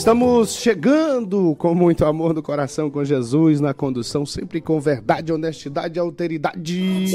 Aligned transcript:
Estamos 0.00 0.54
chegando 0.54 1.54
com 1.56 1.74
muito 1.74 2.06
amor 2.06 2.32
no 2.32 2.42
coração 2.42 2.90
com 2.90 3.04
Jesus 3.04 3.60
na 3.60 3.74
condução, 3.74 4.24
sempre 4.24 4.58
com 4.58 4.80
verdade, 4.80 5.30
honestidade 5.30 5.98
e 5.98 6.00
alteridade. 6.00 7.14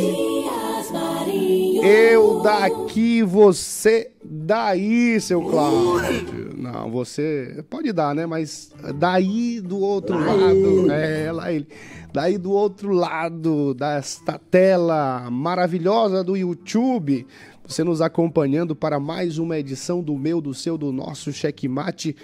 Eu 1.84 2.42
daqui, 2.44 3.24
você 3.24 4.12
daí, 4.24 5.20
seu 5.20 5.42
Cláudio. 5.42 6.52
Não, 6.56 6.92
você 6.92 7.66
pode 7.72 7.92
dar, 7.92 8.14
né? 8.14 8.28
Mas 8.28 8.72
daí 9.00 9.60
do 9.62 9.80
outro 9.80 10.20
lado, 10.20 10.92
é 10.92 11.32
lá 11.32 11.52
ele. 11.52 11.68
Daí 12.14 12.38
do 12.38 12.52
outro 12.52 12.94
lado 12.94 13.74
desta 13.74 14.40
tela 14.40 15.28
maravilhosa 15.32 16.24
do 16.24 16.38
YouTube, 16.38 17.26
você 17.68 17.84
nos 17.84 18.00
acompanhando 18.00 18.76
para 18.76 19.00
mais 19.00 19.40
uma 19.40 19.58
edição 19.58 20.04
do 20.04 20.16
meu, 20.16 20.40
do 20.40 20.54
seu, 20.54 20.78
do 20.78 20.92
nosso 20.92 21.34
Checkmate 21.34 22.16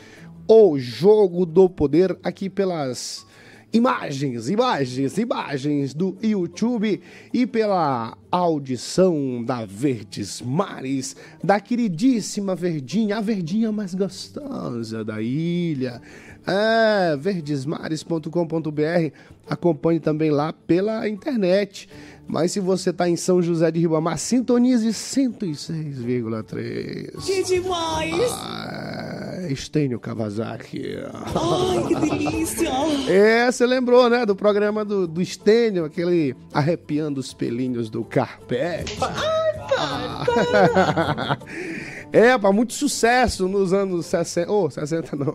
o 0.48 0.78
Jogo 0.78 1.46
do 1.46 1.70
Poder 1.70 2.18
aqui 2.24 2.50
pelas 2.50 3.26
imagens, 3.74 4.50
imagens, 4.50 5.18
imagens 5.18 5.94
do 5.94 6.18
YouTube 6.22 7.02
e 7.34 7.48
pela 7.48 8.18
audição 8.30 9.42
da 9.44 9.66
Verdes 9.66 10.42
Mares, 10.42 11.16
da 11.44 11.60
queridíssima 11.60 12.56
Verdinha, 12.56 13.18
a 13.18 13.22
Verdinha 13.22 13.72
mais 13.72 13.96
gostosa 13.96 15.04
da 15.04 15.20
ilha. 15.22 16.02
É, 16.46 17.16
verdesmares.com.br. 17.18 19.12
Acompanhe 19.48 20.00
também 20.00 20.30
lá 20.32 20.52
pela 20.52 21.08
internet. 21.08 21.88
Mas 22.28 22.54
se 22.54 22.60
você 22.60 22.90
está 22.90 23.08
em 23.08 23.16
São 23.16 23.40
José 23.42 23.72
de 23.72 23.80
Ribamar, 23.80 24.18
sintonize 24.18 24.90
106,3. 24.90 27.26
Que 27.26 27.44
demais! 27.44 28.32
Ah, 28.32 29.01
Estênio 29.54 30.00
Kawasaki. 30.00 30.98
Ai, 31.14 31.84
que 31.88 31.96
delícia! 31.96 32.72
É, 33.08 33.52
você 33.52 33.66
lembrou, 33.66 34.10
né, 34.10 34.26
do 34.26 34.36
programa 34.36 34.86
do, 34.86 35.08
do 35.08 35.22
Estênio, 35.22 35.86
aquele 35.86 36.36
arrepiando 36.54 37.20
os 37.20 37.34
pelinhos 37.34 37.90
do 37.90 38.04
carpete. 38.04 38.98
Ai. 39.02 39.52
É, 42.14 42.38
pá, 42.38 42.52
muito 42.52 42.74
sucesso 42.74 43.48
nos 43.48 43.72
anos 43.72 44.06
60. 44.08 44.52
Oh, 44.52 44.70
60 44.70 45.16
não. 45.16 45.34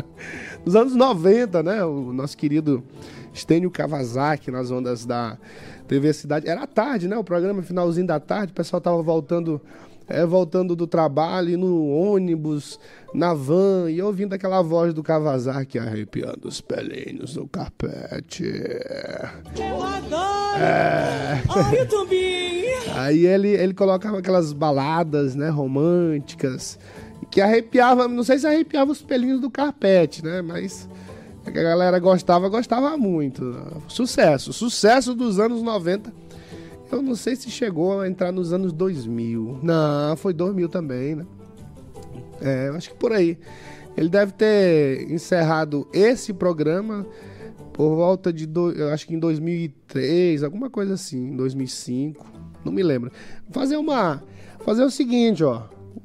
nos 0.64 0.74
anos 0.74 0.94
90, 0.94 1.62
né? 1.62 1.84
O 1.84 2.10
nosso 2.10 2.34
querido 2.38 2.82
Stênio 3.34 3.70
Kawasaki 3.70 4.50
nas 4.50 4.70
ondas 4.70 5.04
da 5.04 5.36
TV 5.86 6.14
Cidade. 6.14 6.48
Era 6.48 6.62
à 6.62 6.66
tarde, 6.66 7.06
né? 7.06 7.18
O 7.18 7.24
programa 7.24 7.62
finalzinho 7.62 8.06
da 8.06 8.18
tarde, 8.18 8.52
o 8.52 8.54
pessoal 8.54 8.80
tava 8.80 9.02
voltando. 9.02 9.60
É, 10.08 10.24
voltando 10.24 10.76
do 10.76 10.86
trabalho, 10.86 11.50
e 11.50 11.56
no 11.56 11.90
ônibus, 11.90 12.78
na 13.12 13.34
van, 13.34 13.90
e 13.90 14.00
ouvindo 14.00 14.34
aquela 14.34 14.62
voz 14.62 14.94
do 14.94 15.02
Kawasaki 15.02 15.78
arrepiando 15.78 16.46
os 16.46 16.60
pelinhos 16.60 17.34
do 17.34 17.48
carpete. 17.48 18.44
eu 18.44 19.82
adoro! 19.82 20.62
É. 20.62 21.42
Ai, 21.48 21.86
também! 21.86 22.66
Aí 22.94 23.26
ele, 23.26 23.48
ele 23.48 23.74
colocava 23.74 24.18
aquelas 24.18 24.52
baladas, 24.52 25.34
né, 25.34 25.48
românticas, 25.48 26.78
que 27.30 27.40
arrepiava, 27.40 28.06
não 28.06 28.22
sei 28.22 28.38
se 28.38 28.46
arrepiava 28.46 28.92
os 28.92 29.02
pelinhos 29.02 29.40
do 29.40 29.50
carpete, 29.50 30.24
né, 30.24 30.40
mas 30.40 30.88
a 31.46 31.50
galera 31.50 31.98
gostava, 31.98 32.48
gostava 32.48 32.96
muito. 32.96 33.56
Sucesso, 33.86 34.52
sucesso 34.52 35.14
dos 35.14 35.38
anos 35.38 35.62
90. 35.62 36.12
Eu 36.90 37.02
não 37.02 37.14
sei 37.14 37.36
se 37.36 37.50
chegou 37.50 38.00
a 38.00 38.08
entrar 38.08 38.32
nos 38.32 38.52
anos 38.52 38.72
2000. 38.72 39.60
Não, 39.62 40.16
foi 40.16 40.32
2000 40.32 40.68
também, 40.68 41.16
né? 41.16 41.26
É, 42.40 42.68
acho 42.74 42.90
que 42.90 42.96
por 42.96 43.12
aí. 43.12 43.38
Ele 43.96 44.08
deve 44.08 44.32
ter 44.32 45.10
encerrado 45.10 45.88
esse 45.92 46.32
programa 46.32 47.06
por 47.72 47.94
volta 47.94 48.32
de, 48.32 48.46
do, 48.46 48.72
eu 48.72 48.90
acho 48.90 49.06
que 49.06 49.14
em 49.14 49.18
2003, 49.18 50.42
alguma 50.42 50.70
coisa 50.70 50.94
assim, 50.94 51.34
2005, 51.36 52.24
não 52.64 52.72
me 52.72 52.82
lembro. 52.82 53.10
Fazer 53.50 53.76
uma, 53.76 54.22
fazer 54.64 54.82
o 54.82 54.90
seguinte, 54.90 55.42
ó, 55.44 55.64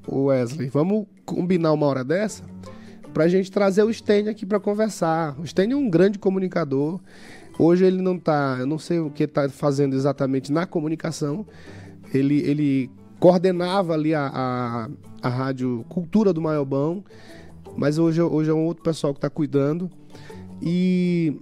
Wesley, 0.10 0.70
vamos 0.70 1.06
combinar 1.26 1.72
uma 1.74 1.86
hora 1.86 2.04
dessa 2.04 2.44
pra 3.14 3.28
gente 3.28 3.52
trazer 3.52 3.84
o 3.84 3.94
Stênio 3.94 4.32
aqui 4.32 4.46
para 4.46 4.60
conversar. 4.60 5.38
O 5.40 5.46
Stênio 5.46 5.76
é 5.76 5.78
um 5.78 5.90
grande 5.90 6.18
comunicador. 6.18 7.00
Hoje 7.62 7.86
ele 7.86 8.02
não 8.02 8.18
tá, 8.18 8.58
eu 8.60 8.66
não 8.66 8.80
sei 8.80 8.98
o 8.98 9.12
que 9.12 9.28
tá 9.28 9.48
fazendo 9.48 9.96
exatamente 9.96 10.52
na 10.52 10.66
comunicação. 10.66 11.46
Ele, 12.12 12.40
ele 12.40 12.90
coordenava 13.20 13.94
ali 13.94 14.16
a, 14.16 14.32
a, 14.34 14.90
a 15.22 15.30
rádio 15.30 15.86
Cultura 15.88 16.34
do 16.34 16.42
Maiobão, 16.42 17.04
mas 17.78 18.00
hoje, 18.00 18.20
hoje 18.20 18.50
é 18.50 18.54
um 18.54 18.66
outro 18.66 18.84
pessoal 18.84 19.14
que 19.14 19.20
está 19.20 19.30
cuidando. 19.30 19.92
E 20.60 21.40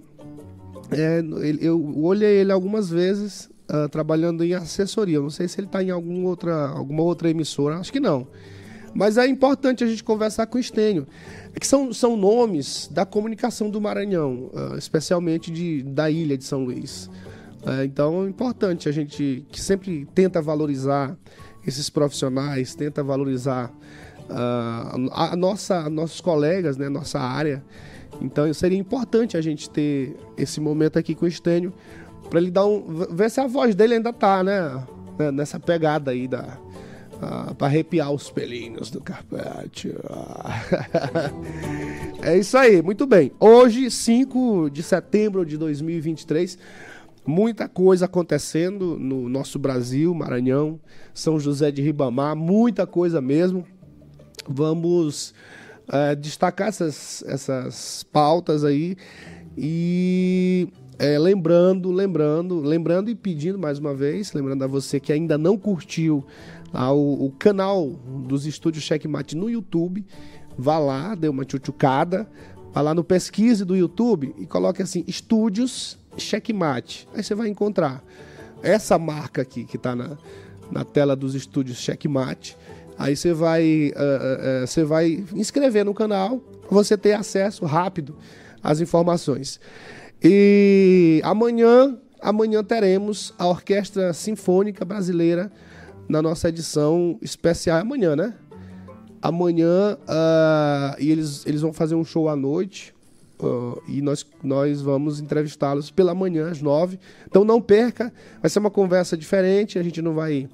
é, 0.90 1.24
eu 1.58 1.82
olhei 2.04 2.40
ele 2.40 2.52
algumas 2.52 2.90
vezes 2.90 3.48
ah, 3.66 3.88
trabalhando 3.88 4.44
em 4.44 4.52
assessoria. 4.52 5.16
Eu 5.16 5.22
não 5.22 5.30
sei 5.30 5.48
se 5.48 5.58
ele 5.58 5.68
está 5.68 5.82
em 5.82 5.88
algum 5.88 6.26
outra, 6.26 6.68
alguma 6.68 7.02
outra 7.02 7.30
emissora, 7.30 7.78
acho 7.78 7.90
que 7.90 7.98
não. 7.98 8.26
Mas 8.94 9.16
é 9.16 9.26
importante 9.26 9.84
a 9.84 9.86
gente 9.86 10.02
conversar 10.02 10.46
com 10.46 10.58
o 10.58 10.60
Estênio. 10.60 11.06
É 11.54 11.60
que 11.60 11.66
são, 11.66 11.92
são 11.92 12.16
nomes 12.16 12.88
da 12.92 13.06
comunicação 13.06 13.70
do 13.70 13.80
Maranhão, 13.80 14.50
ah, 14.54 14.74
especialmente 14.76 15.50
de, 15.50 15.82
da 15.82 16.10
ilha 16.10 16.36
de 16.36 16.44
São 16.44 16.64
Luís. 16.64 17.10
É, 17.66 17.84
então 17.84 18.24
é 18.24 18.28
importante 18.28 18.88
a 18.88 18.92
gente 18.92 19.44
que 19.50 19.60
sempre 19.60 20.06
tenta 20.14 20.40
valorizar 20.40 21.16
esses 21.66 21.90
profissionais, 21.90 22.74
tenta 22.74 23.02
valorizar 23.02 23.72
ah, 24.28 24.96
a, 25.12 25.36
nossa, 25.36 25.88
nossos 25.90 26.20
colegas, 26.20 26.76
né, 26.76 26.88
nossa 26.88 27.20
área. 27.20 27.62
Então 28.20 28.52
seria 28.52 28.78
importante 28.78 29.36
a 29.36 29.40
gente 29.40 29.68
ter 29.70 30.16
esse 30.36 30.60
momento 30.60 30.98
aqui 30.98 31.14
com 31.14 31.24
o 31.24 31.28
Estênio 31.28 31.72
para 32.28 32.40
ele 32.40 32.50
dar 32.50 32.66
um 32.66 33.06
ver 33.10 33.30
se 33.30 33.40
a 33.40 33.46
voz 33.46 33.74
dele 33.74 33.94
ainda 33.94 34.12
tá, 34.12 34.42
né, 34.42 34.84
né, 35.18 35.30
nessa 35.30 35.58
pegada 35.58 36.10
aí 36.12 36.28
da 36.28 36.58
para 37.20 37.66
arrepiar 37.66 38.10
os 38.10 38.30
pelinhos 38.30 38.90
do 38.90 39.00
carpete. 39.00 39.94
Ah. 40.08 40.62
é 42.22 42.38
isso 42.38 42.56
aí, 42.56 42.80
muito 42.80 43.06
bem. 43.06 43.30
Hoje, 43.38 43.90
5 43.90 44.70
de 44.70 44.82
setembro 44.82 45.44
de 45.44 45.58
2023, 45.58 46.58
muita 47.26 47.68
coisa 47.68 48.06
acontecendo 48.06 48.96
no 48.98 49.28
nosso 49.28 49.58
Brasil, 49.58 50.14
Maranhão, 50.14 50.80
São 51.12 51.38
José 51.38 51.70
de 51.70 51.82
Ribamar, 51.82 52.34
muita 52.34 52.86
coisa 52.86 53.20
mesmo. 53.20 53.66
Vamos 54.48 55.34
eh, 55.92 56.14
destacar 56.14 56.68
essas, 56.68 57.22
essas 57.26 58.02
pautas 58.04 58.64
aí 58.64 58.96
e 59.56 60.68
é, 60.98 61.18
lembrando, 61.18 61.90
lembrando, 61.90 62.60
lembrando 62.60 63.10
e 63.10 63.14
pedindo 63.14 63.58
mais 63.58 63.78
uma 63.78 63.94
vez, 63.94 64.32
lembrando 64.32 64.62
a 64.64 64.66
você 64.66 65.00
que 65.00 65.12
ainda 65.12 65.38
não 65.38 65.56
curtiu 65.56 66.24
lá 66.72 66.92
o, 66.92 67.32
canal 67.38 67.88
dos 68.26 68.46
estúdios 68.46 68.84
Checkmate 68.84 69.36
no 69.36 69.50
YouTube, 69.50 70.06
vá 70.56 70.78
lá, 70.78 71.14
dê 71.14 71.28
uma 71.28 71.44
tchutchucada, 71.44 72.28
vá 72.72 72.80
lá 72.80 72.94
no 72.94 73.02
pesquise 73.02 73.64
do 73.64 73.76
YouTube 73.76 74.34
e 74.38 74.46
coloque 74.46 74.82
assim, 74.82 75.04
estúdios 75.06 75.98
Checkmate. 76.16 77.08
Aí 77.14 77.22
você 77.22 77.34
vai 77.34 77.48
encontrar 77.48 78.02
essa 78.62 78.98
marca 78.98 79.42
aqui 79.42 79.64
que 79.64 79.76
está 79.76 79.96
na, 79.96 80.16
na 80.70 80.84
tela 80.84 81.16
dos 81.16 81.34
estúdios 81.34 81.78
Checkmate. 81.78 82.56
Aí 82.98 83.16
você 83.16 83.32
vai, 83.32 83.92
ah, 83.96 84.00
ah, 84.00 84.62
ah, 84.62 84.66
você 84.66 84.84
vai 84.84 85.24
inscrever 85.34 85.84
no 85.84 85.94
canal, 85.94 86.40
você 86.70 86.96
ter 86.96 87.14
acesso 87.14 87.64
rápido 87.64 88.14
às 88.62 88.80
informações. 88.80 89.58
E 90.22 91.20
amanhã, 91.24 91.98
amanhã 92.20 92.62
teremos 92.62 93.32
a 93.38 93.46
Orquestra 93.46 94.12
Sinfônica 94.12 94.84
Brasileira 94.84 95.50
na 96.10 96.20
nossa 96.20 96.48
edição 96.48 97.16
especial. 97.22 97.78
Amanhã, 97.78 98.16
né? 98.16 98.34
Amanhã, 99.22 99.96
uh, 100.02 100.96
e 100.98 101.10
eles, 101.10 101.46
eles 101.46 101.60
vão 101.60 101.72
fazer 101.72 101.94
um 101.94 102.04
show 102.04 102.28
à 102.28 102.34
noite. 102.34 102.92
Uh, 103.38 103.80
e 103.88 104.02
nós, 104.02 104.26
nós 104.42 104.82
vamos 104.82 105.20
entrevistá-los 105.20 105.90
pela 105.90 106.14
manhã, 106.14 106.50
às 106.50 106.60
nove. 106.60 106.98
Então 107.26 107.44
não 107.44 107.60
perca, 107.60 108.12
vai 108.42 108.50
ser 108.50 108.58
uma 108.58 108.70
conversa 108.70 109.16
diferente. 109.16 109.78
A 109.78 109.82
gente 109.82 110.02
não 110.02 110.12
vai 110.12 110.48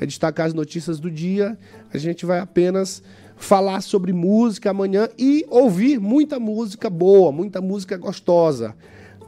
é, 0.00 0.04
destacar 0.04 0.46
as 0.46 0.52
notícias 0.52 0.98
do 0.98 1.10
dia, 1.10 1.56
a 1.92 1.98
gente 1.98 2.26
vai 2.26 2.40
apenas 2.40 3.02
falar 3.36 3.82
sobre 3.82 4.12
música 4.12 4.70
amanhã 4.70 5.08
e 5.16 5.46
ouvir 5.48 6.00
muita 6.00 6.40
música 6.40 6.90
boa, 6.90 7.30
muita 7.30 7.60
música 7.60 7.96
gostosa. 7.96 8.74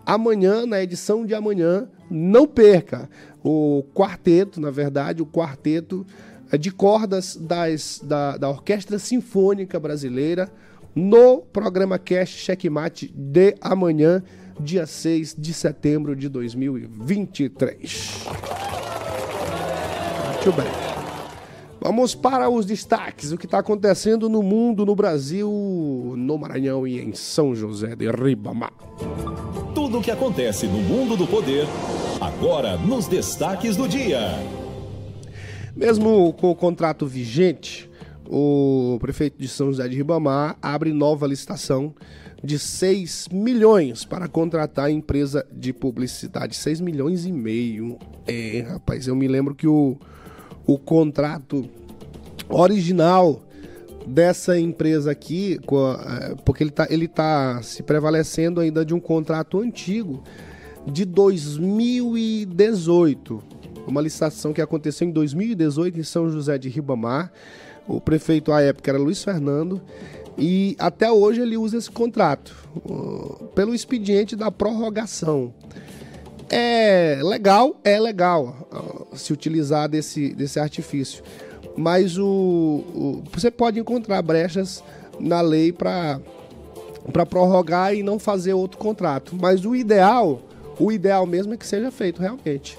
Amanhã, 0.08 0.64
na 0.64 0.82
edição 0.82 1.26
de 1.26 1.34
amanhã, 1.34 1.87
não 2.10 2.46
perca 2.46 3.10
o 3.44 3.84
quarteto, 3.94 4.58
na 4.58 4.70
verdade, 4.70 5.20
o 5.20 5.26
quarteto 5.26 6.06
é, 6.50 6.56
de 6.56 6.70
cordas 6.70 7.37
das, 7.37 8.00
da, 8.02 8.38
da 8.38 8.49
Orquestra 8.49 8.99
Sinfônica 8.99 9.78
Brasileira 9.78 10.50
no 10.94 11.43
programa 11.43 11.99
Cash 11.99 12.31
Checkmate 12.31 13.12
de 13.14 13.55
amanhã, 13.60 14.22
dia 14.58 14.87
6 14.87 15.37
de 15.38 15.52
setembro 15.52 16.16
de 16.16 16.31
2023. 16.31 18.25
Muito 20.32 20.52
bem. 20.56 20.88
Vamos 21.82 22.14
para 22.14 22.49
os 22.49 22.64
destaques, 22.64 23.31
o 23.31 23.37
que 23.37 23.44
está 23.44 23.58
acontecendo 23.58 24.26
no 24.31 24.43
mundo, 24.43 24.87
no 24.87 24.96
Brasil, 24.96 26.14
no 26.16 26.38
Maranhão 26.38 26.87
e 26.87 26.99
em 26.99 27.12
São 27.12 27.54
José 27.54 27.94
de 27.94 28.11
Ribamar. 28.11 28.72
Tudo 29.88 30.00
o 30.00 30.02
que 30.02 30.11
acontece 30.11 30.67
no 30.67 30.82
mundo 30.82 31.17
do 31.17 31.26
poder, 31.26 31.64
agora 32.20 32.76
nos 32.76 33.06
destaques 33.08 33.75
do 33.75 33.88
dia. 33.88 34.20
Mesmo 35.75 36.31
com 36.35 36.50
o 36.50 36.55
contrato 36.55 37.06
vigente, 37.06 37.88
o 38.29 38.99
prefeito 39.00 39.38
de 39.38 39.49
São 39.49 39.69
José 39.69 39.88
de 39.88 39.96
Ribamar 39.96 40.58
abre 40.61 40.93
nova 40.93 41.26
licitação 41.26 41.94
de 42.44 42.58
6 42.58 43.29
milhões 43.32 44.05
para 44.05 44.29
contratar 44.29 44.85
a 44.85 44.90
empresa 44.90 45.46
de 45.50 45.73
publicidade. 45.73 46.55
6 46.55 46.82
milhões 46.82 47.25
e 47.25 47.32
meio. 47.32 47.99
É, 48.26 48.67
rapaz, 48.69 49.06
eu 49.06 49.17
me 49.17 49.26
lembro 49.26 49.55
que 49.55 49.67
o, 49.67 49.96
o 50.67 50.79
contrato 50.79 51.67
original 52.50 53.43
dessa 54.08 54.58
empresa 54.58 55.10
aqui, 55.10 55.60
é, 55.60 56.34
porque 56.44 56.62
ele 56.62 56.70
está 56.70 56.87
ele 56.90 57.06
tá 57.06 57.60
se 57.62 57.82
prevalecendo 57.82 58.60
ainda 58.60 58.82
de 58.84 58.94
um 58.94 59.00
contrato 59.00 59.60
antigo 59.60 60.25
de 60.87 61.05
2018. 61.05 63.43
Uma 63.87 64.00
licitação 64.00 64.52
que 64.52 64.60
aconteceu 64.60 65.06
em 65.08 65.12
2018 65.12 66.00
em 66.00 66.02
São 66.02 66.28
José 66.28 66.58
de 66.58 66.69
Ribamar 66.69 67.32
o 67.88 68.00
prefeito 68.00 68.52
à 68.52 68.60
época 68.60 68.90
era 68.90 68.99
Luiz 68.99 69.25
Fernando 69.25 69.81
e 70.37 70.76
até 70.78 71.11
hoje 71.11 71.40
ele 71.40 71.56
usa 71.56 71.78
esse 71.78 71.90
contrato 71.90 72.54
pelo 73.54 73.75
expediente 73.75 74.37
da 74.37 74.50
prorrogação. 74.50 75.54
É 76.50 77.19
legal, 77.22 77.81
é 77.82 77.99
legal 77.99 79.08
se 79.14 79.32
utilizar 79.32 79.88
desse, 79.88 80.34
desse 80.34 80.61
artifício, 80.61 81.25
mas 81.78 82.19
o, 82.19 82.25
o 82.25 83.22
você 83.32 83.50
pode 83.50 83.78
encontrar 83.78 84.20
brechas 84.22 84.82
na 85.19 85.40
lei 85.40 85.72
para 85.72 86.20
para 87.12 87.25
prorrogar 87.25 87.94
e 87.94 88.02
não 88.02 88.19
fazer 88.19 88.52
outro 88.52 88.76
contrato. 88.76 89.34
Mas 89.40 89.64
o 89.64 89.75
ideal, 89.75 90.42
o 90.78 90.92
ideal 90.92 91.25
mesmo 91.25 91.54
é 91.54 91.56
que 91.56 91.66
seja 91.66 91.90
feito 91.90 92.20
realmente 92.20 92.76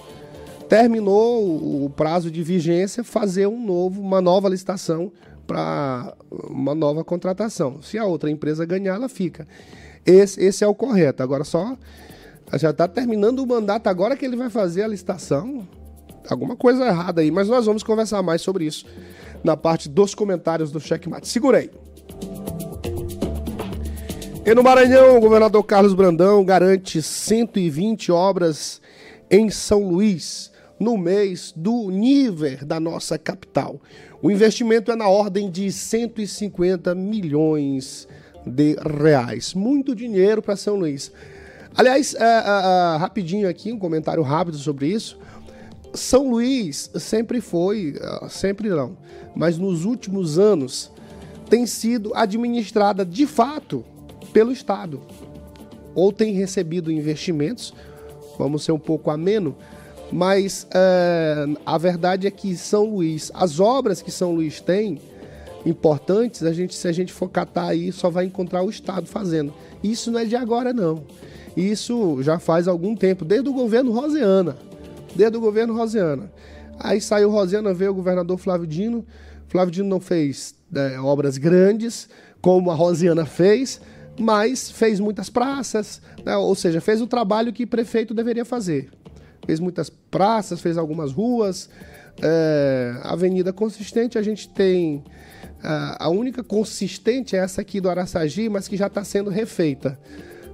terminou 0.69 1.84
o 1.84 1.90
prazo 1.90 2.30
de 2.30 2.44
vigência, 2.44 3.04
fazer 3.04 3.48
um 3.48 3.60
novo, 3.60 4.00
uma 4.00 4.22
nova 4.22 4.48
licitação 4.48 5.12
para 5.48 6.13
uma 6.30 6.75
nova 6.75 7.04
contratação. 7.04 7.81
Se 7.81 7.98
a 7.98 8.06
outra 8.06 8.30
empresa 8.30 8.68
ganhar, 8.68 8.94
ela 8.94 9.10
fica. 9.10 9.48
Esse, 10.06 10.40
esse 10.40 10.63
é 10.63 10.68
o 10.68 10.75
correto. 10.75 11.24
Agora 11.24 11.44
só 11.44 11.75
já 12.54 12.69
está 12.69 12.88
terminando 12.88 13.40
o 13.40 13.48
mandato 13.48 13.88
agora 13.88 14.16
que 14.16 14.24
ele 14.24 14.36
vai 14.36 14.50
fazer 14.50 14.84
a 14.84 14.88
licitação. 14.88 15.68
Alguma 16.34 16.56
coisa 16.56 16.86
errada 16.86 17.22
aí, 17.22 17.31
mas 17.31 17.48
nós 17.48 17.66
vamos 17.66 17.84
conversar 17.84 18.22
mais 18.22 18.42
sobre 18.42 18.66
isso 18.66 18.86
na 19.44 19.56
parte 19.56 19.88
dos 19.88 20.14
comentários 20.14 20.72
do 20.72 20.80
Checkmate. 20.80 21.28
Segurei. 21.28 21.70
E 24.46 24.54
no 24.54 24.64
Maranhão, 24.64 25.18
o 25.18 25.22
governador 25.22 25.64
Carlos 25.64 25.94
Brandão 25.94 26.44
garante 26.44 27.02
120 27.02 28.12
obras 28.12 28.81
em 29.30 29.50
São 29.50 29.88
Luís 29.88 30.52
no 30.80 30.98
mês 30.98 31.54
do 31.56 31.92
nível 31.92 32.58
da 32.66 32.80
nossa 32.80 33.18
capital. 33.18 33.80
O 34.22 34.32
investimento 34.32 34.92
é 34.92 34.96
na 34.96 35.08
ordem 35.08 35.52
de 35.52 35.72
150 35.72 36.96
milhões 36.96 38.08
de 38.46 38.75
reais. 39.02 39.54
Muito 39.54 39.94
dinheiro 39.94 40.42
para 40.42 40.56
São 40.56 40.75
Luís. 40.75 41.12
Aliás, 41.75 42.16
é, 42.16 42.24
é, 42.24 42.25
é, 42.25 42.98
rapidinho 42.98 43.48
aqui, 43.48 43.72
um 43.72 43.78
comentário 43.78 44.24
rápido 44.24 44.58
sobre 44.58 44.88
isso. 44.88 45.18
São 45.94 46.30
Luís 46.30 46.89
sempre 46.95 47.41
foi, 47.41 47.95
é, 48.00 48.30
sempre 48.30 48.69
não, 48.69 48.97
mas 49.36 49.57
nos 49.57 49.86
últimos 49.86 50.38
anos 50.38 50.91
tem 51.50 51.65
sido 51.65 52.12
administrada 52.15 53.06
de 53.06 53.25
fato 53.25 53.83
pelo 54.31 54.51
Estado. 54.51 55.01
Ou 55.95 56.13
tem 56.13 56.33
recebido 56.33 56.91
investimentos, 56.91 57.74
vamos 58.38 58.63
ser 58.63 58.71
um 58.71 58.80
pouco 58.80 59.09
ameno, 59.09 59.56
mas 60.12 60.68
é, 60.71 61.45
a 61.65 61.77
verdade 61.77 62.27
é 62.27 62.31
que 62.31 62.56
São 62.56 62.86
Luís, 62.86 63.31
as 63.33 63.59
obras 63.59 64.01
que 64.01 64.12
São 64.12 64.33
Luís 64.33 64.62
tem, 64.62 65.00
importantes, 65.65 66.44
a 66.44 66.53
gente, 66.53 66.74
se 66.75 66.88
a 66.88 66.91
gente 66.91 67.12
for 67.12 67.30
catar 67.30 67.68
aí, 67.68 67.91
só 67.91 68.09
vai 68.09 68.25
encontrar 68.25 68.63
o 68.63 68.69
Estado 68.69 69.07
fazendo. 69.07 69.53
Isso 69.83 70.12
não 70.12 70.19
é 70.19 70.25
de 70.25 70.36
agora, 70.36 70.71
não. 70.71 71.03
Isso 71.56 72.21
já 72.21 72.39
faz 72.39 72.68
algum 72.68 72.95
tempo, 72.95 73.25
desde 73.25 73.50
o 73.50 73.53
governo 73.53 73.91
Roseana. 73.91 74.56
Desde 75.16 75.38
o 75.38 75.42
governo 75.42 75.76
Roseana. 75.76 76.32
Aí 76.80 77.02
saiu 77.02 77.30
Roseana, 77.30 77.74
veio 77.74 77.92
o 77.92 77.96
governador 77.96 78.38
Flávio 78.38 78.68
Dino. 78.68 79.06
Flávio 79.48 79.72
Dino 79.72 79.90
não 79.90 80.00
fez 80.00 80.56
é, 80.74 81.00
obras 81.00 81.38
grandes, 81.38 82.08
como 82.42 82.72
a 82.72 82.76
Rosiana 82.76 83.26
fez, 83.26 83.82
mas 84.20 84.72
fez 84.72 85.00
muitas 85.00 85.30
praças, 85.30 86.02
né? 86.24 86.38
ou 86.38 86.54
seja, 86.56 86.80
fez 86.80 87.02
o 87.02 87.08
trabalho 87.08 87.52
que 87.52 87.66
prefeito 87.66 88.14
deveria 88.14 88.46
fazer 88.46 88.90
fez 89.50 89.60
muitas 89.60 89.90
praças, 89.90 90.62
fez 90.62 90.78
algumas 90.78 91.12
ruas. 91.12 91.70
É, 92.22 93.00
avenida 93.02 93.52
consistente, 93.52 94.16
a 94.16 94.22
gente 94.22 94.48
tem. 94.48 95.04
A, 95.63 96.06
a 96.06 96.10
única 96.10 96.44
consistente 96.44 97.36
é 97.36 97.39
essa 97.39 97.62
aqui 97.62 97.82
do 97.82 97.89
Araçagi, 97.89 98.48
mas 98.48 98.68
que 98.68 98.78
já 98.78 98.86
está 98.86 99.04
sendo 99.04 99.32
refeita. 99.32 100.00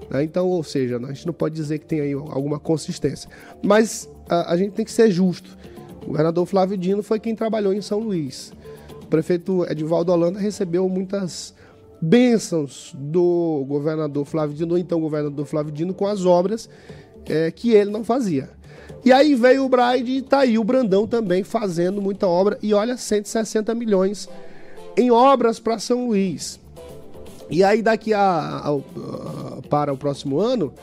Né? 0.10 0.24
Então, 0.24 0.48
ou 0.48 0.64
seja, 0.64 0.98
a 0.98 1.14
gente 1.14 1.26
não 1.26 1.34
pode 1.34 1.56
dizer 1.56 1.80
que 1.80 1.86
tem 1.86 2.02
aí 2.02 2.14
alguma 2.14 2.60
consistência. 2.60 3.30
Mas 3.64 4.10
a, 4.30 4.54
a 4.54 4.58
gente 4.58 4.74
tem 4.74 4.86
que 4.86 4.92
ser 4.92 5.12
justo. 5.12 5.58
O 6.04 6.08
governador 6.08 6.46
Flávio 6.46 6.78
Dino 6.78 7.02
foi 7.02 7.20
quem 7.20 7.36
trabalhou 7.36 7.74
em 7.74 7.82
São 7.82 8.00
Luís. 8.00 8.54
O 9.02 9.08
prefeito 9.08 9.66
Edvaldo 9.70 10.12
Holanda 10.12 10.40
recebeu 10.40 10.88
muitas 10.88 11.54
bênçãos 12.02 12.94
do 12.96 13.66
governador 13.68 14.26
Flávio 14.26 14.56
Dino, 14.56 14.78
então 14.78 15.00
governador 15.00 15.46
Flávio 15.46 15.72
Dino, 15.72 15.94
com 15.94 16.06
as 16.06 16.26
obras 16.26 16.70
é, 17.28 17.50
que 17.52 17.72
ele 17.72 17.90
não 17.90 18.04
fazia. 18.04 18.50
E 19.04 19.12
aí 19.12 19.36
veio 19.36 19.66
o 19.66 19.70
Braide 19.70 20.12
e 20.12 20.22
tá 20.22 20.40
aí 20.40 20.58
o 20.58 20.64
Brandão 20.64 21.08
também 21.08 21.44
fazendo 21.44 22.02
muita 22.02 22.28
obra. 22.28 22.58
E 22.62 22.74
olha, 22.74 22.98
160 22.98 23.74
milhões 23.76 24.28
em 24.98 25.12
obras 25.12 25.60
para 25.60 25.78
São 25.78 26.08
Luís. 26.08 26.60
E 27.50 27.64
aí 27.64 27.82
daqui 27.82 28.14
a, 28.14 28.22
a, 28.22 28.70
a, 28.70 29.62
para 29.70 29.94
o 29.94 29.98
próximo 29.98 30.40
ano, 30.40 30.74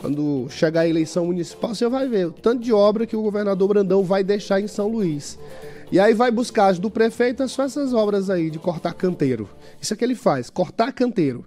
quando 0.00 0.46
chegar 0.50 0.82
a 0.82 0.88
eleição 0.88 1.26
municipal, 1.26 1.74
você 1.74 1.88
vai 1.88 2.08
ver 2.08 2.26
o 2.26 2.32
tanto 2.32 2.62
de 2.62 2.72
obra 2.72 3.06
que 3.06 3.16
o 3.16 3.22
governador 3.22 3.68
Brandão 3.68 4.02
vai 4.02 4.22
deixar 4.22 4.60
em 4.60 4.68
São 4.68 4.88
Luís. 4.88 5.38
E 5.90 5.98
aí 5.98 6.12
vai 6.12 6.30
buscar 6.30 6.66
as 6.66 6.78
do 6.78 6.90
prefeito, 6.90 7.48
só 7.48 7.64
essas 7.64 7.94
obras 7.94 8.28
aí 8.28 8.50
de 8.50 8.58
cortar 8.58 8.92
canteiro. 8.94 9.48
Isso 9.80 9.94
é 9.94 9.96
que 9.96 10.04
ele 10.04 10.14
faz, 10.14 10.50
cortar 10.50 10.92
canteiro. 10.92 11.44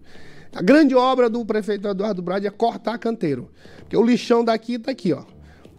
A 0.53 0.61
grande 0.61 0.95
obra 0.95 1.29
do 1.29 1.45
prefeito 1.45 1.87
Eduardo 1.87 2.21
Brade 2.21 2.47
é 2.47 2.49
cortar 2.49 2.97
canteiro. 2.97 3.49
Porque 3.79 3.95
o 3.95 4.03
lixão 4.03 4.43
daqui 4.43 4.77
tá 4.77 4.91
aqui, 4.91 5.13
ó. 5.13 5.23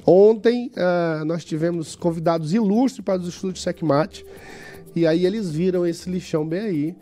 Ontem 0.07 0.71
uh, 0.77 1.25
nós 1.25 1.45
tivemos 1.45 1.95
convidados 1.95 2.53
ilustres 2.55 3.05
para 3.05 3.21
os 3.21 3.29
estúdios 3.29 3.63
Secmate 3.63 4.25
e 4.97 5.07
aí 5.07 5.25
eles 5.25 5.51
viram 5.51 5.87
esse 5.87 6.11
lixão 6.11 6.47
bem 6.47 6.61
aí 6.61 6.97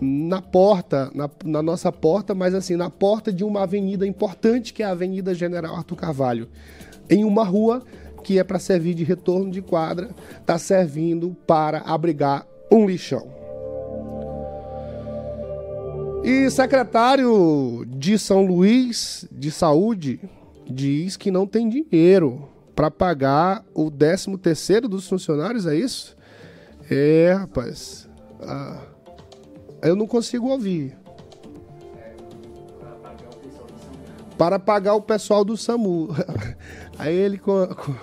na 0.00 0.42
porta, 0.42 1.10
na, 1.14 1.30
na, 1.44 1.62
nossa 1.62 1.90
porta, 1.90 2.34
mas 2.34 2.54
assim, 2.54 2.76
na 2.76 2.90
porta 2.90 3.32
de 3.32 3.44
uma 3.44 3.62
avenida 3.62 4.06
importante 4.06 4.72
que 4.72 4.82
é 4.82 4.86
a 4.86 4.90
Avenida 4.90 5.34
General 5.34 5.74
Arthur 5.74 5.96
Carvalho, 5.96 6.48
em 7.08 7.24
uma 7.24 7.44
rua 7.44 7.82
que 8.22 8.38
é 8.38 8.44
para 8.44 8.58
servir 8.58 8.94
de 8.94 9.04
retorno 9.04 9.50
de 9.50 9.62
quadra, 9.62 10.10
está 10.40 10.58
servindo 10.58 11.36
para 11.46 11.78
abrigar 11.78 12.46
um 12.70 12.86
lixão. 12.86 13.28
E 16.24 16.50
secretário 16.50 17.86
de 17.86 18.18
São 18.18 18.44
Luís 18.44 19.28
de 19.30 19.50
Saúde, 19.52 20.18
diz 20.68 21.16
que 21.16 21.30
não 21.30 21.46
tem 21.46 21.68
dinheiro 21.68 22.48
para 22.74 22.90
pagar 22.90 23.64
o 23.72 23.90
13 23.90 24.36
terceiro 24.38 24.88
dos 24.88 25.08
funcionários, 25.08 25.66
é 25.66 25.76
isso? 25.76 26.16
É, 26.90 27.32
rapaz. 27.32 28.08
Ah, 28.42 28.82
Eu 29.82 29.96
não 29.96 30.06
consigo 30.06 30.48
ouvir. 30.48 30.96
Para 34.36 34.58
pagar 34.58 34.94
o 34.94 35.00
pessoal 35.00 35.44
do 35.44 35.56
SAMU. 35.56 36.08
Aí 36.98 37.14
ele 37.14 37.38
com 37.38 37.62
a, 37.62 37.74
com, 37.74 37.94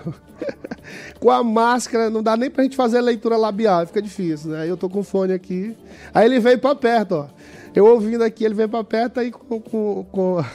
com 1.19 1.31
a 1.31 1.43
máscara, 1.43 2.09
não 2.09 2.21
dá 2.21 2.37
nem 2.37 2.49
pra 2.49 2.63
gente 2.63 2.75
fazer 2.75 3.01
leitura 3.01 3.37
labial, 3.37 3.85
fica 3.87 4.01
difícil, 4.01 4.51
né? 4.51 4.61
Aí 4.61 4.69
eu 4.69 4.77
tô 4.77 4.89
com 4.89 5.03
fone 5.03 5.33
aqui. 5.33 5.75
Aí 6.13 6.25
ele 6.25 6.39
veio 6.39 6.59
pra 6.59 6.75
perto, 6.75 7.15
ó. 7.15 7.27
Eu 7.75 7.87
ouvindo 7.87 8.23
aqui, 8.23 8.43
ele 8.43 8.53
vem 8.53 8.67
pra 8.67 8.83
perto 8.83 9.19
aí 9.19 9.31
com. 9.31 9.59
com, 9.59 10.05
com... 10.11 10.45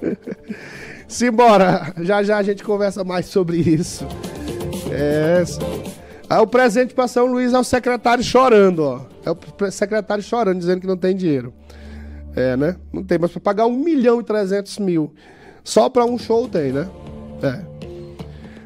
Simbora! 1.08 1.94
Já 2.02 2.22
já 2.22 2.36
a 2.36 2.42
gente 2.42 2.62
conversa 2.62 3.02
mais 3.02 3.26
sobre 3.26 3.56
isso. 3.56 4.06
É. 4.90 5.42
Aí 6.28 6.38
o 6.38 6.46
presente 6.46 6.94
para 6.94 7.08
São 7.08 7.26
Luís 7.26 7.54
é 7.54 7.58
o 7.58 7.64
secretário 7.64 8.22
chorando, 8.22 8.80
ó. 8.80 9.00
É 9.24 9.30
o 9.30 9.70
secretário 9.70 10.22
chorando, 10.22 10.58
dizendo 10.58 10.80
que 10.80 10.86
não 10.86 10.96
tem 10.96 11.16
dinheiro. 11.16 11.52
É, 12.36 12.56
né? 12.56 12.76
Não 12.92 13.02
tem, 13.02 13.18
mas 13.18 13.32
para 13.32 13.40
pagar 13.40 13.66
1 13.66 13.72
milhão 13.72 14.20
e 14.20 14.24
300 14.24 14.78
mil 14.78 15.14
só 15.68 15.90
para 15.90 16.04
um 16.06 16.18
show 16.18 16.48
tem, 16.48 16.72
né? 16.72 16.88
É. 17.42 17.78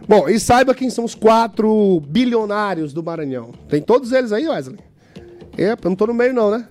Bom, 0.09 0.28
e 0.28 0.38
saiba 0.38 0.73
quem 0.73 0.88
são 0.88 1.04
os 1.04 1.16
quatro 1.16 2.00
bilionários 2.07 2.92
do 2.92 3.02
Maranhão. 3.02 3.50
Tem 3.69 3.83
todos 3.83 4.12
eles 4.12 4.31
aí, 4.31 4.49
Wesley? 4.49 4.78
Epa, 5.59 5.88
não 5.88 5.97
tô 5.97 6.07
no 6.07 6.14
meio 6.14 6.33
não, 6.33 6.50
né? 6.50 6.69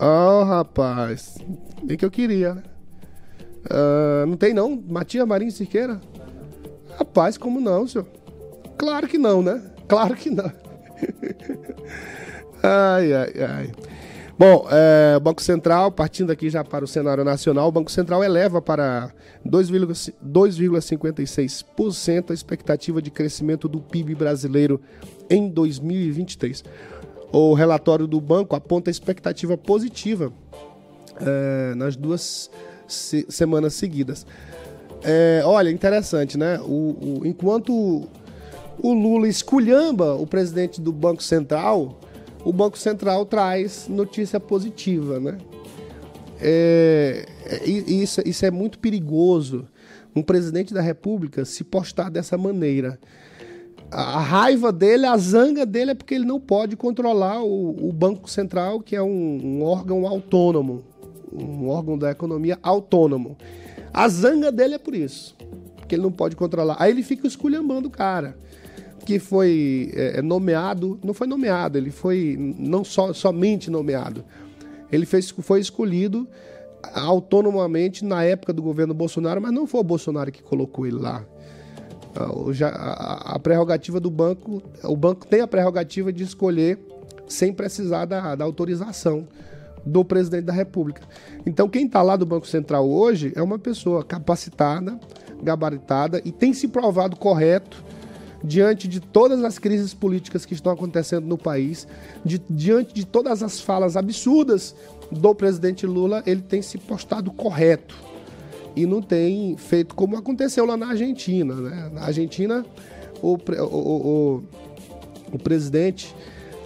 Oh, 0.00 0.44
rapaz. 0.44 1.38
Nem 1.82 1.96
que 1.96 2.04
eu 2.04 2.10
queria, 2.10 2.54
né? 2.54 2.62
Uh, 3.64 4.26
não 4.26 4.36
tem 4.36 4.54
não? 4.54 4.80
Matias 4.88 5.26
Marinho 5.26 5.50
Siqueira? 5.50 6.00
Rapaz, 6.96 7.36
como 7.36 7.60
não, 7.60 7.86
senhor? 7.86 8.06
Claro 8.78 9.08
que 9.08 9.18
não, 9.18 9.42
né? 9.42 9.60
Claro 9.88 10.14
que 10.14 10.30
não. 10.30 10.44
ai, 12.62 13.12
ai, 13.12 13.32
ai. 13.42 13.72
Bom, 14.38 14.68
é, 14.70 15.18
Banco 15.18 15.40
Central, 15.40 15.90
partindo 15.90 16.30
aqui 16.30 16.50
já 16.50 16.62
para 16.62 16.84
o 16.84 16.88
cenário 16.88 17.24
nacional, 17.24 17.68
o 17.68 17.72
Banco 17.72 17.90
Central 17.90 18.22
eleva 18.22 18.60
para 18.60 19.10
2,56% 19.46 22.30
a 22.30 22.34
expectativa 22.34 23.00
de 23.00 23.10
crescimento 23.10 23.66
do 23.66 23.80
PIB 23.80 24.14
brasileiro 24.14 24.78
em 25.30 25.48
2023. 25.48 26.62
O 27.32 27.54
relatório 27.54 28.06
do 28.06 28.20
banco 28.20 28.54
aponta 28.54 28.90
expectativa 28.90 29.56
positiva 29.56 30.30
é, 31.18 31.74
nas 31.74 31.96
duas 31.96 32.50
se 32.86 33.24
semanas 33.30 33.72
seguidas. 33.74 34.26
É, 35.02 35.42
olha, 35.44 35.70
interessante, 35.70 36.38
né? 36.38 36.58
O, 36.60 37.20
o, 37.20 37.22
enquanto 37.24 38.06
o 38.80 38.92
Lula 38.92 39.28
esculhamba 39.28 40.14
o 40.14 40.26
presidente 40.26 40.80
do 40.80 40.92
Banco 40.92 41.22
Central, 41.22 41.98
o 42.44 42.52
Banco 42.52 42.78
Central 42.78 43.26
traz 43.26 43.88
notícia 43.88 44.38
positiva, 44.38 45.18
né? 45.18 45.38
É, 46.40 47.26
é 47.44 47.68
isso, 47.68 48.20
isso 48.24 48.44
é 48.44 48.50
muito 48.50 48.78
perigoso, 48.78 49.66
um 50.14 50.22
presidente 50.22 50.72
da 50.72 50.80
República 50.80 51.44
se 51.44 51.64
postar 51.64 52.10
dessa 52.10 52.36
maneira. 52.36 52.98
A, 53.90 54.20
raiva 54.20 54.72
dele, 54.72 55.06
a 55.06 55.16
zanga 55.16 55.64
dele 55.64 55.92
é 55.92 55.94
porque 55.94 56.14
ele 56.14 56.24
não 56.24 56.40
pode 56.40 56.76
controlar 56.76 57.42
o, 57.42 57.88
o 57.88 57.92
Banco 57.92 58.28
Central, 58.28 58.80
que 58.80 58.96
é 58.96 59.02
um, 59.02 59.40
um 59.42 59.62
órgão 59.62 60.06
autônomo, 60.06 60.84
um 61.32 61.68
órgão 61.68 61.96
da 61.96 62.10
economia 62.10 62.58
autônomo. 62.62 63.36
A 63.92 64.08
zanga 64.08 64.52
dele 64.52 64.74
é 64.74 64.78
por 64.78 64.94
isso, 64.94 65.36
porque 65.76 65.94
ele 65.94 66.02
não 66.02 66.12
pode 66.12 66.36
controlar. 66.36 66.76
Aí 66.78 66.90
ele 66.90 67.02
fica 67.02 67.26
esculhambando 67.26 67.88
o 67.88 67.90
cara 67.90 68.36
que 69.06 69.20
foi 69.20 69.92
é, 69.94 70.18
é, 70.18 70.22
nomeado, 70.22 70.98
não 71.02 71.14
foi 71.14 71.28
nomeado, 71.28 71.78
ele 71.78 71.92
foi 71.92 72.36
não 72.58 72.84
só, 72.84 73.12
somente 73.12 73.70
nomeado, 73.70 74.24
ele 74.90 75.06
fez, 75.06 75.30
foi 75.30 75.60
escolhido 75.60 76.28
autonomamente 76.92 78.04
na 78.04 78.24
época 78.24 78.52
do 78.52 78.60
governo 78.60 78.92
Bolsonaro, 78.92 79.40
mas 79.40 79.52
não 79.52 79.66
foi 79.66 79.80
o 79.80 79.84
Bolsonaro 79.84 80.32
que 80.32 80.42
colocou 80.42 80.86
ele 80.86 80.98
lá. 80.98 81.24
Já, 82.50 82.68
a, 82.68 83.34
a 83.34 83.38
prerrogativa 83.38 84.00
do 84.00 84.10
banco, 84.10 84.62
o 84.82 84.96
banco 84.96 85.26
tem 85.26 85.40
a 85.40 85.46
prerrogativa 85.46 86.12
de 86.12 86.24
escolher 86.24 86.78
sem 87.28 87.52
precisar 87.52 88.06
da, 88.06 88.34
da 88.34 88.44
autorização 88.44 89.28
do 89.84 90.04
presidente 90.04 90.44
da 90.44 90.52
República. 90.52 91.02
Então, 91.44 91.68
quem 91.68 91.86
está 91.86 92.02
lá 92.02 92.16
do 92.16 92.26
Banco 92.26 92.46
Central 92.46 92.88
hoje 92.88 93.32
é 93.36 93.42
uma 93.42 93.58
pessoa 93.58 94.02
capacitada, 94.02 94.98
gabaritada 95.42 96.20
e 96.24 96.32
tem 96.32 96.52
se 96.52 96.66
provado 96.66 97.16
correto 97.16 97.84
diante 98.46 98.86
de 98.86 99.00
todas 99.00 99.42
as 99.42 99.58
crises 99.58 99.92
políticas 99.92 100.46
que 100.46 100.54
estão 100.54 100.70
acontecendo 100.72 101.26
no 101.26 101.36
país, 101.36 101.86
de, 102.24 102.40
diante 102.48 102.94
de 102.94 103.04
todas 103.04 103.42
as 103.42 103.60
falas 103.60 103.96
absurdas 103.96 104.74
do 105.10 105.34
presidente 105.34 105.84
Lula, 105.84 106.22
ele 106.24 106.40
tem 106.40 106.62
se 106.62 106.78
postado 106.78 107.32
correto 107.32 107.96
e 108.76 108.86
não 108.86 109.02
tem 109.02 109.56
feito 109.56 109.94
como 109.96 110.16
aconteceu 110.16 110.64
lá 110.64 110.76
na 110.76 110.88
Argentina. 110.88 111.54
Né? 111.54 111.90
Na 111.92 112.02
Argentina, 112.04 112.64
o, 113.20 113.34
o, 113.34 113.62
o, 113.62 114.42
o 115.32 115.38
presidente 115.38 116.14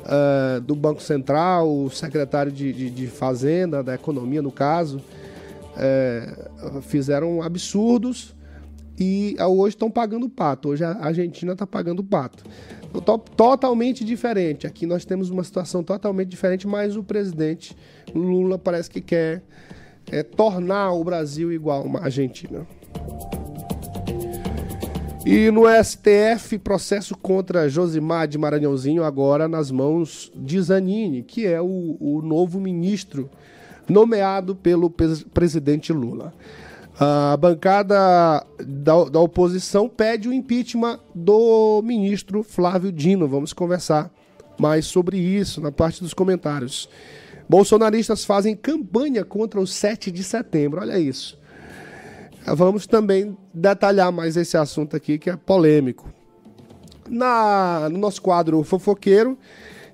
uh, 0.01 0.61
do 0.61 0.75
Banco 0.75 1.01
Central, 1.01 1.67
o 1.67 1.89
secretário 1.89 2.53
de, 2.53 2.75
de, 2.75 2.91
de, 2.91 3.07
Fazenda, 3.07 3.83
da 3.83 3.95
Economia, 3.95 4.43
no 4.43 4.53
caso, 4.53 5.01
uh, 5.77 6.83
fizeram 6.83 7.41
absurdos 7.41 8.35
e 9.00 9.35
hoje 9.40 9.75
estão 9.75 9.90
pagando 9.90 10.28
pato. 10.28 10.69
Hoje 10.69 10.85
a 10.85 10.90
Argentina 11.00 11.52
está 11.52 11.66
pagando 11.66 12.04
pato. 12.04 12.45
Totalmente 13.35 14.04
diferente. 14.04 14.66
Aqui 14.66 14.85
nós 14.85 15.07
temos 15.07 15.30
uma 15.30 15.42
situação 15.42 15.83
totalmente 15.83 16.28
diferente, 16.28 16.69
mas 16.69 16.97
o 16.97 17.02
presidente 17.02 17.75
Lula 18.14 18.59
parece 18.59 18.90
que 18.90 19.00
quer 19.00 19.42
é, 20.12 20.23
tornar 20.23 20.92
o 20.92 21.02
Brasil 21.02 21.50
igual 21.50 21.87
a 21.97 22.04
Argentina. 22.04 22.66
E 25.25 25.50
no 25.50 25.62
STF, 25.83 26.59
processo 26.59 27.16
contra 27.16 27.69
Josimar 27.69 28.28
de 28.28 28.37
Maranhãozinho, 28.37 29.04
agora 29.04 29.49
nas 29.49 29.71
mãos 29.71 30.30
de 30.35 30.61
Zanini, 30.61 31.23
que 31.23 31.47
é 31.47 31.61
o, 31.61 31.97
o 32.00 32.21
novo 32.23 32.61
ministro 32.61 33.30
nomeado 33.88 34.54
pelo 34.54 34.90
presidente 34.90 35.92
Lula. 35.92 36.35
A 37.02 37.35
bancada 37.35 38.45
da, 38.59 39.04
da 39.04 39.21
oposição 39.21 39.88
pede 39.88 40.28
o 40.28 40.35
impeachment 40.35 41.00
do 41.14 41.80
ministro 41.83 42.42
Flávio 42.42 42.92
Dino. 42.92 43.26
Vamos 43.26 43.54
conversar 43.54 44.12
mais 44.59 44.85
sobre 44.85 45.16
isso 45.16 45.62
na 45.62 45.73
parte 45.73 46.02
dos 46.02 46.12
comentários. 46.12 46.90
Bolsonaristas 47.49 48.23
fazem 48.23 48.54
campanha 48.54 49.25
contra 49.25 49.59
o 49.59 49.66
7 49.66 50.11
de 50.11 50.23
setembro. 50.23 50.83
Olha 50.83 50.99
isso. 50.99 51.38
Vamos 52.45 52.87
também 52.87 53.35
detalhar 53.54 54.12
mais 54.12 54.37
esse 54.37 54.59
assunto 54.59 54.95
aqui 54.95 55.19
que 55.19 55.30
é 55.30 55.37
polêmico. 55.37 56.12
Na, 57.09 57.88
no 57.90 57.97
nosso 57.97 58.21
quadro 58.21 58.62
Fofoqueiro, 58.62 59.38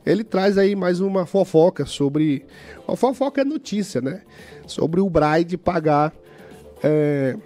ele 0.04 0.24
traz 0.24 0.58
aí 0.58 0.74
mais 0.74 0.98
uma 0.98 1.24
fofoca 1.24 1.86
sobre. 1.86 2.44
A 2.88 2.96
fofoca 2.96 3.42
é 3.42 3.44
notícia, 3.44 4.00
né? 4.00 4.22
Sobre 4.66 5.00
o 5.00 5.08
Braide 5.08 5.56
pagar 5.56 6.12
é, 6.86 7.36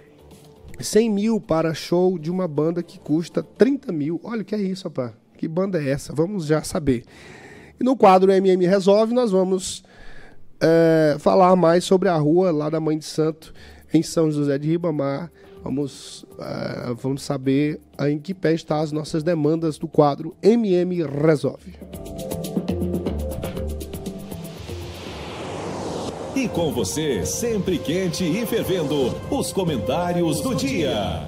100 0.79 1.09
mil 1.09 1.41
para 1.41 1.73
show 1.73 2.19
de 2.19 2.29
uma 2.29 2.47
banda 2.47 2.83
que 2.83 2.99
custa 2.99 3.41
30 3.41 3.91
mil. 3.91 4.19
Olha 4.23 4.41
o 4.41 4.45
que 4.45 4.53
é 4.53 4.61
isso, 4.61 4.85
rapaz. 4.85 5.13
Que 5.37 5.47
banda 5.47 5.81
é 5.81 5.89
essa? 5.89 6.13
Vamos 6.13 6.45
já 6.45 6.61
saber. 6.63 7.03
E 7.79 7.83
no 7.83 7.97
quadro 7.97 8.31
MM 8.31 8.65
Resolve, 8.67 9.13
nós 9.13 9.31
vamos 9.31 9.83
é, 10.59 11.17
falar 11.19 11.55
mais 11.55 11.83
sobre 11.83 12.07
a 12.07 12.15
rua 12.15 12.51
lá 12.51 12.69
da 12.69 12.79
Mãe 12.79 12.97
de 12.97 13.05
Santo, 13.05 13.51
em 13.91 14.03
São 14.03 14.31
José 14.31 14.59
de 14.59 14.67
Ribamar. 14.67 15.31
Vamos, 15.63 16.25
é, 16.39 16.93
vamos 16.93 17.23
saber 17.23 17.79
em 18.01 18.19
que 18.19 18.33
pé 18.33 18.53
estão 18.53 18.79
as 18.79 18.91
nossas 18.91 19.23
demandas 19.23 19.77
do 19.79 19.87
quadro 19.87 20.35
MM 20.43 21.03
Resolve. 21.03 21.75
E 26.33 26.47
com 26.47 26.71
você, 26.71 27.25
sempre 27.25 27.77
quente 27.77 28.23
e 28.23 28.45
fervendo, 28.45 29.13
os 29.29 29.51
comentários 29.51 30.39
do 30.39 30.55
dia. 30.55 31.27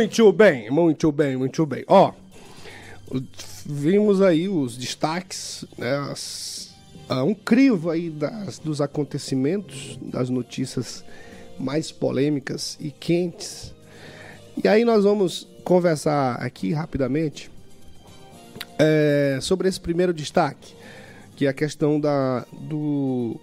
Muito 0.00 0.32
bem, 0.32 0.70
muito 0.70 1.12
bem, 1.12 1.36
muito 1.36 1.66
bem. 1.66 1.84
Ó, 1.86 2.14
vimos 3.66 4.22
aí 4.22 4.48
os 4.48 4.74
destaques, 4.74 5.62
né, 5.76 5.94
as, 6.10 6.74
uh, 7.10 7.22
um 7.22 7.34
crivo 7.34 7.90
aí 7.90 8.08
das, 8.08 8.58
dos 8.58 8.80
acontecimentos, 8.80 9.98
das 10.00 10.30
notícias 10.30 11.04
mais 11.58 11.92
polêmicas 11.92 12.78
e 12.80 12.90
quentes. 12.90 13.74
E 14.64 14.66
aí 14.66 14.86
nós 14.86 15.04
vamos 15.04 15.46
conversar 15.64 16.36
aqui 16.36 16.72
rapidamente 16.72 17.50
é, 18.78 19.38
sobre 19.42 19.68
esse 19.68 19.78
primeiro 19.78 20.14
destaque, 20.14 20.72
que 21.36 21.44
é 21.44 21.50
a 21.50 21.52
questão 21.52 22.00
da, 22.00 22.46
do 22.58 23.38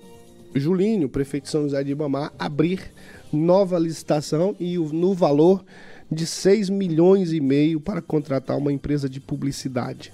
Julinho, 0.56 1.08
prefeito 1.08 1.44
de 1.44 1.52
São 1.52 1.62
José 1.66 1.84
de 1.84 1.92
Ibamar, 1.92 2.34
abrir 2.40 2.92
nova 3.32 3.78
licitação 3.78 4.56
e 4.60 4.76
no 4.76 5.14
valor 5.14 5.64
de 6.12 6.26
6 6.26 6.70
milhões 6.70 7.34
e 7.34 7.40
meio 7.40 7.80
para 7.80 8.02
contratar 8.02 8.58
uma 8.58 8.72
empresa 8.72 9.10
de 9.10 9.20
publicidade. 9.20 10.14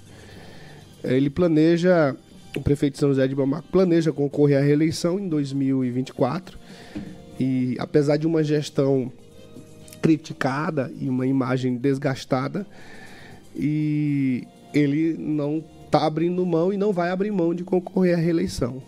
Ele 1.03 1.29
planeja, 1.29 2.15
o 2.55 2.61
prefeito 2.61 2.93
de 2.93 2.99
São 2.99 3.09
José 3.09 3.27
de 3.27 3.33
Ibamar 3.33 3.63
planeja 3.71 4.11
concorrer 4.11 4.57
à 4.57 4.61
reeleição 4.61 5.19
em 5.19 5.27
2024 5.27 6.57
e 7.39 7.75
apesar 7.79 8.17
de 8.17 8.25
uma 8.25 8.43
gestão 8.43 9.11
criticada 10.01 10.91
e 10.99 11.07
uma 11.07 11.25
imagem 11.25 11.77
desgastada, 11.77 12.67
e 13.55 14.45
ele 14.73 15.15
não 15.17 15.63
está 15.85 16.05
abrindo 16.05 16.45
mão 16.45 16.73
e 16.73 16.77
não 16.77 16.91
vai 16.91 17.09
abrir 17.09 17.31
mão 17.31 17.53
de 17.53 17.63
concorrer 17.63 18.15
à 18.15 18.17
reeleição. 18.17 18.83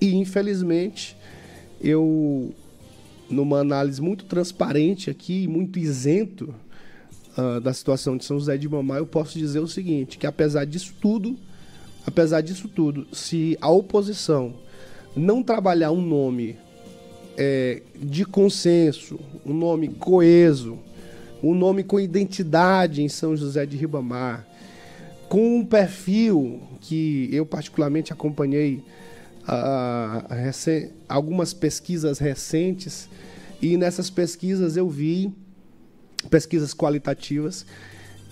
E 0.00 0.14
infelizmente, 0.14 1.16
eu, 1.80 2.52
numa 3.32 3.60
análise 3.60 4.00
muito 4.00 4.26
transparente 4.26 5.10
aqui, 5.10 5.48
muito 5.48 5.78
isento 5.78 6.54
uh, 7.36 7.60
da 7.60 7.72
situação 7.72 8.16
de 8.16 8.24
São 8.24 8.38
José 8.38 8.56
de 8.56 8.68
Mamá, 8.68 8.98
eu 8.98 9.06
posso 9.06 9.38
dizer 9.38 9.58
o 9.60 9.66
seguinte: 9.66 10.18
que 10.18 10.26
apesar 10.26 10.64
disso 10.64 10.94
tudo, 11.00 11.36
apesar 12.06 12.42
disso 12.42 12.68
tudo, 12.68 13.06
se 13.12 13.56
a 13.60 13.70
oposição 13.70 14.54
não 15.16 15.42
trabalhar 15.42 15.90
um 15.90 16.00
nome 16.00 16.56
é, 17.36 17.82
de 17.96 18.24
consenso, 18.24 19.18
um 19.44 19.54
nome 19.54 19.88
coeso, 19.88 20.78
um 21.42 21.54
nome 21.54 21.82
com 21.82 21.98
identidade 21.98 23.02
em 23.02 23.08
São 23.08 23.36
José 23.36 23.66
de 23.66 23.76
Ribamar, 23.76 24.46
com 25.28 25.56
um 25.56 25.64
perfil 25.64 26.60
que 26.80 27.28
eu 27.32 27.46
particularmente 27.46 28.12
acompanhei 28.12 28.82
algumas 31.08 31.52
pesquisas 31.52 32.18
recentes 32.18 33.08
e 33.60 33.76
nessas 33.76 34.08
pesquisas 34.08 34.76
eu 34.76 34.88
vi 34.88 35.32
pesquisas 36.30 36.72
qualitativas 36.72 37.66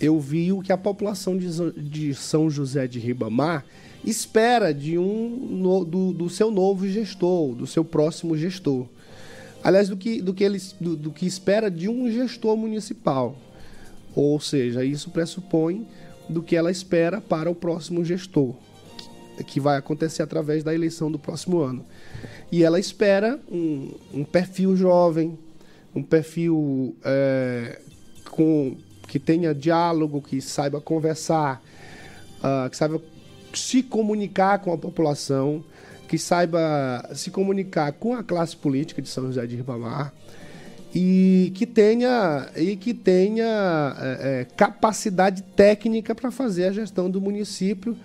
eu 0.00 0.18
vi 0.18 0.50
o 0.50 0.62
que 0.62 0.72
a 0.72 0.78
população 0.78 1.36
de, 1.36 2.14
São 2.14 2.48
José 2.48 2.86
de 2.86 2.98
Ribamar 2.98 3.66
espera 4.02 4.72
de 4.72 4.96
um 4.96 5.84
do, 5.84 6.12
do 6.14 6.30
seu 6.30 6.50
novo 6.50 6.88
gestor, 6.88 7.54
do 7.54 7.66
seu 7.66 7.84
próximo 7.84 8.34
gestor. 8.34 8.86
Aliás, 9.62 9.90
do 9.90 9.96
que, 9.98 10.22
do 10.22 10.32
que, 10.32 10.42
eles, 10.42 10.74
do, 10.80 10.96
do 10.96 11.10
que 11.10 11.26
espera 11.26 11.70
de 11.70 11.86
um 11.86 12.10
gestor 12.10 12.56
municipal. 12.56 13.36
Ou 14.14 14.40
seja, 14.40 14.82
isso 14.82 15.10
pressupõe 15.10 15.86
do 16.26 16.42
que 16.42 16.56
ela 16.56 16.70
espera 16.70 17.20
para 17.20 17.50
o 17.50 17.54
próximo 17.54 18.02
gestor, 18.02 18.54
que 19.44 19.60
vai 19.60 19.78
acontecer 19.78 20.22
através 20.22 20.62
da 20.62 20.74
eleição 20.74 21.10
do 21.10 21.18
próximo 21.18 21.60
ano. 21.60 21.84
E 22.50 22.64
ela 22.64 22.78
espera 22.78 23.38
um, 23.50 23.92
um 24.12 24.24
perfil 24.24 24.76
jovem, 24.76 25.38
um 25.94 26.02
perfil 26.02 26.96
é, 27.04 27.78
com, 28.30 28.76
que 29.06 29.18
tenha 29.18 29.54
diálogo, 29.54 30.22
que 30.22 30.40
saiba 30.40 30.80
conversar, 30.80 31.62
uh, 32.38 32.70
que 32.70 32.76
saiba 32.76 33.00
se 33.52 33.82
comunicar 33.82 34.60
com 34.60 34.72
a 34.72 34.78
população, 34.78 35.64
que 36.08 36.18
saiba 36.18 37.08
se 37.14 37.30
comunicar 37.30 37.92
com 37.92 38.14
a 38.14 38.22
classe 38.22 38.56
política 38.56 39.02
de 39.02 39.08
São 39.08 39.26
José 39.26 39.46
de 39.46 39.56
Ribamar, 39.56 40.12
e 40.94 41.52
que 41.54 41.66
tenha, 41.66 42.48
e 42.56 42.74
que 42.76 42.92
tenha 42.92 43.96
é, 44.00 44.40
é 44.40 44.44
capacidade 44.56 45.42
técnica 45.54 46.14
para 46.14 46.30
fazer 46.30 46.64
a 46.64 46.72
gestão 46.72 47.08
do 47.08 47.20
município, 47.20 47.96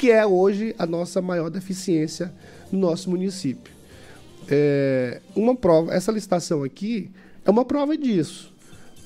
que 0.00 0.10
é 0.10 0.24
hoje 0.24 0.74
a 0.78 0.86
nossa 0.86 1.20
maior 1.20 1.50
deficiência 1.50 2.32
no 2.72 2.78
nosso 2.78 3.10
município. 3.10 3.70
É, 4.48 5.20
uma 5.36 5.54
prova, 5.54 5.92
essa 5.92 6.10
licitação 6.10 6.64
aqui 6.64 7.10
é 7.44 7.50
uma 7.50 7.66
prova 7.66 7.98
disso. 7.98 8.50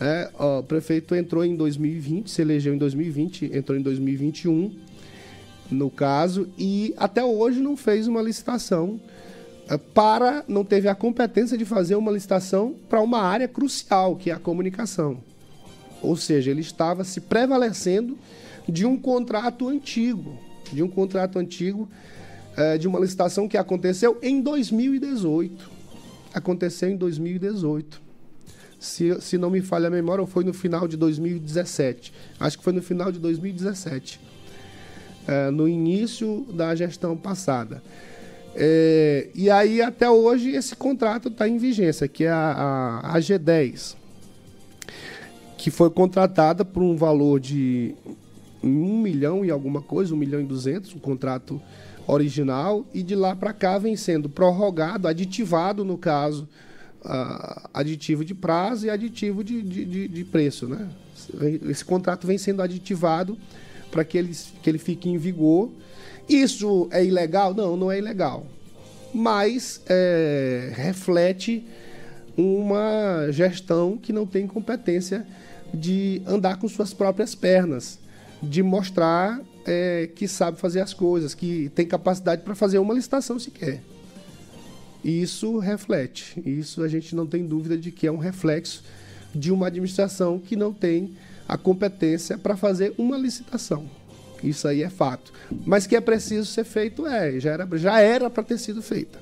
É, 0.01 0.31
ó, 0.39 0.61
o 0.61 0.63
prefeito 0.63 1.17
entrou 1.17 1.45
em 1.45 1.57
2020, 1.57 2.31
se 2.31 2.41
elegeu 2.41 2.73
em 2.73 2.79
2020, 2.79 3.51
entrou 3.53 3.77
em 3.77 3.83
2021, 3.83 4.73
no 5.69 5.91
caso, 5.91 6.49
e 6.57 6.95
até 6.97 7.25
hoje 7.25 7.61
não 7.61 7.77
fez 7.77 8.07
uma 8.07 8.23
licitação 8.23 9.01
eh, 9.69 9.77
para 9.77 10.45
não 10.47 10.65
teve 10.65 10.87
a 10.87 10.95
competência 10.95 11.59
de 11.59 11.65
fazer 11.65 11.97
uma 11.97 12.13
licitação 12.13 12.73
para 12.89 13.01
uma 13.01 13.21
área 13.21 13.49
crucial, 13.49 14.15
que 14.15 14.31
é 14.31 14.35
a 14.35 14.39
comunicação. 14.39 15.19
Ou 16.01 16.17
seja, 16.17 16.53
ele 16.53 16.61
estava 16.61 17.03
se 17.03 17.21
prevalecendo 17.21 18.17
de 18.69 18.87
um 18.87 18.97
contrato 18.97 19.69
antigo, 19.69 20.39
de 20.73 20.83
um 20.83 20.89
contrato 20.89 21.39
antigo, 21.39 21.89
é, 22.57 22.79
de 22.79 22.87
uma 22.87 23.01
licitação 23.01 23.49
que 23.49 23.57
aconteceu 23.57 24.19
em 24.23 24.41
2018. 24.41 25.71
Aconteceu 26.33 26.89
em 26.89 26.97
2018. 26.97 28.03
Se, 28.79 29.21
se 29.21 29.39
não 29.39 29.51
me 29.51 29.61
falha 29.61 29.89
a 29.89 29.91
memória, 29.91 30.21
ou 30.21 30.27
foi 30.27 30.45
no 30.45 30.53
final 30.53 30.87
de 30.87 30.97
2017. 30.97 32.13
Acho 32.39 32.59
que 32.59 32.65
foi 32.65 32.73
no 32.73 32.83
final 32.83 33.11
de 33.11 33.19
2017. 33.19 34.21
É, 35.27 35.51
no 35.51 35.67
início 35.67 36.47
da 36.53 36.75
gestão 36.75 37.17
passada. 37.17 37.83
É, 38.57 39.29
e 39.35 39.51
aí, 39.51 39.83
até 39.83 40.09
hoje, 40.09 40.51
esse 40.51 40.77
contrato 40.77 41.29
está 41.29 41.49
em 41.49 41.59
vigência, 41.59 42.07
que 42.07 42.25
é 42.25 42.31
a, 42.31 43.01
a, 43.03 43.17
a, 43.17 43.19
G10, 43.19 43.97
que 45.59 45.71
foi 45.71 45.91
contratada 45.91 46.65
por 46.65 46.83
um 46.83 46.95
valor 46.95 47.41
de 47.41 47.95
um 48.65 48.99
milhão 49.01 49.45
e 49.45 49.51
alguma 49.51 49.83
coisa, 49.83 50.15
um 50.15 50.17
milhão 50.17 50.41
e 50.41 50.45
duzentos, 50.45 50.93
o 50.95 50.99
contrato 50.99 51.61
original, 52.07 52.87
e 52.93 53.03
de 53.03 53.15
lá 53.15 53.35
para 53.35 53.53
cá 53.53 53.79
vem 53.79 53.97
sendo 53.97 54.29
prorrogado, 54.29 55.09
aditivado, 55.09 55.85
no 55.85 55.97
caso, 55.97 56.49
uh, 57.05 57.69
aditivo 57.73 58.25
de 58.25 58.35
prazo 58.35 58.87
e 58.87 58.91
aditivo 58.91 59.43
de, 59.43 59.63
de, 59.63 59.85
de, 59.85 60.09
de 60.09 60.25
preço. 60.25 60.69
Né? 60.69 60.89
Esse 61.69 61.85
contrato 61.85 62.27
vem 62.27 62.39
sendo 62.39 62.63
aditivado 62.63 63.39
para 63.91 64.05
que 64.05 64.19
ele, 64.19 64.33
que 64.63 64.69
ele 64.69 64.79
fique 64.79 65.09
em 65.09 65.17
vigor 65.17 65.71
isso 66.29 66.89
é 66.91 67.05
ilegal? 67.05 67.55
Não, 67.55 67.77
não 67.77 67.93
é 67.93 67.99
ilegal. 67.99 68.47
Mas 69.13 69.81
é, 69.87 70.73
reflete 70.75 71.65
uma 72.37 73.29
gestão 73.31 73.97
que 73.97 74.13
não 74.13 74.27
tem 74.27 74.47
competência 74.47 75.27
de 75.73 76.23
andar 76.27 76.59
com 76.59 76.69
suas 76.69 76.93
próprias 76.93 77.35
pernas, 77.35 77.99
de 78.49 78.63
mostrar 78.63 79.41
é, 79.67 80.09
que 80.15 80.29
sabe 80.29 80.59
fazer 80.59 80.81
as 80.81 80.95
coisas, 80.95 81.35
que 81.35 81.71
tem 81.75 81.87
capacidade 81.87 82.43
para 82.43 82.55
fazer 82.55 82.79
uma 82.79 82.95
licitação 82.95 83.39
sequer. 83.39 83.83
Isso 85.03 85.59
reflete, 85.59 86.41
isso 86.47 86.83
a 86.83 86.89
gente 86.89 87.15
não 87.15 87.27
tem 87.27 87.47
dúvida 87.47 87.77
de 87.77 87.91
que 87.91 88.07
é 88.07 88.13
um 88.13 88.17
reflexo 88.17 88.83
de 89.35 89.53
uma 89.53 89.67
administração 89.67 90.39
que 90.39 90.57
não 90.57 90.73
tem 90.73 91.15
a 91.47 91.59
competência 91.59 92.39
para 92.39 92.57
fazer 92.57 92.95
uma 92.97 93.19
licitação. 93.19 93.85
Isso 94.43 94.69
aí 94.69 94.83
é 94.83 94.91
fato. 94.91 95.33
Mas 95.65 95.87
que 95.87 95.97
é 95.97 96.01
preciso 96.01 96.47
ser 96.47 96.65
feito, 96.65 97.07
é. 97.07 97.39
Já 97.41 97.53
era 97.53 97.69
já 97.79 98.01
era 98.01 98.31
para 98.31 98.43
ter 98.43 98.59
sido 98.59 98.83
feita. 98.83 99.19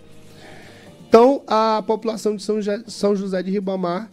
Então, 1.08 1.42
a 1.46 1.82
população 1.86 2.36
de 2.36 2.42
São 2.42 3.14
José 3.14 3.42
de 3.42 3.50
Ribamar 3.50 4.10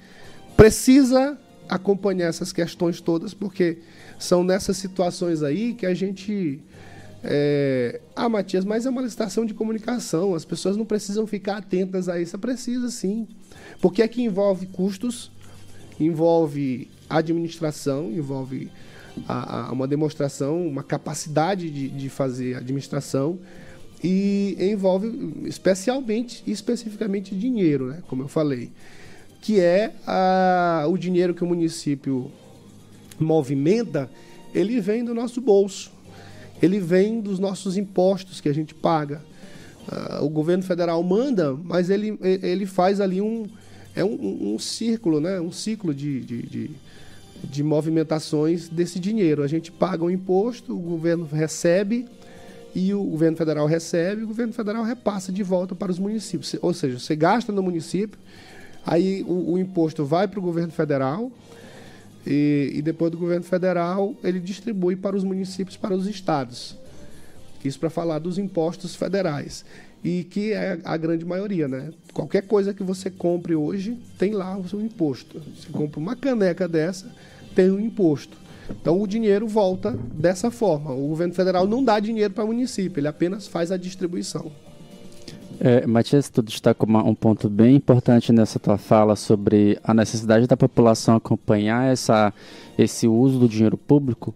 precisa 0.57 1.37
acompanhar 1.69 2.27
essas 2.27 2.51
questões 2.51 2.99
todas, 2.99 3.33
porque 3.33 3.77
são 4.19 4.43
nessas 4.43 4.77
situações 4.77 5.41
aí 5.41 5.73
que 5.73 5.85
a 5.85 5.93
gente. 5.93 6.59
É... 7.23 8.01
Ah, 8.15 8.29
Matias, 8.29 8.65
mas 8.65 8.85
é 8.85 8.89
uma 8.89 9.01
licitação 9.01 9.45
de 9.45 9.53
comunicação, 9.53 10.35
as 10.35 10.45
pessoas 10.45 10.77
não 10.77 10.85
precisam 10.85 11.25
ficar 11.25 11.57
atentas 11.57 12.07
a 12.07 12.21
isso. 12.21 12.37
Precisa 12.37 12.89
sim. 12.89 13.27
Porque 13.81 14.01
é 14.01 14.07
que 14.07 14.21
envolve 14.21 14.67
custos, 14.67 15.31
envolve 15.99 16.89
administração, 17.09 18.11
envolve 18.11 18.69
a, 19.27 19.67
a 19.67 19.71
uma 19.71 19.87
demonstração, 19.87 20.67
uma 20.67 20.83
capacidade 20.83 21.69
de, 21.69 21.89
de 21.89 22.09
fazer 22.09 22.55
administração 22.55 23.39
e 24.03 24.55
envolve 24.59 25.33
especialmente 25.45 26.43
e 26.45 26.51
especificamente 26.51 27.35
dinheiro, 27.35 27.87
né, 27.87 28.03
como 28.07 28.23
eu 28.23 28.27
falei, 28.27 28.71
que 29.41 29.59
é 29.59 29.93
a, 30.07 30.85
o 30.87 30.97
dinheiro 30.97 31.33
que 31.33 31.43
o 31.43 31.47
município 31.47 32.31
movimenta, 33.19 34.09
ele 34.53 34.79
vem 34.79 35.03
do 35.03 35.13
nosso 35.13 35.41
bolso, 35.41 35.91
ele 36.61 36.79
vem 36.79 37.21
dos 37.21 37.39
nossos 37.39 37.77
impostos 37.77 38.41
que 38.41 38.49
a 38.49 38.53
gente 38.53 38.73
paga. 38.73 39.21
Uh, 39.87 40.23
o 40.23 40.29
governo 40.29 40.63
federal 40.63 41.01
manda, 41.03 41.53
mas 41.53 41.89
ele, 41.89 42.17
ele 42.21 42.65
faz 42.65 43.01
ali 43.01 43.21
um 43.21 43.47
é 43.95 44.05
um, 44.05 44.53
um, 44.53 44.59
círculo, 44.59 45.19
né, 45.19 45.41
um 45.41 45.51
ciclo 45.51 45.93
de, 45.93 46.21
de, 46.21 46.41
de 46.43 46.71
de 47.43 47.63
movimentações 47.63 48.67
desse 48.67 48.99
dinheiro. 48.99 49.43
A 49.43 49.47
gente 49.47 49.71
paga 49.71 50.03
um 50.03 50.09
imposto, 50.09 50.75
o 50.75 50.79
governo 50.79 51.27
recebe 51.31 52.05
e 52.75 52.93
o 52.93 53.03
governo 53.03 53.37
federal 53.37 53.65
recebe, 53.65 54.23
o 54.23 54.27
governo 54.27 54.53
federal 54.53 54.83
repassa 54.83 55.31
de 55.31 55.41
volta 55.41 55.73
para 55.73 55.91
os 55.91 55.99
municípios. 55.99 56.55
Ou 56.61 56.73
seja, 56.73 56.99
você 56.99 57.15
gasta 57.15 57.51
no 57.51 57.63
município, 57.63 58.19
aí 58.85 59.23
o, 59.27 59.53
o 59.53 59.57
imposto 59.57 60.05
vai 60.05 60.27
para 60.27 60.39
o 60.39 60.41
governo 60.41 60.71
federal 60.71 61.31
e, 62.29 62.73
e, 62.75 62.81
depois 62.83 63.11
do 63.11 63.17
governo 63.17 63.43
federal 63.43 64.15
ele 64.23 64.39
distribui 64.39 64.95
para 64.95 65.15
os 65.15 65.23
municípios, 65.23 65.75
para 65.75 65.95
os 65.95 66.05
estados. 66.05 66.77
Isso 67.65 67.79
para 67.79 67.89
falar 67.89 68.19
dos 68.19 68.37
impostos 68.37 68.95
federais 68.95 69.65
e 70.03 70.23
que 70.23 70.53
é 70.53 70.79
a 70.83 70.95
grande 70.95 71.25
maioria, 71.25 71.67
né? 71.67 71.91
Qualquer 72.13 72.43
coisa 72.43 72.73
que 72.73 72.83
você 72.83 73.09
compre 73.09 73.55
hoje 73.55 73.97
tem 74.17 74.31
lá 74.31 74.55
o 74.57 74.67
seu 74.67 74.79
imposto. 74.79 75.41
Você 75.55 75.69
compra 75.71 75.99
uma 75.99 76.15
caneca 76.15 76.67
dessa, 76.67 77.11
tem 77.55 77.69
um 77.71 77.79
imposto. 77.79 78.37
Então 78.69 79.01
o 79.01 79.07
dinheiro 79.07 79.47
volta 79.47 79.91
dessa 79.91 80.51
forma. 80.51 80.91
O 80.93 81.07
governo 81.07 81.33
federal 81.33 81.67
não 81.67 81.83
dá 81.83 81.99
dinheiro 81.99 82.33
para 82.33 82.43
o 82.43 82.47
município, 82.47 82.99
ele 82.99 83.07
apenas 83.07 83.47
faz 83.47 83.71
a 83.71 83.77
distribuição. 83.77 84.51
É, 85.61 85.85
Matias, 85.85 86.29
tu 86.29 86.41
destacou 86.41 86.89
um 86.89 87.13
ponto 87.13 87.49
bem 87.49 87.75
importante 87.75 88.31
nessa 88.31 88.57
tua 88.57 88.77
fala 88.77 89.17
sobre 89.17 89.77
a 89.83 89.93
necessidade 89.93 90.47
da 90.47 90.55
população 90.55 91.17
acompanhar 91.17 91.91
essa, 91.91 92.33
esse 92.77 93.09
uso 93.09 93.39
do 93.39 93.49
dinheiro 93.49 93.75
público 93.75 94.33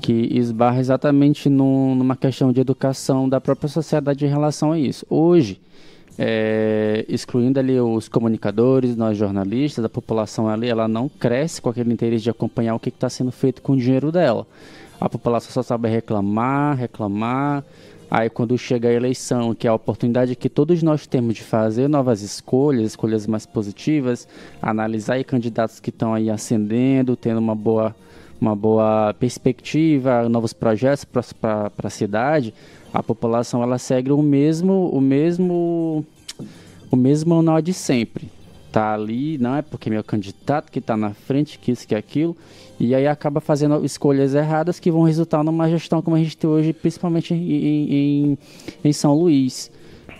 que 0.00 0.12
esbarra 0.12 0.80
exatamente 0.80 1.50
no, 1.50 1.94
numa 1.94 2.16
questão 2.16 2.50
de 2.50 2.60
educação 2.60 3.28
da 3.28 3.38
própria 3.38 3.68
sociedade 3.68 4.24
em 4.24 4.28
relação 4.28 4.72
a 4.72 4.78
isso. 4.78 5.04
Hoje, 5.10 5.60
é, 6.18 7.04
excluindo 7.06 7.60
ali 7.60 7.78
os 7.78 8.08
comunicadores, 8.08 8.96
nós 8.96 9.18
jornalistas, 9.18 9.84
a 9.84 9.90
população 9.90 10.48
ali, 10.48 10.68
ela 10.68 10.88
não 10.88 11.06
cresce 11.06 11.60
com 11.60 11.68
aquele 11.68 11.92
interesse 11.92 12.24
de 12.24 12.30
acompanhar 12.30 12.74
o 12.74 12.80
que 12.80 12.88
está 12.88 13.10
sendo 13.10 13.30
feito 13.30 13.60
com 13.60 13.74
o 13.74 13.76
dinheiro 13.76 14.10
dela. 14.10 14.46
A 14.98 15.08
população 15.08 15.50
só 15.50 15.62
sabe 15.62 15.88
reclamar, 15.88 16.76
reclamar. 16.76 17.64
Aí 18.14 18.28
quando 18.28 18.58
chega 18.58 18.90
a 18.90 18.92
eleição, 18.92 19.54
que 19.54 19.66
é 19.66 19.70
a 19.70 19.74
oportunidade 19.74 20.36
que 20.36 20.50
todos 20.50 20.82
nós 20.82 21.06
temos 21.06 21.34
de 21.34 21.42
fazer 21.42 21.88
novas 21.88 22.20
escolhas, 22.20 22.88
escolhas 22.88 23.26
mais 23.26 23.46
positivas, 23.46 24.28
analisar 24.60 25.14
aí 25.14 25.24
candidatos 25.24 25.80
que 25.80 25.88
estão 25.88 26.12
aí 26.12 26.28
ascendendo, 26.28 27.16
tendo 27.16 27.38
uma 27.38 27.54
boa 27.54 27.96
uma 28.38 28.54
boa 28.54 29.14
perspectiva, 29.18 30.28
novos 30.28 30.52
projetos 30.52 31.06
para 31.06 31.72
a 31.82 31.88
cidade, 31.88 32.52
a 32.92 33.02
população 33.02 33.62
ela 33.62 33.78
segue 33.78 34.12
o 34.12 34.20
mesmo 34.20 34.90
o 34.92 35.00
mesmo 35.00 36.04
o 36.90 36.96
mesmo 36.96 37.34
manual 37.34 37.62
de 37.62 37.72
sempre. 37.72 38.28
Tá 38.70 38.92
ali, 38.92 39.38
não 39.38 39.56
é 39.56 39.62
porque 39.62 39.88
meu 39.88 40.04
candidato 40.04 40.70
que 40.70 40.80
está 40.80 40.98
na 40.98 41.14
frente, 41.14 41.58
que 41.58 41.72
isso, 41.72 41.88
que 41.88 41.94
aquilo, 41.94 42.36
e 42.82 42.96
aí 42.96 43.06
acaba 43.06 43.40
fazendo 43.40 43.84
escolhas 43.84 44.34
erradas 44.34 44.80
que 44.80 44.90
vão 44.90 45.02
resultar 45.02 45.44
numa 45.44 45.70
gestão 45.70 46.02
como 46.02 46.16
a 46.16 46.18
gente 46.18 46.36
tem 46.36 46.50
hoje, 46.50 46.72
principalmente 46.72 47.32
em, 47.32 47.94
em, 48.32 48.38
em 48.84 48.92
São 48.92 49.14
Luís. 49.14 49.70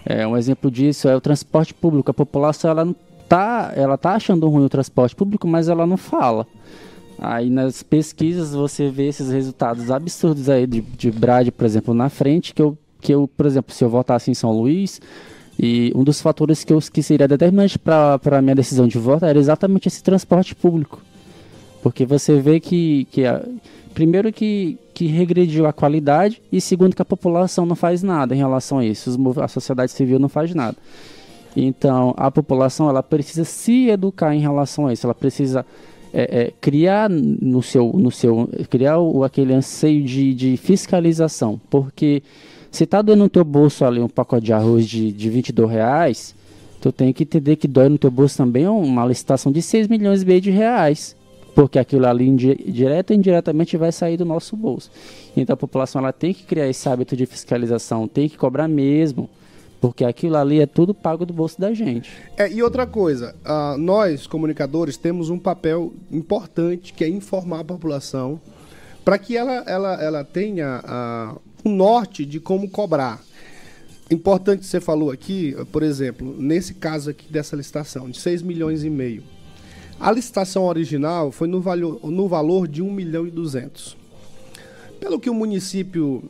É, 0.07 0.25
um 0.25 0.37
exemplo 0.37 0.71
disso 0.71 1.09
é 1.09 1.17
o 1.17 1.21
transporte 1.21 1.75
público. 1.75 2.13
A 2.13 2.15
população 2.15 2.71
ela 2.71 2.95
tá, 3.29 3.73
ela 3.75 3.99
tá 3.99 4.13
achando 4.13 4.49
ruim 4.49 4.65
o 4.65 4.69
transporte 4.69 5.17
público, 5.17 5.45
mas 5.49 5.69
ela 5.69 5.85
não 5.85 5.97
fala. 5.97 6.47
Aí 7.19 7.51
nas 7.51 7.83
pesquisas 7.83 8.55
você 8.55 8.89
vê 8.89 9.09
esses 9.09 9.33
resultados 9.33 9.91
absurdos 9.91 10.49
aí 10.49 10.65
de, 10.65 10.83
de 10.83 11.11
Brad, 11.11 11.49
por 11.49 11.65
exemplo, 11.65 11.93
na 11.93 12.09
frente, 12.09 12.55
que 12.55 12.63
eu, 12.63 12.79
que 13.01 13.13
eu, 13.13 13.27
por 13.27 13.45
exemplo, 13.45 13.75
se 13.75 13.83
eu 13.83 13.91
votasse 13.91 14.31
em 14.31 14.35
São 14.35 14.53
Luís, 14.53 15.01
e 15.59 15.91
um 15.97 16.05
dos 16.05 16.21
fatores 16.21 16.63
que, 16.63 16.73
eu, 16.73 16.79
que 16.79 17.03
seria 17.03 17.27
determinante 17.27 17.77
para 17.77 18.21
a 18.25 18.41
minha 18.41 18.55
decisão 18.55 18.87
de 18.87 18.99
voto 18.99 19.25
era 19.25 19.37
exatamente 19.37 19.89
esse 19.89 20.01
transporte 20.01 20.55
público. 20.55 21.03
Porque 21.83 22.07
você 22.07 22.41
vê 22.41 22.61
que, 22.61 23.07
que 23.11 23.27
a, 23.27 23.45
primeiro 23.93 24.33
que, 24.33 24.79
que 24.95 25.07
regrediu 25.07 25.67
a 25.67 25.73
qualidade 25.73 26.41
e 26.51 26.61
segundo 26.61 26.95
que 26.95 27.03
a 27.03 27.05
população 27.05 27.67
não 27.67 27.77
faz 27.77 28.03
nada 28.03 28.35
em 28.35 28.39
relação 28.39 28.79
a 28.79 28.85
isso, 28.85 29.19
a 29.41 29.49
sociedade 29.49 29.93
civil 29.93 30.19
não 30.19 30.29
faz 30.29 30.55
nada. 30.55 30.77
Então, 31.55 32.15
a 32.17 32.31
população 32.31 32.89
ela 32.89 33.03
precisa 33.03 33.45
se 33.45 33.89
educar 33.89 34.35
em 34.35 34.41
relação 34.41 34.87
a 34.87 34.93
isso, 34.93 35.07
ela 35.07 35.15
precisa 35.15 35.67
é, 36.13 36.41
é, 36.41 36.53
criar 36.61 37.11
no 37.11 37.63
seu, 37.63 37.93
no 37.95 38.11
seu 38.11 38.49
criar 38.71 38.99
o, 38.99 39.25
aquele 39.25 39.53
anseio 39.53 40.03
de, 40.05 40.35
de 40.35 40.57
fiscalização, 40.57 41.61
porque 41.69 42.23
se 42.71 42.87
tá 42.87 43.03
doendo 43.03 43.25
no 43.25 43.29
teu 43.29 43.45
bolso 43.45 43.85
ali 43.85 44.01
um 44.01 44.09
pacote 44.09 44.47
de 44.47 44.53
arroz 44.53 44.87
de, 44.87 45.13
de 45.13 45.29
22 45.29 45.71
reais, 45.71 46.35
tu 46.81 46.91
tem 46.91 47.13
que 47.13 47.23
entender 47.23 47.57
que 47.57 47.69
dói 47.69 47.89
no 47.89 47.99
teu 47.99 48.11
bolso 48.11 48.37
também 48.37 48.67
uma 48.67 49.05
licitação 49.05 49.53
de 49.53 49.61
6 49.61 49.89
milhões 49.89 50.23
e 50.23 50.27
meio 50.27 50.41
de 50.41 50.51
reais, 50.51 51.15
porque 51.55 51.79
aquilo 51.79 52.07
ali 52.07 52.35
direto 52.35 53.13
e 53.13 53.17
indiretamente 53.17 53.77
vai 53.77 53.93
sair 53.93 54.17
do 54.17 54.25
nosso 54.25 54.57
bolso. 54.57 54.91
Então 55.37 55.55
a 55.55 55.57
população 55.57 56.01
ela 56.01 56.13
tem 56.13 56.33
que 56.33 56.45
criar 56.45 56.69
esse 56.69 56.89
hábito 56.89 57.17
de 57.17 57.27
fiscalização, 57.27 58.09
tem 58.09 58.29
que 58.29 58.37
cobrar 58.37 58.69
mesmo. 58.69 59.29
Porque 59.81 60.05
aquilo 60.05 60.37
ali 60.37 60.61
é 60.61 60.67
tudo 60.67 60.95
pago 60.95 61.27
do 61.27 61.33
bolso 61.33 61.61
da 61.61 61.75
gente. 61.75 62.09
É, 62.37 62.49
e 62.49 62.63
outra 62.63 62.87
coisa, 62.87 63.35
uh, 63.45 63.77
nós, 63.77 64.29
comunicadores, 64.29 64.97
temos 64.97 65.29
um 65.29 65.41
papel 65.41 65.93
importante 66.09 66.93
que 66.93 67.03
é 67.03 67.09
informar 67.09 67.61
a 67.61 67.65
população 67.65 68.41
para 69.05 69.19
que 69.19 69.37
ela, 69.37 69.65
ela, 69.67 70.01
ela 70.01 70.25
tenha 70.25 70.81
uh, 71.35 71.41
um 71.69 71.75
norte 71.75 72.25
de 72.25 72.39
como 72.39 72.71
cobrar. 72.71 73.21
Importante 74.09 74.65
você 74.65 74.81
falou 74.81 75.11
aqui, 75.11 75.57
por 75.73 75.83
exemplo, 75.83 76.33
nesse 76.39 76.75
caso 76.75 77.11
aqui 77.11 77.33
dessa 77.33 77.57
licitação, 77.57 78.09
de 78.09 78.21
6 78.21 78.43
milhões 78.43 78.85
e 78.85 78.91
meio. 78.91 79.25
A 79.99 80.11
licitação 80.11 80.65
original 80.65 81.31
foi 81.31 81.49
no, 81.49 81.61
valor, 81.61 82.01
no 82.05 82.29
valor 82.29 82.67
de 82.67 82.83
1 82.83 82.93
milhão 82.93 83.27
e 83.27 83.31
200. 83.31 83.97
Pelo 84.99 85.19
que 85.19 85.31
o 85.31 85.35
município 85.35 86.23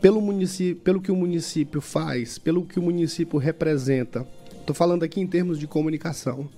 pelo, 0.00 0.20
município, 0.20 0.82
pelo 0.82 1.00
que 1.00 1.12
o 1.12 1.16
município 1.16 1.80
faz, 1.80 2.38
pelo 2.38 2.64
que 2.64 2.78
o 2.78 2.82
município 2.82 3.38
representa, 3.38 4.26
estou 4.58 4.74
falando 4.74 5.02
aqui 5.02 5.20
em 5.20 5.26
termos 5.26 5.58
de 5.58 5.66
comunicação, 5.66 6.48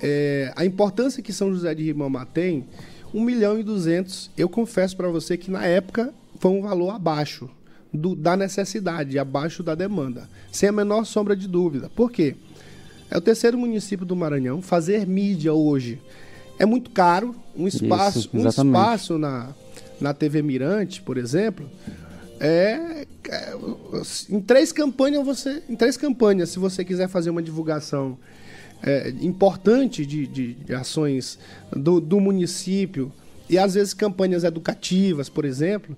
é, 0.00 0.52
a 0.56 0.64
importância 0.64 1.22
que 1.22 1.32
São 1.32 1.52
José 1.52 1.74
de 1.74 1.84
Ribamar 1.84 2.26
tem, 2.26 2.66
1 3.14 3.20
milhão 3.22 3.58
e 3.58 3.62
200, 3.62 4.30
eu 4.36 4.48
confesso 4.48 4.96
para 4.96 5.08
você 5.08 5.36
que 5.36 5.50
na 5.50 5.64
época 5.64 6.12
foi 6.38 6.50
um 6.50 6.62
valor 6.62 6.90
abaixo 6.90 7.48
do, 7.92 8.16
da 8.16 8.36
necessidade, 8.36 9.18
abaixo 9.18 9.62
da 9.62 9.74
demanda, 9.74 10.28
sem 10.50 10.68
a 10.68 10.72
menor 10.72 11.04
sombra 11.04 11.36
de 11.36 11.46
dúvida. 11.46 11.90
Por 11.94 12.10
quê? 12.10 12.34
É 13.12 13.18
o 13.18 13.20
terceiro 13.20 13.58
município 13.58 14.06
do 14.06 14.16
Maranhão. 14.16 14.62
Fazer 14.62 15.06
mídia 15.06 15.52
hoje 15.52 16.00
é 16.58 16.64
muito 16.64 16.90
caro. 16.90 17.36
Um 17.54 17.68
espaço, 17.68 18.20
Isso, 18.20 18.30
um 18.32 18.48
espaço 18.48 19.18
na, 19.18 19.50
na 20.00 20.14
TV 20.14 20.40
Mirante, 20.40 21.02
por 21.02 21.18
exemplo, 21.18 21.68
é, 22.40 23.06
é, 23.28 23.54
em 24.30 24.40
três 24.40 24.72
campanhas 24.72 25.22
você, 25.26 25.62
em 25.68 25.76
três 25.76 25.98
campanhas, 25.98 26.48
se 26.48 26.58
você 26.58 26.82
quiser 26.82 27.06
fazer 27.06 27.28
uma 27.28 27.42
divulgação 27.42 28.16
é, 28.82 29.10
importante 29.20 30.06
de, 30.06 30.26
de, 30.26 30.54
de 30.54 30.74
ações 30.74 31.38
do, 31.70 32.00
do, 32.00 32.18
município 32.18 33.12
e 33.46 33.58
às 33.58 33.74
vezes 33.74 33.92
campanhas 33.92 34.42
educativas, 34.42 35.28
por 35.28 35.44
exemplo, 35.44 35.94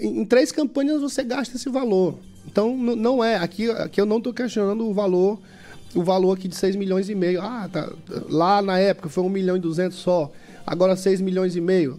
em, 0.00 0.24
três 0.24 0.50
campanhas 0.50 1.02
você 1.02 1.22
gasta 1.22 1.54
esse 1.54 1.68
valor. 1.68 2.18
Então 2.46 2.74
não 2.74 3.22
é 3.22 3.36
aqui, 3.36 3.70
aqui 3.70 4.00
eu 4.00 4.06
não 4.06 4.16
estou 4.16 4.32
questionando 4.32 4.88
o 4.88 4.94
valor 4.94 5.38
o 5.96 6.02
valor 6.02 6.36
aqui 6.36 6.46
de 6.46 6.56
6 6.56 6.76
milhões 6.76 7.08
e 7.08 7.14
meio. 7.14 7.40
Ah, 7.40 7.68
tá, 7.72 7.90
lá 8.28 8.62
na 8.62 8.78
época 8.78 9.08
foi 9.08 9.24
1 9.24 9.28
milhão 9.28 9.56
e 9.56 9.60
200 9.60 9.96
só, 9.96 10.30
agora 10.66 10.94
6 10.94 11.20
milhões 11.20 11.56
e 11.56 11.60
meio 11.60 11.98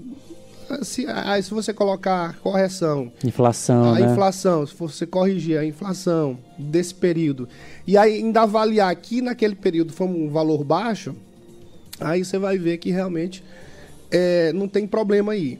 se, 0.83 1.05
aí 1.07 1.41
se 1.41 1.51
você 1.51 1.73
colocar 1.73 2.37
correção. 2.39 3.11
Inflação. 3.23 3.93
A 3.93 3.99
né? 3.99 4.11
inflação, 4.11 4.65
se 4.65 4.75
você 4.75 5.05
corrigir 5.05 5.57
a 5.57 5.65
inflação 5.65 6.37
desse 6.57 6.93
período, 6.93 7.47
e 7.85 7.97
aí 7.97 8.15
ainda 8.15 8.41
avaliar 8.41 8.95
que 8.95 9.21
naquele 9.21 9.55
período 9.55 9.93
foi 9.93 10.07
um 10.07 10.29
valor 10.29 10.63
baixo, 10.63 11.15
aí 11.99 12.23
você 12.23 12.37
vai 12.37 12.57
ver 12.57 12.77
que 12.77 12.91
realmente 12.91 13.43
é, 14.11 14.51
não 14.53 14.67
tem 14.67 14.85
problema 14.85 15.33
aí. 15.33 15.59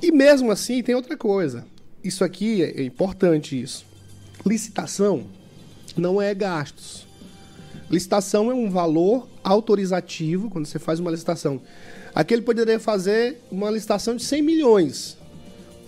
E 0.00 0.12
mesmo 0.12 0.50
assim, 0.50 0.82
tem 0.82 0.94
outra 0.94 1.16
coisa. 1.16 1.64
Isso 2.04 2.22
aqui 2.22 2.62
é, 2.62 2.82
é 2.82 2.84
importante 2.84 3.60
isso. 3.60 3.84
Licitação 4.44 5.24
não 5.96 6.20
é 6.20 6.34
gastos. 6.34 7.05
Licitação 7.90 8.50
é 8.50 8.54
um 8.54 8.68
valor 8.68 9.28
autorizativo, 9.44 10.50
quando 10.50 10.66
você 10.66 10.78
faz 10.78 10.98
uma 10.98 11.10
licitação 11.10 11.60
Aqui 12.16 12.32
ele 12.32 12.40
poderia 12.40 12.80
fazer 12.80 13.42
uma 13.52 13.70
licitação 13.70 14.16
de 14.16 14.24
100 14.24 14.40
milhões. 14.40 15.18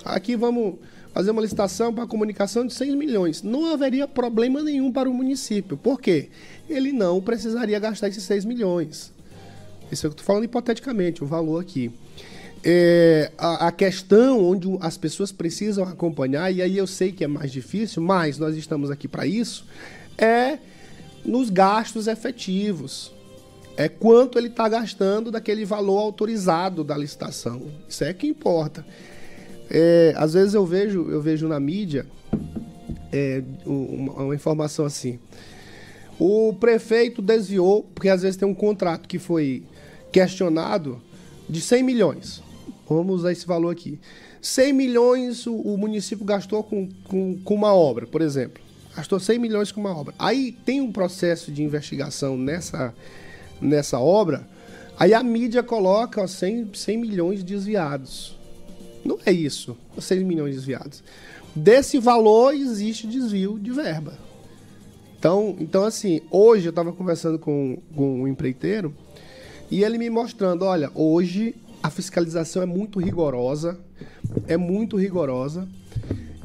Aqui 0.04 0.36
vamos 0.36 0.74
fazer 1.14 1.30
uma 1.30 1.40
licitação 1.40 1.92
para 1.94 2.06
comunicação 2.06 2.66
de 2.66 2.74
100 2.74 2.96
milhões. 2.96 3.42
Não 3.42 3.72
haveria 3.72 4.06
problema 4.06 4.62
nenhum 4.62 4.92
para 4.92 5.08
o 5.08 5.14
município. 5.14 5.74
Por 5.78 5.98
quê? 5.98 6.28
Ele 6.68 6.92
não 6.92 7.18
precisaria 7.22 7.78
gastar 7.78 8.08
esses 8.08 8.24
6 8.24 8.44
milhões. 8.44 9.10
Isso 9.90 10.06
eu 10.06 10.10
estou 10.10 10.22
falando 10.22 10.44
hipoteticamente, 10.44 11.24
o 11.24 11.26
valor 11.26 11.62
aqui. 11.62 11.90
É, 12.62 13.32
a, 13.38 13.68
a, 13.68 13.72
questão 13.72 14.44
onde 14.44 14.68
as 14.82 14.98
pessoas 14.98 15.32
precisam 15.32 15.84
acompanhar, 15.84 16.52
e 16.52 16.60
aí 16.60 16.76
eu 16.76 16.86
sei 16.86 17.10
que 17.10 17.24
é 17.24 17.26
mais 17.26 17.50
difícil, 17.50 18.02
mas 18.02 18.36
nós 18.36 18.54
estamos 18.54 18.90
aqui 18.90 19.08
para 19.08 19.26
isso, 19.26 19.64
é 20.18 20.58
nos 21.24 21.50
gastos 21.50 22.06
efetivos 22.06 23.12
É 23.76 23.88
quanto 23.88 24.38
ele 24.38 24.48
está 24.48 24.68
gastando 24.68 25.30
daquele 25.30 25.64
valor 25.64 25.98
autorizado 25.98 26.82
da 26.82 26.96
licitação. 26.96 27.62
Isso 27.88 28.02
é 28.02 28.12
que 28.12 28.26
importa. 28.26 28.84
É, 29.70 30.14
às 30.16 30.32
vezes 30.32 30.54
eu 30.54 30.66
vejo, 30.66 31.08
eu 31.10 31.20
vejo 31.20 31.46
na 31.46 31.60
mídia 31.60 32.06
é, 33.12 33.42
uma, 33.64 34.12
uma 34.24 34.34
informação 34.34 34.84
assim. 34.84 35.18
O 36.18 36.52
prefeito 36.54 37.22
desviou, 37.22 37.84
porque 37.94 38.08
às 38.08 38.22
vezes 38.22 38.36
tem 38.36 38.48
um 38.48 38.54
contrato 38.54 39.08
que 39.08 39.18
foi 39.18 39.62
questionado 40.10 41.00
de 41.48 41.60
100 41.60 41.82
milhões. 41.82 42.42
Vamos 42.88 43.20
usar 43.20 43.32
esse 43.32 43.46
valor 43.46 43.70
aqui. 43.70 44.00
100 44.40 44.72
milhões 44.72 45.46
o, 45.46 45.54
o 45.54 45.76
município 45.76 46.24
gastou 46.24 46.62
com, 46.62 46.88
com, 47.04 47.38
com, 47.38 47.54
uma 47.54 47.72
obra, 47.74 48.06
por 48.06 48.20
exemplo. 48.20 48.62
Gastou 48.98 49.20
100 49.20 49.38
milhões 49.38 49.70
com 49.70 49.80
uma 49.80 49.96
obra. 49.96 50.12
Aí 50.18 50.50
tem 50.50 50.80
um 50.80 50.90
processo 50.90 51.52
de 51.52 51.62
investigação 51.62 52.36
nessa, 52.36 52.92
nessa 53.60 54.00
obra, 54.00 54.44
aí 54.98 55.14
a 55.14 55.22
mídia 55.22 55.62
coloca 55.62 56.20
ó, 56.20 56.26
100, 56.26 56.70
100 56.74 56.98
milhões 56.98 57.44
desviados. 57.44 58.36
Não 59.04 59.16
é 59.24 59.30
isso, 59.30 59.76
100 59.96 60.24
milhões 60.24 60.56
desviados. 60.56 61.04
Desse 61.54 62.00
valor 62.00 62.52
existe 62.52 63.06
desvio 63.06 63.56
de 63.56 63.70
verba. 63.70 64.14
Então, 65.16 65.54
então 65.60 65.84
assim, 65.84 66.20
hoje 66.28 66.66
eu 66.66 66.70
estava 66.70 66.92
conversando 66.92 67.38
com, 67.38 67.78
com 67.94 68.22
um 68.22 68.26
empreiteiro 68.26 68.92
e 69.70 69.84
ele 69.84 69.96
me 69.96 70.10
mostrando, 70.10 70.64
olha, 70.64 70.90
hoje 70.92 71.54
a 71.80 71.88
fiscalização 71.88 72.64
é 72.64 72.66
muito 72.66 72.98
rigorosa, 72.98 73.78
é 74.48 74.56
muito 74.56 74.96
rigorosa. 74.96 75.68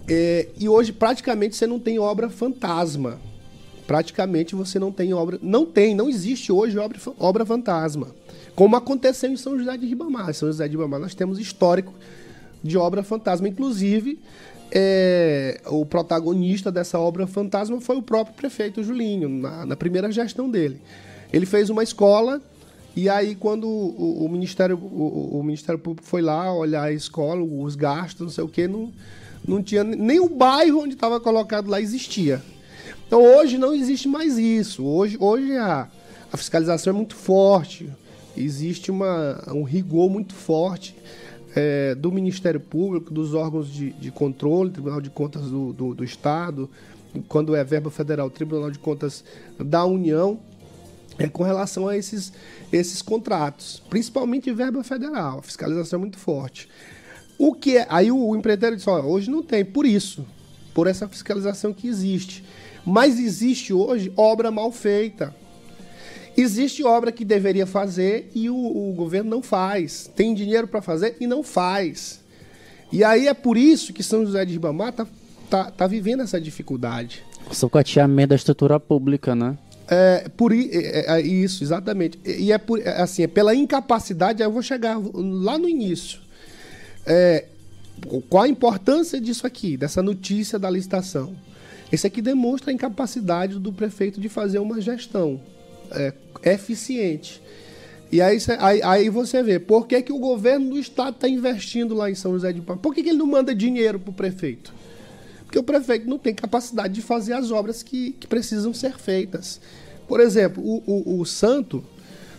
É, 0.07 0.47
e 0.59 0.67
hoje 0.67 0.91
praticamente 0.91 1.55
você 1.55 1.65
não 1.65 1.79
tem 1.79 1.99
obra 1.99 2.29
fantasma. 2.29 3.19
Praticamente 3.87 4.55
você 4.55 4.79
não 4.79 4.91
tem 4.91 5.13
obra. 5.13 5.39
Não 5.41 5.65
tem, 5.65 5.95
não 5.95 6.09
existe 6.09 6.51
hoje 6.51 6.77
obra, 6.77 6.99
obra 7.19 7.45
fantasma. 7.45 8.07
Como 8.55 8.75
aconteceu 8.75 9.31
em 9.31 9.37
São 9.37 9.57
José 9.57 9.77
de 9.77 9.85
Ribamar. 9.85 10.29
Em 10.29 10.33
São 10.33 10.47
José 10.49 10.67
de 10.67 10.75
Ribamar 10.75 10.99
nós 10.99 11.15
temos 11.15 11.39
histórico 11.39 11.93
de 12.63 12.77
obra 12.77 13.03
fantasma. 13.03 13.47
Inclusive, 13.47 14.19
é, 14.71 15.61
o 15.67 15.85
protagonista 15.85 16.71
dessa 16.71 16.99
obra 16.99 17.27
fantasma 17.27 17.79
foi 17.81 17.97
o 17.97 18.01
próprio 18.01 18.35
prefeito 18.35 18.83
Julinho, 18.83 19.29
na, 19.29 19.65
na 19.65 19.75
primeira 19.75 20.11
gestão 20.11 20.49
dele. 20.49 20.79
Ele 21.31 21.45
fez 21.45 21.69
uma 21.69 21.83
escola 21.83 22.41
e 22.95 23.09
aí, 23.09 23.33
quando 23.33 23.67
o, 23.67 24.25
o 24.25 24.29
Ministério, 24.29 24.77
o, 24.77 25.39
o, 25.39 25.43
Ministério 25.43 25.79
Público 25.79 26.07
foi 26.07 26.21
lá 26.21 26.53
olhar 26.53 26.83
a 26.83 26.91
escola, 26.91 27.41
os 27.41 27.75
gastos, 27.75 28.21
não 28.21 28.29
sei 28.29 28.43
o 28.43 28.47
que, 28.47 28.67
não, 28.67 28.91
não 29.47 29.62
tinha 29.62 29.84
nem 29.84 30.19
o 30.19 30.29
bairro 30.29 30.82
onde 30.82 30.93
estava 30.93 31.19
colocado 31.19 31.69
lá 31.69 31.82
existia. 31.82 32.41
Então 33.06 33.21
hoje 33.21 33.58
não 33.58 33.73
existe 33.73 34.08
mais 34.08 34.38
isso. 34.38 34.86
Hoje, 34.86 35.17
hoje 35.19 35.56
a, 35.58 35.88
a 36.32 36.38
fiscalização 36.38 36.93
é 36.93 36.95
muito 36.95 37.15
forte, 37.15 37.89
existe 38.36 38.89
uma, 38.89 39.43
um 39.51 39.63
rigor 39.63 40.10
muito 40.10 40.34
forte 40.34 40.95
é, 41.56 41.93
do 41.95 42.12
Ministério 42.12 42.60
Público, 42.60 43.13
dos 43.13 43.34
órgãos 43.34 43.71
de, 43.71 43.91
de 43.93 44.12
controle, 44.12 44.71
Tribunal 44.71 45.01
de 45.01 45.10
Contas 45.10 45.43
do, 45.43 45.73
do, 45.73 45.93
do 45.93 46.03
Estado, 46.03 46.69
quando 47.27 47.56
é 47.56 47.63
verba 47.63 47.91
federal, 47.91 48.29
Tribunal 48.29 48.71
de 48.71 48.79
Contas 48.79 49.23
da 49.60 49.86
União 49.86 50.39
é, 51.19 51.27
com 51.27 51.43
relação 51.43 51.88
a 51.88 51.95
esses, 51.95 52.34
esses 52.71 53.01
contratos, 53.01 53.84
principalmente 53.89 54.51
verba 54.51 54.84
federal. 54.84 55.39
A 55.39 55.41
fiscalização 55.43 55.97
é 55.97 56.01
muito 56.01 56.17
forte. 56.17 56.67
O 57.43 57.53
que 57.53 57.75
é, 57.75 57.86
aí 57.89 58.10
o, 58.10 58.34
empreiteiro 58.38 58.73
diz: 58.73 58.88
olha, 58.88 59.03
hoje 59.03 59.29
não 59.29 59.43
tem, 59.43 59.65
por 59.65 59.86
isso, 59.86 60.25
por 60.73 60.88
essa 60.88 61.10
fiscalização 61.10 61.73
que 61.73 61.89
existe. 61.89 62.41
Mas 62.86 63.19
existe 63.19 63.73
hoje 63.73 64.13
obra 64.15 64.49
mal 64.49 64.71
feita. 64.71 65.36
Existe 66.38 66.86
obra 66.86 67.12
que 67.12 67.25
deveria 67.25 67.67
fazer 67.67 68.32
e 68.34 68.49
o, 68.49 68.56
o 68.56 68.93
governo 68.93 69.29
não 69.29 69.43
faz. 69.43 70.10
Tem 70.15 70.34
dinheiro 70.34 70.69
para 70.69 70.82
fazer 70.82 71.17
e 71.19 71.27
não 71.27 71.43
faz. 71.43 72.21
E 72.93 73.03
aí 73.03 73.27
é 73.27 73.34
por 73.34 73.58
isso 73.58 73.91
que 73.91 74.03
São 74.03 74.25
José 74.25 74.45
de 74.45 74.53
Ribamar 74.53 74.89
está 74.89 75.08
tá, 75.49 75.69
tá 75.69 75.86
vivendo 75.86 76.23
essa 76.23 76.39
dificuldade. 76.39 77.25
O 77.51 77.53
socateamento 77.53 78.29
da 78.29 78.36
estrutura 78.36 78.79
pública, 78.79 79.36
né? 79.36 79.58
É, 79.89 80.29
por 80.29 80.53
é, 80.53 80.62
é, 80.62 81.21
isso, 81.21 81.62
exatamente. 81.62 82.17
E 82.25 82.53
é 82.53 82.58
por, 82.58 82.79
é, 82.79 83.01
assim, 83.01 83.23
é 83.23 83.27
pela 83.27 83.53
incapacidade, 83.53 84.41
eu 84.41 84.49
vou 84.49 84.62
chegar 84.62 84.97
lá 85.13 85.58
no 85.58 85.67
início. 85.67 86.22
É, 87.05 87.45
qual 88.29 88.43
a 88.43 88.47
importância 88.47 89.19
disso 89.19 89.45
aqui, 89.45 89.77
dessa 89.77 90.01
notícia 90.01 90.57
da 90.57 90.69
licitação? 90.69 91.35
Esse 91.91 92.07
aqui 92.07 92.21
demonstra 92.21 92.71
a 92.71 92.73
incapacidade 92.73 93.59
do 93.59 93.71
prefeito 93.71 94.19
de 94.19 94.29
fazer 94.29 94.59
uma 94.59 94.81
gestão 94.81 95.39
é, 95.91 96.13
eficiente. 96.43 97.41
E 98.11 98.21
aí, 98.21 98.37
aí, 98.59 98.81
aí, 98.83 99.09
você 99.09 99.41
vê, 99.41 99.59
por 99.59 99.87
que, 99.87 100.01
que 100.01 100.13
o 100.13 100.19
governo 100.19 100.71
do 100.71 100.79
estado 100.79 101.15
está 101.15 101.27
investindo 101.27 101.95
lá 101.95 102.09
em 102.09 102.15
São 102.15 102.33
José 102.33 102.53
de 102.53 102.61
Palma? 102.61 102.81
Por 102.81 102.93
que, 102.93 103.03
que 103.03 103.09
ele 103.09 103.17
não 103.17 103.25
manda 103.25 103.55
dinheiro 103.55 103.99
para 103.99 104.11
o 104.11 104.13
prefeito? 104.13 104.73
porque 105.53 105.59
o 105.59 105.63
prefeito 105.63 106.09
não 106.09 106.17
tem 106.17 106.33
capacidade 106.33 106.95
de 106.95 107.01
fazer 107.03 107.33
as 107.33 107.51
obras 107.51 107.83
que, 107.83 108.13
que 108.13 108.25
precisam 108.25 108.73
ser 108.73 108.97
feitas. 108.97 109.61
Por 110.07 110.19
exemplo, 110.19 110.63
o, 110.63 110.81
o, 110.87 111.19
o, 111.21 111.25
Santo 111.27 111.83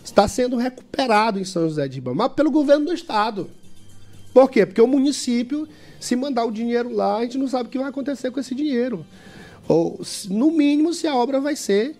está 0.02 0.26
sendo 0.26 0.56
recuperado 0.56 1.38
em 1.38 1.44
São 1.44 1.68
José 1.68 1.86
de 1.86 1.94
Ribamar 1.94 2.30
pelo 2.30 2.50
governo 2.50 2.86
do 2.86 2.92
estado. 2.92 3.48
Por 4.34 4.50
quê? 4.50 4.66
Porque 4.66 4.82
o 4.82 4.86
município, 4.88 5.68
se 6.00 6.16
mandar 6.16 6.44
o 6.44 6.50
dinheiro 6.50 6.92
lá, 6.92 7.18
a 7.18 7.22
gente 7.22 7.38
não 7.38 7.46
sabe 7.46 7.68
o 7.68 7.70
que 7.70 7.78
vai 7.78 7.88
acontecer 7.88 8.32
com 8.32 8.40
esse 8.40 8.52
dinheiro. 8.52 9.06
Ou, 9.68 10.00
no 10.28 10.50
mínimo, 10.50 10.92
se 10.92 11.06
a 11.06 11.14
obra 11.14 11.40
vai 11.40 11.54
ser. 11.54 11.96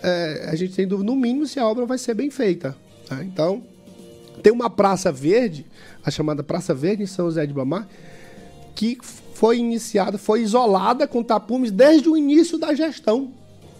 É, 0.00 0.46
a 0.48 0.54
gente 0.54 0.74
tem 0.74 0.86
dúvida, 0.86 1.10
no 1.10 1.16
mínimo, 1.16 1.44
se 1.44 1.58
a 1.58 1.66
obra 1.66 1.84
vai 1.84 1.98
ser 1.98 2.14
bem 2.14 2.30
feita. 2.30 2.76
Tá? 3.08 3.22
Então, 3.24 3.64
tem 4.40 4.52
uma 4.52 4.70
Praça 4.70 5.10
Verde, 5.10 5.66
a 6.04 6.10
chamada 6.10 6.44
Praça 6.44 6.72
Verde 6.72 7.02
em 7.02 7.06
São 7.06 7.26
José 7.26 7.42
de 7.42 7.48
Ribamar, 7.48 7.88
que 8.76 8.96
foi 9.34 9.58
iniciada, 9.58 10.18
foi 10.18 10.42
isolada 10.42 11.08
com 11.08 11.20
tapumes 11.22 11.72
desde 11.72 12.08
o 12.08 12.16
início 12.16 12.58
da 12.58 12.72
gestão. 12.74 13.32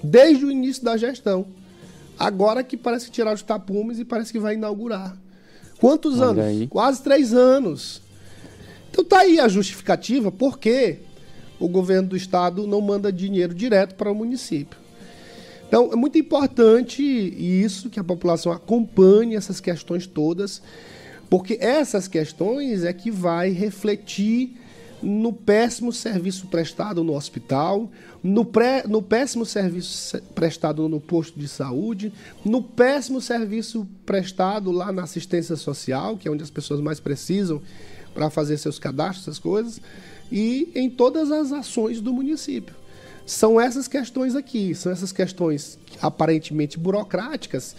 Desde 0.03 0.45
o 0.45 0.51
início 0.51 0.83
da 0.83 0.97
gestão. 0.97 1.47
Agora 2.19 2.65
que 2.65 2.77
parece 2.77 3.07
que 3.07 3.13
tirar 3.13 3.33
os 3.33 3.43
tapumes 3.43 4.01
e 4.01 4.05
parece 4.05 4.33
que 4.33 4.41
vai 4.41 4.55
inaugurar. 4.55 5.17
Quantos 5.83 6.21
Olha 6.21 6.27
anos? 6.27 6.45
Aí. 6.45 6.67
Quase 6.69 7.03
três 7.03 7.35
anos. 7.35 8.01
Então 8.89 9.05
tá 9.05 9.19
aí 9.19 9.41
a 9.41 9.49
justificativa 9.49 10.31
por 10.31 10.57
que 10.57 10.99
o 11.59 11.67
governo 11.67 12.11
do 12.11 12.17
estado 12.17 12.69
não 12.69 12.81
manda 12.81 13.13
dinheiro 13.13 13.53
direto 13.53 13.97
para 13.97 14.09
o 14.09 14.15
município. 14.15 14.79
Então 15.67 15.91
é 15.93 15.97
muito 15.97 16.17
importante 16.17 17.03
isso, 17.03 17.91
que 17.91 17.99
a 17.99 18.05
população 18.05 18.53
acompanhe 18.53 19.35
essas 19.35 19.59
questões 19.59 20.07
todas, 20.07 20.63
porque 21.29 21.59
essas 21.61 22.07
questões 22.07 22.85
é 22.85 22.93
que 22.93 23.11
vai 23.11 23.51
refletir 23.51 24.57
no 25.03 25.33
péssimo 25.33 25.93
serviço 25.93 26.47
prestado 26.47 27.03
no 27.03 27.15
hospital, 27.15 27.91
no, 28.23 28.45
pré, 28.45 28.85
no 28.87 29.03
péssimo 29.03 29.45
serviço 29.45 30.21
prestado 30.35 30.89
no 30.89 31.01
posto 31.01 31.39
de 31.39 31.49
saúde, 31.49 32.13
no 32.45 32.63
péssimo 32.63 33.21
serviço 33.21 33.87
prestado 34.07 34.71
lá 34.71 34.93
na 34.93 35.03
assistência 35.03 35.57
social, 35.57 36.17
que 36.17 36.29
é 36.29 36.31
onde 36.31 36.43
as 36.43 36.51
pessoas 36.51 36.81
mais 36.81 37.01
precisam 37.01 37.61
para 38.15 38.31
fazer 38.31 38.57
seus 38.59 38.79
cadastros, 38.79 39.25
essas 39.25 39.39
coisas, 39.39 39.81
e 40.31 40.71
em 40.75 40.89
todas 40.89 41.33
as 41.33 41.51
ações 41.53 42.01
do 42.01 42.13
município. 42.13 42.75
São 43.27 43.61
essas 43.61 43.89
questões 43.89 44.37
aqui, 44.37 44.75
são 44.75 44.93
essas 44.93 45.13
questões 45.13 45.79
aparentemente 46.01 46.79
burocráticas 46.79 47.75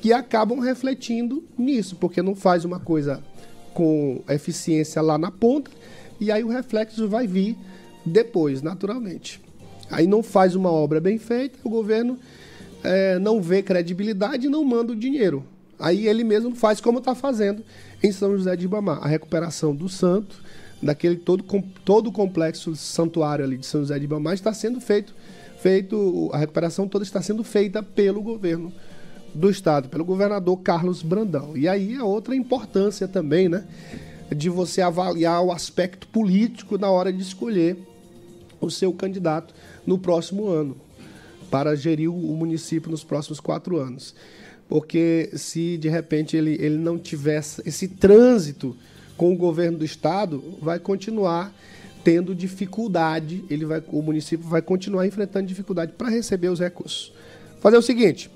que 0.00 0.12
acabam 0.12 0.60
refletindo 0.60 1.44
nisso, 1.56 1.96
porque 1.96 2.22
não 2.22 2.34
faz 2.34 2.64
uma 2.64 2.78
coisa 2.78 3.22
com 3.74 4.22
eficiência 4.28 5.00
lá 5.00 5.16
na 5.18 5.30
ponta 5.30 5.70
e 6.20 6.30
aí 6.30 6.42
o 6.42 6.48
reflexo 6.48 7.08
vai 7.08 7.26
vir 7.26 7.56
depois, 8.04 8.62
naturalmente. 8.62 9.40
Aí 9.90 10.06
não 10.06 10.22
faz 10.22 10.54
uma 10.54 10.70
obra 10.70 11.00
bem 11.00 11.18
feita, 11.18 11.58
o 11.64 11.70
governo 11.70 12.18
é, 12.82 13.18
não 13.18 13.40
vê 13.40 13.62
credibilidade 13.62 14.46
e 14.46 14.50
não 14.50 14.64
manda 14.64 14.92
o 14.92 14.96
dinheiro. 14.96 15.44
Aí 15.78 16.06
ele 16.06 16.24
mesmo 16.24 16.54
faz 16.54 16.80
como 16.80 16.98
está 16.98 17.14
fazendo 17.14 17.62
em 18.02 18.10
São 18.12 18.36
José 18.36 18.56
de 18.56 18.64
Ibamar, 18.64 18.98
a 19.02 19.08
recuperação 19.08 19.74
do 19.74 19.88
santo, 19.88 20.42
daquele 20.82 21.16
todo, 21.16 21.44
todo 21.84 22.08
o 22.08 22.12
complexo 22.12 22.74
santuário 22.76 23.44
ali 23.44 23.56
de 23.56 23.66
São 23.66 23.80
José 23.80 23.98
de 23.98 24.04
Ibamar 24.04 24.34
está 24.34 24.52
sendo 24.52 24.80
feito, 24.80 25.14
feito, 25.60 26.30
a 26.32 26.38
recuperação 26.38 26.88
toda 26.88 27.04
está 27.04 27.22
sendo 27.22 27.42
feita 27.44 27.82
pelo 27.82 28.20
governo 28.20 28.72
do 29.34 29.50
estado, 29.50 29.88
pelo 29.88 30.04
governador 30.04 30.58
Carlos 30.58 31.02
Brandão. 31.02 31.56
E 31.56 31.68
aí 31.68 31.94
é 31.94 32.02
outra 32.02 32.34
importância 32.34 33.06
também, 33.06 33.48
né? 33.48 33.64
De 34.34 34.48
você 34.48 34.80
avaliar 34.80 35.42
o 35.42 35.52
aspecto 35.52 36.06
político 36.08 36.78
na 36.78 36.90
hora 36.90 37.12
de 37.12 37.22
escolher 37.22 37.76
o 38.60 38.70
seu 38.70 38.92
candidato 38.92 39.54
no 39.86 39.98
próximo 39.98 40.48
ano, 40.48 40.76
para 41.50 41.74
gerir 41.74 42.10
o 42.10 42.36
município 42.36 42.90
nos 42.90 43.02
próximos 43.02 43.40
quatro 43.40 43.78
anos. 43.78 44.14
Porque 44.68 45.30
se 45.34 45.78
de 45.78 45.88
repente 45.88 46.36
ele, 46.36 46.56
ele 46.60 46.76
não 46.76 46.98
tivesse 46.98 47.62
esse 47.64 47.88
trânsito 47.88 48.76
com 49.16 49.32
o 49.32 49.36
governo 49.36 49.78
do 49.78 49.84
estado, 49.84 50.42
vai 50.60 50.78
continuar 50.78 51.52
tendo 52.04 52.34
dificuldade, 52.34 53.44
ele 53.50 53.64
vai, 53.64 53.82
o 53.88 54.02
município 54.02 54.46
vai 54.46 54.62
continuar 54.62 55.06
enfrentando 55.06 55.46
dificuldade 55.46 55.92
para 55.92 56.08
receber 56.08 56.48
os 56.48 56.60
recursos. 56.60 57.12
Fazer 57.60 57.76
o 57.76 57.82
seguinte: 57.82 58.30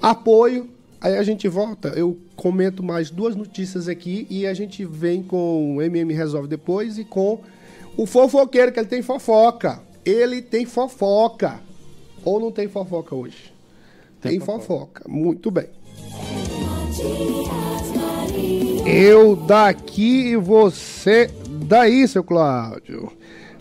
apoio 0.00 0.68
Aí 1.00 1.16
a 1.16 1.22
gente 1.22 1.46
volta, 1.48 1.88
eu 1.88 2.18
comento 2.34 2.82
mais 2.82 3.10
duas 3.10 3.36
notícias 3.36 3.88
aqui 3.88 4.26
e 4.30 4.46
a 4.46 4.54
gente 4.54 4.84
vem 4.84 5.22
com 5.22 5.76
o 5.76 5.82
MM 5.82 6.12
Resolve 6.12 6.48
depois 6.48 6.98
e 6.98 7.04
com 7.04 7.40
o 7.96 8.06
fofoqueiro, 8.06 8.72
que 8.72 8.80
ele 8.80 8.88
tem 8.88 9.02
fofoca. 9.02 9.80
Ele 10.04 10.42
tem 10.42 10.64
fofoca. 10.64 11.60
Ou 12.24 12.40
não 12.40 12.50
tem 12.50 12.68
fofoca 12.68 13.14
hoje? 13.14 13.52
Tem, 14.20 14.32
tem 14.32 14.40
fofoca. 14.40 15.02
fofoca. 15.02 15.04
Muito 15.08 15.50
bem. 15.50 15.68
Eu 18.86 19.36
daqui 19.36 20.28
e 20.28 20.36
você 20.36 21.30
daí, 21.68 22.06
seu 22.08 22.24
Cláudio. 22.24 23.12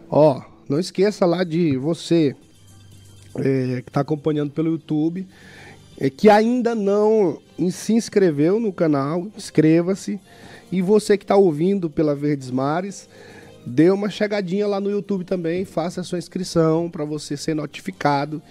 Ó, 0.10 0.42
não 0.68 0.80
esqueça 0.80 1.26
lá 1.26 1.44
de 1.44 1.78
você 1.78 2.36
é, 3.36 3.82
que 3.82 3.90
está 3.90 4.02
acompanhando 4.02 4.52
pelo 4.52 4.72
YouTube, 4.72 5.28
é, 6.04 6.10
que 6.10 6.30
ainda 6.30 6.76
não 6.76 7.40
se 7.72 7.94
inscreveu 7.94 8.60
no 8.60 8.74
canal, 8.74 9.26
inscreva-se. 9.38 10.20
E 10.70 10.82
você 10.82 11.18
que 11.18 11.24
está 11.24 11.38
ouvindo 11.38 11.90
pela 11.90 12.14
Verdes 12.14 12.52
Mares, 12.52 13.08
dê 13.66 13.90
uma 13.90 14.10
chegadinha 14.10 14.68
lá 14.68 14.82
no 14.82 14.92
YouTube 14.92 15.24
também, 15.24 15.64
faça 15.64 16.02
a 16.02 16.04
sua 16.04 16.18
inscrição 16.20 16.90
para 16.90 17.06
você 17.06 17.38
ser 17.38 17.56
notificado 17.56 18.42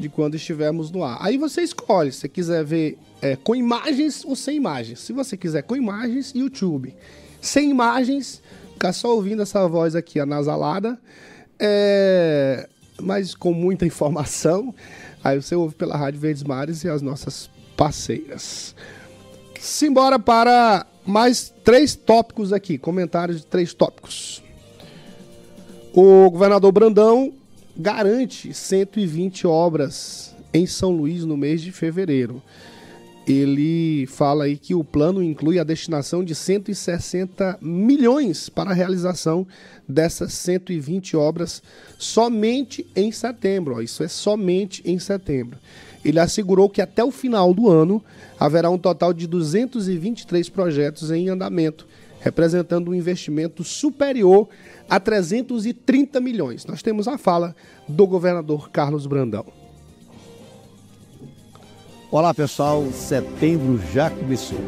de 0.00 0.08
quando 0.08 0.36
estivermos 0.36 0.90
no 0.90 1.04
ar. 1.04 1.18
Aí 1.20 1.36
você 1.36 1.60
escolhe, 1.60 2.10
se 2.10 2.26
quiser 2.30 2.64
ver 2.64 2.96
é, 3.20 3.36
com 3.36 3.54
imagens 3.54 4.24
ou 4.24 4.34
sem 4.34 4.56
imagens. 4.56 5.00
Se 5.00 5.12
você 5.12 5.36
quiser 5.36 5.64
com 5.64 5.76
imagens, 5.76 6.32
YouTube. 6.34 6.96
Sem 7.42 7.68
imagens, 7.70 8.40
ficar 8.72 8.94
só 8.94 9.14
ouvindo 9.14 9.42
essa 9.42 9.68
voz 9.68 9.94
aqui 9.94 10.18
anasalada, 10.18 10.98
é, 11.58 12.66
mas 13.02 13.34
com 13.34 13.52
muita 13.52 13.84
informação. 13.86 14.74
Aí 15.24 15.40
você 15.40 15.54
ouve 15.54 15.74
pela 15.74 15.96
Rádio 15.96 16.20
Verdes 16.20 16.42
Mares 16.42 16.84
e 16.84 16.88
as 16.88 17.00
nossas 17.00 17.48
parceiras. 17.76 18.74
Simbora 19.60 20.18
para 20.18 20.86
mais 21.06 21.52
três 21.64 21.94
tópicos 21.94 22.52
aqui, 22.52 22.78
comentários 22.78 23.38
de 23.38 23.46
três 23.46 23.72
tópicos. 23.72 24.42
O 25.94 26.30
governador 26.30 26.72
Brandão 26.72 27.32
garante 27.76 28.52
120 28.52 29.46
obras 29.46 30.34
em 30.52 30.66
São 30.66 30.90
Luís 30.90 31.24
no 31.24 31.36
mês 31.36 31.60
de 31.60 31.70
fevereiro. 31.70 32.42
Ele 33.26 34.06
fala 34.08 34.44
aí 34.44 34.56
que 34.56 34.74
o 34.74 34.82
plano 34.82 35.22
inclui 35.22 35.58
a 35.58 35.64
destinação 35.64 36.24
de 36.24 36.34
160 36.34 37.58
milhões 37.62 38.48
para 38.48 38.70
a 38.70 38.74
realização 38.74 39.46
dessas 39.92 40.32
120 40.32 41.16
obras 41.16 41.62
somente 41.98 42.86
em 42.96 43.12
setembro. 43.12 43.80
Isso 43.82 44.02
é 44.02 44.08
somente 44.08 44.82
em 44.84 44.98
setembro. 44.98 45.58
Ele 46.04 46.18
assegurou 46.18 46.68
que 46.68 46.82
até 46.82 47.04
o 47.04 47.12
final 47.12 47.54
do 47.54 47.68
ano 47.68 48.02
haverá 48.38 48.68
um 48.68 48.78
total 48.78 49.12
de 49.12 49.26
223 49.26 50.48
projetos 50.48 51.10
em 51.10 51.28
andamento, 51.28 51.86
representando 52.20 52.90
um 52.90 52.94
investimento 52.94 53.62
superior 53.62 54.48
a 54.90 54.98
330 54.98 56.20
milhões. 56.20 56.66
Nós 56.66 56.82
temos 56.82 57.06
a 57.06 57.16
fala 57.16 57.54
do 57.86 58.06
governador 58.06 58.70
Carlos 58.70 59.06
Brandão. 59.06 59.46
Olá 62.10 62.34
pessoal, 62.34 62.84
setembro 62.92 63.80
já 63.92 64.10
começou. 64.10 64.58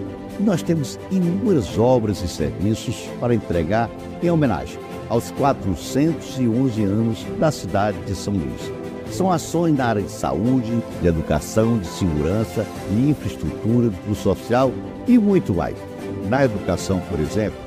Nós 0.41 0.63
temos 0.63 0.99
inúmeras 1.11 1.79
obras 1.79 2.23
e 2.23 2.29
serviços 2.29 2.97
para 3.21 3.35
entregar 3.35 3.91
em 4.23 4.31
homenagem 4.31 4.79
aos 5.09 5.31
411 5.33 6.85
anos 6.85 7.25
da 7.39 7.51
cidade 7.51 7.99
de 8.07 8.15
São 8.15 8.35
Luís. 8.35 8.73
São 9.11 9.31
ações 9.31 9.77
na 9.77 9.87
área 9.87 10.03
de 10.03 10.11
saúde, 10.11 10.83
de 11.01 11.07
educação, 11.07 11.79
de 11.79 11.87
segurança, 11.87 12.67
de 12.91 13.11
infraestrutura, 13.11 13.91
do 13.91 14.15
social 14.15 14.73
e 15.07 15.19
muito 15.19 15.55
mais. 15.55 15.77
Na 16.29 16.45
educação, 16.45 17.01
por 17.09 17.21
exemplo, 17.21 17.59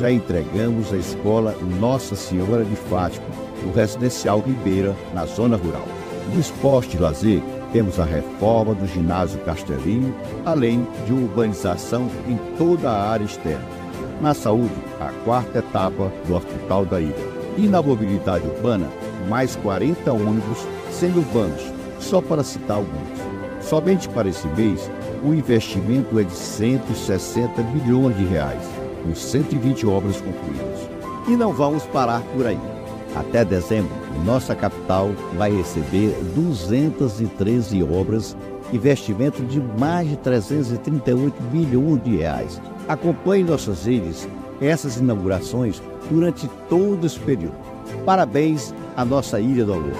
já 0.00 0.10
entregamos 0.10 0.92
a 0.92 0.96
escola 0.96 1.54
Nossa 1.78 2.16
Senhora 2.16 2.64
de 2.64 2.76
Fátima, 2.76 3.26
no 3.64 3.72
residencial 3.72 4.40
Ribeira, 4.40 4.94
na 5.14 5.24
zona 5.26 5.56
rural. 5.56 5.86
No 6.32 6.40
esporte 6.40 6.96
e 6.96 7.00
lazer, 7.00 7.42
temos 7.72 8.00
a 8.00 8.04
reforma 8.04 8.74
do 8.74 8.86
ginásio 8.86 9.38
Castelinho, 9.40 10.14
além 10.44 10.86
de 11.06 11.12
urbanização 11.12 12.08
em 12.26 12.36
toda 12.56 12.90
a 12.90 13.10
área 13.10 13.24
externa. 13.24 13.75
Na 14.20 14.32
saúde, 14.32 14.74
a 14.98 15.12
quarta 15.24 15.58
etapa 15.58 16.10
do 16.26 16.34
Hospital 16.34 16.86
da 16.86 17.00
Ilha. 17.00 17.14
E 17.58 17.68
na 17.68 17.82
mobilidade 17.82 18.46
urbana, 18.46 18.88
mais 19.28 19.56
40 19.56 20.10
ônibus 20.12 20.66
semi-urbanos, 20.90 21.62
só 22.00 22.20
para 22.20 22.42
citar 22.42 22.78
alguns. 22.78 23.18
Somente 23.60 24.08
para 24.08 24.28
esse 24.28 24.46
mês, 24.48 24.90
o 25.22 25.34
investimento 25.34 26.18
é 26.18 26.22
de 26.22 26.32
160 26.32 27.62
bilhões 27.62 28.16
de 28.16 28.24
reais 28.24 28.62
com 29.02 29.14
120 29.14 29.86
obras 29.86 30.20
concluídas. 30.20 30.88
E 31.28 31.36
não 31.36 31.52
vamos 31.52 31.84
parar 31.84 32.22
por 32.34 32.46
aí. 32.46 32.58
Até 33.14 33.44
dezembro, 33.44 33.90
nossa 34.24 34.54
capital 34.54 35.10
vai 35.36 35.50
receber 35.50 36.14
213 36.34 37.82
obras, 37.82 38.36
investimento 38.72 39.42
de 39.42 39.60
mais 39.78 40.08
de 40.08 40.16
338 40.16 41.42
bilhões 41.44 42.02
de 42.02 42.16
reais. 42.16 42.60
Acompanhe 42.88 43.42
nossas 43.42 43.84
redes, 43.84 44.28
essas 44.60 44.96
inaugurações 44.96 45.82
durante 46.10 46.48
todo 46.68 47.06
esse 47.06 47.18
período. 47.18 47.54
Parabéns 48.04 48.72
à 48.96 49.04
nossa 49.04 49.40
Ilha 49.40 49.64
do 49.64 49.74
Amor. 49.74 49.92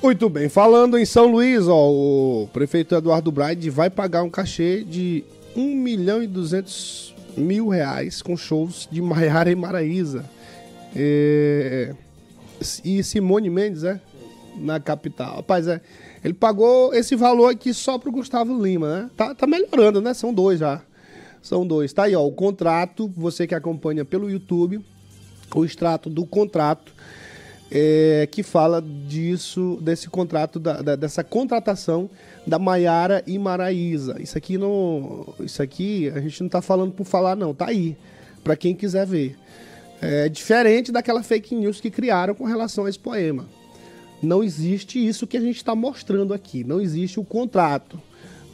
Muito 0.00 0.28
bem, 0.28 0.48
falando 0.48 0.96
em 0.96 1.04
São 1.04 1.26
Luís, 1.26 1.66
ó, 1.66 1.90
o 1.90 2.48
prefeito 2.52 2.94
Eduardo 2.94 3.32
Braide 3.32 3.68
vai 3.68 3.90
pagar 3.90 4.22
um 4.22 4.30
cachê 4.30 4.84
de 4.84 5.24
1 5.56 5.74
milhão 5.74 6.22
e 6.22 6.26
200 6.26 7.14
mil 7.36 7.68
reais 7.68 8.22
com 8.22 8.36
shows 8.36 8.88
de 8.90 9.02
Maiara 9.02 9.50
e 9.50 9.56
Maraíza. 9.56 10.24
É... 10.94 11.94
E 12.84 13.02
Simone 13.02 13.50
Mendes, 13.50 13.84
é? 13.84 14.00
Na 14.56 14.78
capital. 14.78 15.36
Rapaz, 15.36 15.66
é. 15.66 15.80
Ele 16.24 16.34
pagou 16.34 16.92
esse 16.94 17.14
valor 17.14 17.48
aqui 17.48 17.72
só 17.72 17.98
pro 17.98 18.12
Gustavo 18.12 18.62
Lima, 18.62 19.02
né? 19.02 19.10
Tá, 19.16 19.34
tá 19.34 19.46
melhorando, 19.46 20.00
né? 20.00 20.14
São 20.14 20.32
dois 20.32 20.58
já. 20.58 20.82
São 21.42 21.66
dois. 21.66 21.92
Tá 21.92 22.04
aí, 22.04 22.16
ó. 22.16 22.24
O 22.24 22.32
contrato, 22.32 23.10
você 23.16 23.46
que 23.46 23.54
acompanha 23.54 24.04
pelo 24.04 24.30
YouTube, 24.30 24.84
o 25.54 25.64
extrato 25.64 26.10
do 26.10 26.26
contrato 26.26 26.92
é, 27.70 28.28
que 28.30 28.42
fala 28.42 28.82
disso, 28.82 29.78
desse 29.80 30.08
contrato, 30.08 30.58
da, 30.58 30.80
da, 30.80 30.96
dessa 30.96 31.22
contratação 31.22 32.08
da 32.46 32.58
Maiara 32.58 33.22
e 33.26 33.38
Maraísa. 33.38 34.20
Isso 34.20 34.36
aqui 34.36 34.56
não. 34.58 35.26
Isso 35.40 35.62
aqui 35.62 36.10
a 36.14 36.20
gente 36.20 36.40
não 36.40 36.46
está 36.46 36.62
falando 36.62 36.92
por 36.92 37.04
falar, 37.04 37.36
não. 37.36 37.54
Tá 37.54 37.66
aí. 37.66 37.96
para 38.42 38.56
quem 38.56 38.74
quiser 38.74 39.06
ver. 39.06 39.36
É 40.00 40.28
diferente 40.28 40.92
daquela 40.92 41.22
fake 41.22 41.54
news 41.54 41.80
que 41.80 41.90
criaram 41.90 42.34
com 42.34 42.44
relação 42.44 42.86
a 42.86 42.88
esse 42.88 42.98
poema. 42.98 43.46
Não 44.22 44.42
existe 44.42 45.04
isso 45.04 45.26
que 45.26 45.36
a 45.36 45.40
gente 45.40 45.56
está 45.56 45.74
mostrando 45.74 46.34
aqui. 46.34 46.64
Não 46.64 46.80
existe 46.80 47.20
o 47.20 47.24
contrato. 47.24 48.00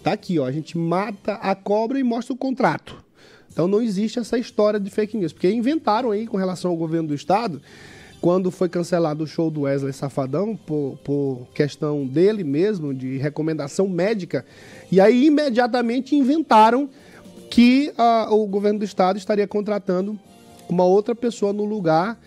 Tá 0.02 0.12
aqui, 0.12 0.38
ó. 0.38 0.46
A 0.46 0.52
gente 0.52 0.76
mata 0.76 1.34
a 1.34 1.54
cobra 1.54 1.98
e 1.98 2.02
mostra 2.02 2.34
o 2.34 2.36
contrato. 2.36 3.02
Então 3.50 3.68
não 3.68 3.80
existe 3.80 4.18
essa 4.18 4.36
história 4.36 4.78
de 4.78 4.90
fake 4.90 5.16
news. 5.16 5.32
Porque 5.32 5.50
inventaram 5.50 6.10
aí 6.10 6.26
com 6.26 6.36
relação 6.36 6.70
ao 6.70 6.76
governo 6.76 7.08
do 7.08 7.14
estado 7.14 7.62
quando 8.24 8.50
foi 8.50 8.70
cancelado 8.70 9.24
o 9.24 9.26
show 9.26 9.50
do 9.50 9.60
Wesley 9.62 9.92
Safadão, 9.92 10.56
por, 10.56 10.98
por 11.04 11.46
questão 11.54 12.06
dele 12.06 12.42
mesmo, 12.42 12.94
de 12.94 13.18
recomendação 13.18 13.86
médica, 13.86 14.46
e 14.90 14.98
aí 14.98 15.26
imediatamente 15.26 16.16
inventaram 16.16 16.88
que 17.50 17.92
uh, 17.98 18.34
o 18.34 18.46
governo 18.46 18.78
do 18.78 18.84
estado 18.86 19.18
estaria 19.18 19.46
contratando 19.46 20.18
uma 20.70 20.84
outra 20.84 21.14
pessoa 21.14 21.52
no 21.52 21.66
lugar 21.66 22.18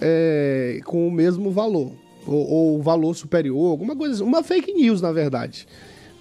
é, 0.00 0.80
com 0.84 1.06
o 1.06 1.12
mesmo 1.12 1.52
valor, 1.52 1.92
ou, 2.26 2.50
ou 2.50 2.82
valor 2.82 3.14
superior, 3.14 3.70
alguma 3.70 3.94
coisa 3.94 4.14
assim, 4.14 4.24
uma 4.24 4.42
fake 4.42 4.72
news, 4.72 5.00
na 5.00 5.12
verdade. 5.12 5.66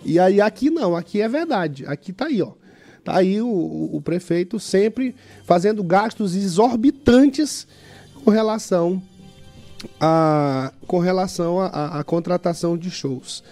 E 0.03 0.19
aí 0.19 0.39
aqui 0.39 0.69
não, 0.69 0.95
aqui 0.95 1.21
é 1.21 1.27
verdade, 1.27 1.85
aqui 1.87 2.13
tá 2.13 2.25
aí, 2.25 2.41
ó. 2.41 2.51
Tá 3.03 3.17
aí 3.17 3.39
o, 3.39 3.89
o 3.93 4.01
prefeito 4.01 4.59
sempre 4.59 5.15
fazendo 5.45 5.83
gastos 5.83 6.35
exorbitantes 6.35 7.67
com 8.23 8.31
relação 8.31 9.01
a, 9.99 10.71
com 10.87 10.99
relação 10.99 11.61
à 11.61 12.03
contratação 12.03 12.75
de 12.75 12.89
shows. 12.89 13.43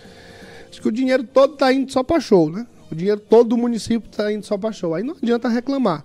Acho 0.70 0.82
que 0.82 0.88
o 0.88 0.92
dinheiro 0.92 1.24
todo 1.24 1.54
está 1.54 1.72
indo 1.72 1.92
só 1.92 2.02
para 2.02 2.20
show, 2.20 2.50
né? 2.50 2.66
O 2.92 2.96
dinheiro 2.96 3.20
todo 3.20 3.50
do 3.50 3.58
município 3.58 4.10
está 4.10 4.32
indo 4.32 4.44
só 4.44 4.58
para 4.58 4.72
show. 4.72 4.96
Aí 4.96 5.04
não 5.04 5.16
adianta 5.22 5.48
reclamar. 5.48 6.04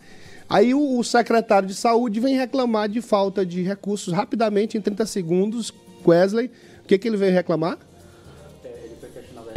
Aí 0.48 0.74
o, 0.74 0.98
o, 0.98 1.04
secretário 1.04 1.68
de 1.68 1.74
saúde 1.74 2.20
vem 2.20 2.36
reclamar 2.36 2.88
de 2.88 3.02
falta 3.02 3.44
de 3.44 3.62
recursos 3.62 4.12
rapidamente, 4.12 4.76
em 4.76 4.80
30 4.80 5.06
segundos. 5.06 5.72
Wesley, 6.06 6.50
o 6.82 6.86
que, 6.86 6.98
que 6.98 7.08
ele 7.08 7.16
veio 7.16 7.32
reclamar? 7.32 7.78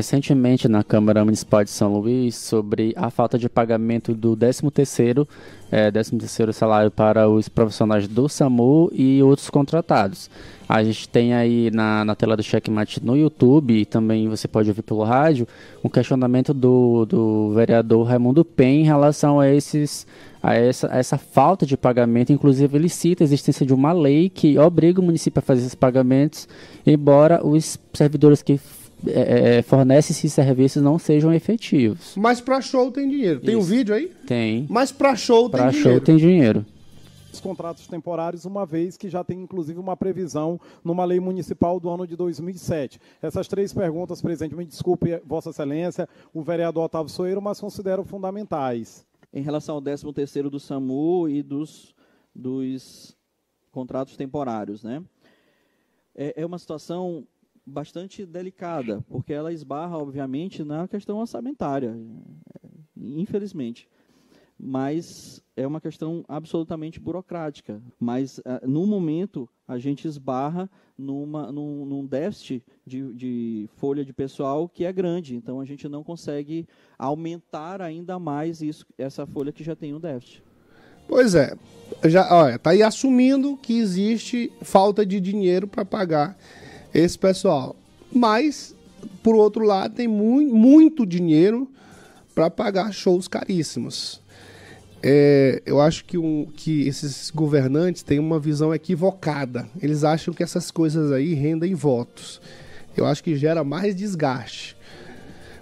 Recentemente 0.01 0.67
na 0.67 0.83
Câmara 0.83 1.23
Municipal 1.23 1.63
de 1.63 1.69
São 1.69 1.99
Luís 1.99 2.35
sobre 2.35 2.91
a 2.95 3.11
falta 3.11 3.37
de 3.37 3.47
pagamento 3.47 4.15
do 4.15 4.35
13º, 4.35 5.27
é, 5.71 5.91
13º 5.91 6.51
salário 6.51 6.89
para 6.89 7.29
os 7.29 7.47
profissionais 7.47 8.07
do 8.07 8.27
SAMU 8.27 8.89
e 8.91 9.21
outros 9.21 9.51
contratados. 9.51 10.27
A 10.67 10.83
gente 10.83 11.07
tem 11.07 11.35
aí 11.35 11.69
na, 11.69 12.03
na 12.03 12.15
tela 12.15 12.35
do 12.35 12.41
Checkmate 12.41 13.05
no 13.05 13.15
YouTube 13.15 13.79
e 13.79 13.85
também 13.85 14.27
você 14.27 14.47
pode 14.47 14.69
ouvir 14.69 14.81
pelo 14.81 15.03
rádio 15.03 15.47
um 15.83 15.89
questionamento 15.89 16.51
do, 16.51 17.05
do 17.05 17.51
vereador 17.53 18.07
Raimundo 18.07 18.43
Pen 18.43 18.81
em 18.81 18.85
relação 18.85 19.39
a 19.39 19.47
esses 19.47 20.07
a 20.41 20.55
essa, 20.55 20.91
a 20.91 20.97
essa 20.97 21.19
falta 21.19 21.63
de 21.63 21.77
pagamento. 21.77 22.33
Inclusive, 22.33 22.75
ele 22.75 22.89
cita 22.89 23.23
a 23.23 23.25
existência 23.25 23.63
de 23.63 23.73
uma 23.75 23.93
lei 23.93 24.29
que 24.29 24.57
obriga 24.57 24.99
o 24.99 25.03
município 25.03 25.37
a 25.37 25.43
fazer 25.43 25.61
esses 25.61 25.75
pagamentos, 25.75 26.47
embora 26.87 27.45
os 27.45 27.77
servidores 27.93 28.41
que 28.41 28.59
é, 29.07 29.57
é 29.57 29.61
fornecem 29.61 30.13
esses 30.15 30.33
serviços 30.33 30.81
não 30.81 30.99
sejam 30.99 31.33
efetivos. 31.33 32.13
Mas 32.15 32.41
para 32.41 32.61
show 32.61 32.91
tem 32.91 33.09
dinheiro. 33.09 33.39
Tem 33.39 33.55
um 33.55 33.61
vídeo 33.61 33.93
aí? 33.95 34.11
Tem. 34.25 34.65
Mas 34.69 34.91
para 34.91 35.15
show 35.15 35.49
pra 35.49 35.63
tem 35.63 35.73
show 35.73 35.81
dinheiro. 35.83 36.05
tem 36.05 36.17
dinheiro. 36.17 36.65
Os 37.31 37.39
contratos 37.39 37.87
temporários, 37.87 38.43
uma 38.43 38.65
vez 38.65 38.97
que 38.97 39.09
já 39.09 39.23
tem 39.23 39.39
inclusive 39.41 39.79
uma 39.79 39.95
previsão 39.95 40.59
numa 40.83 41.05
lei 41.05 41.19
municipal 41.19 41.79
do 41.79 41.89
ano 41.89 42.05
de 42.05 42.15
2007. 42.15 42.99
Essas 43.21 43.47
três 43.47 43.73
perguntas, 43.73 44.21
presidente, 44.21 44.53
me 44.53 44.65
desculpe, 44.65 45.21
Vossa 45.25 45.51
Excelência, 45.51 46.09
o 46.33 46.41
vereador 46.41 46.83
Otávio 46.83 47.09
Soeiro, 47.09 47.41
mas 47.41 47.59
considero 47.59 48.03
fundamentais. 48.03 49.05
em 49.33 49.41
relação 49.41 49.75
ao 49.75 49.81
13º 49.81 50.49
do 50.49 50.59
SAMU 50.59 51.29
e 51.29 51.41
dos, 51.41 51.95
dos 52.35 53.15
contratos 53.71 54.17
temporários, 54.17 54.83
né? 54.83 55.01
É, 56.13 56.41
é 56.41 56.45
uma 56.45 56.59
situação 56.59 57.25
bastante 57.71 58.25
delicada, 58.25 59.01
porque 59.09 59.33
ela 59.33 59.53
esbarra, 59.53 59.97
obviamente, 59.97 60.63
na 60.63 60.87
questão 60.87 61.17
orçamentária, 61.17 61.95
infelizmente. 62.95 63.87
Mas 64.63 65.41
é 65.55 65.65
uma 65.65 65.81
questão 65.81 66.23
absolutamente 66.27 66.99
burocrática. 66.99 67.81
Mas, 67.99 68.39
ah, 68.45 68.61
no 68.63 68.85
momento, 68.85 69.49
a 69.67 69.79
gente 69.79 70.07
esbarra 70.07 70.69
numa, 70.95 71.51
num, 71.51 71.83
num 71.83 72.05
déficit 72.05 72.63
de, 72.85 73.11
de 73.13 73.69
folha 73.77 74.05
de 74.05 74.13
pessoal 74.13 74.69
que 74.69 74.85
é 74.85 74.93
grande. 74.93 75.35
Então, 75.35 75.59
a 75.59 75.65
gente 75.65 75.89
não 75.89 76.03
consegue 76.03 76.67
aumentar 76.95 77.81
ainda 77.81 78.19
mais 78.19 78.61
isso, 78.61 78.85
essa 78.99 79.25
folha 79.25 79.51
que 79.51 79.63
já 79.63 79.75
tem 79.75 79.95
um 79.95 79.99
déficit. 79.99 80.43
Pois 81.07 81.35
é. 81.35 81.55
Já, 82.05 82.33
olha, 82.33 82.59
tá 82.59 82.69
aí 82.69 82.81
assumindo 82.81 83.57
que 83.57 83.77
existe 83.79 84.51
falta 84.61 85.05
de 85.05 85.19
dinheiro 85.19 85.67
para 85.67 85.83
pagar 85.83 86.37
esse 86.93 87.17
pessoal. 87.17 87.75
Mas, 88.11 88.75
por 89.23 89.35
outro 89.35 89.63
lado, 89.63 89.95
tem 89.95 90.07
mu 90.07 90.41
muito 90.41 91.05
dinheiro 91.05 91.67
para 92.33 92.49
pagar 92.49 92.93
shows 92.93 93.27
caríssimos. 93.27 94.21
É, 95.03 95.63
eu 95.65 95.81
acho 95.81 96.05
que, 96.05 96.17
um, 96.17 96.45
que 96.55 96.87
esses 96.87 97.31
governantes 97.31 98.03
têm 98.03 98.19
uma 98.19 98.39
visão 98.39 98.73
equivocada. 98.73 99.67
Eles 99.81 100.03
acham 100.03 100.33
que 100.33 100.43
essas 100.43 100.69
coisas 100.69 101.11
aí 101.11 101.33
rendem 101.33 101.73
votos. 101.73 102.39
Eu 102.95 103.05
acho 103.05 103.23
que 103.23 103.35
gera 103.35 103.63
mais 103.63 103.95
desgaste. 103.95 104.77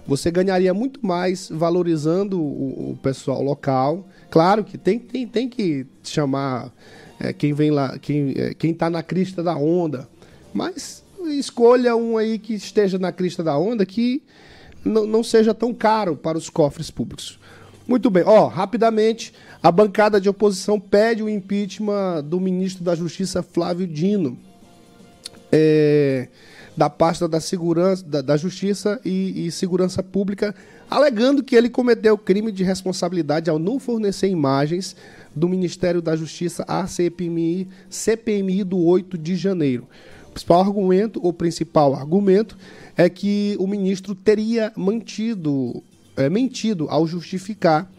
Você 0.06 0.30
ganharia 0.30 0.74
muito 0.74 1.04
mais 1.06 1.48
valorizando 1.48 2.40
o, 2.40 2.90
o 2.90 2.98
pessoal 3.02 3.42
local. 3.42 4.06
Claro 4.30 4.64
que 4.64 4.76
tem, 4.76 4.98
tem, 4.98 5.26
tem 5.26 5.48
que 5.48 5.86
chamar 6.02 6.72
é, 7.18 7.32
quem 7.32 7.52
vem 7.54 7.70
lá, 7.70 7.98
quem 7.98 8.34
é, 8.36 8.54
está 8.62 8.90
na 8.90 9.02
crista 9.02 9.42
da 9.42 9.56
onda. 9.56 10.08
Mas 10.52 11.04
escolha 11.38 11.96
um 11.96 12.16
aí 12.16 12.38
que 12.38 12.54
esteja 12.54 12.98
na 12.98 13.12
crista 13.12 13.42
da 13.42 13.56
onda 13.58 13.84
que 13.84 14.22
não, 14.84 15.22
seja 15.22 15.52
tão 15.52 15.74
caro 15.74 16.16
para 16.16 16.38
os 16.38 16.48
cofres 16.48 16.90
públicos. 16.90 17.38
Muito 17.86 18.08
bem, 18.08 18.22
ó, 18.24 18.46
rapidamente, 18.46 19.32
a 19.62 19.70
bancada 19.70 20.20
de 20.20 20.28
oposição 20.28 20.78
pede 20.78 21.22
o 21.22 21.28
impeachment 21.28 22.24
do 22.24 22.40
ministro 22.40 22.84
da 22.84 22.94
Justiça 22.94 23.42
Flávio 23.42 23.86
Dino. 23.86 24.38
É, 25.52 26.28
da 26.76 26.88
pasta 26.88 27.28
da 27.28 27.40
segurança 27.40 28.04
da, 28.04 28.22
da 28.22 28.36
justiça 28.36 29.00
e, 29.04 29.46
e, 29.46 29.50
segurança 29.50 30.02
pública, 30.02 30.54
alegando 30.88 31.42
que 31.42 31.56
ele 31.56 31.68
cometeu 31.68 32.16
crime 32.16 32.50
de 32.50 32.64
responsabilidade 32.64 33.50
ao 33.50 33.58
não 33.58 33.78
fornecer 33.78 34.28
imagens 34.28 34.96
do 35.34 35.48
Ministério 35.48 36.00
da 36.00 36.16
Justiça 36.16 36.64
à 36.66 36.86
CPMI, 36.86 37.68
CPMI 37.90 38.64
do 38.64 38.78
8 38.78 39.18
de 39.18 39.36
janeiro. 39.36 39.86
O 40.30 40.32
principal 40.32 40.60
argumento, 40.60 41.20
o 41.26 41.32
principal 41.32 41.94
argumento 41.94 42.56
é 42.96 43.08
que 43.08 43.56
o 43.58 43.66
ministro 43.66 44.14
teria 44.14 44.72
mantido, 44.76 45.82
é, 46.16 46.30
mentido 46.30 46.86
ao 46.88 47.04
justificar 47.04 47.90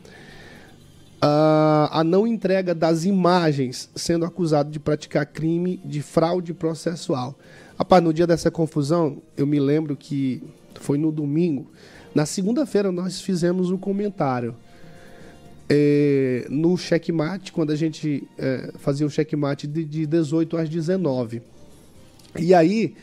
a, 1.22 2.00
a 2.00 2.04
não 2.04 2.26
entrega 2.26 2.74
das 2.74 3.04
imagens, 3.04 3.90
sendo 3.96 4.26
acusado 4.26 4.72
de 4.72 4.80
praticar 4.80 5.26
crime 5.26 5.80
de 5.84 6.02
fraude 6.02 6.54
processual. 6.54 7.38
Rapaz, 7.78 8.02
no 8.02 8.14
dia 8.14 8.26
dessa 8.26 8.50
confusão, 8.50 9.22
eu 9.36 9.46
me 9.46 9.60
lembro 9.60 9.96
que 9.96 10.42
foi 10.80 10.98
no 10.98 11.12
domingo. 11.12 11.70
Na 12.16 12.26
segunda-feira 12.26 12.92
nós 12.92 13.22
fizemos 13.22 13.70
um 13.72 13.78
comentário. 13.78 14.56
É, 15.70 16.48
no 16.50 16.78
checkmate, 16.78 17.52
quando 17.52 17.72
a 17.72 17.76
gente 17.76 18.28
é, 18.38 18.72
fazia 18.78 19.06
o 19.06 19.10
checkmate 19.10 19.68
de, 19.68 19.86
de 19.86 20.06
18 20.06 20.58
às 20.58 20.70
19. 20.70 21.42
E 22.38 22.54
aí, 22.54 22.96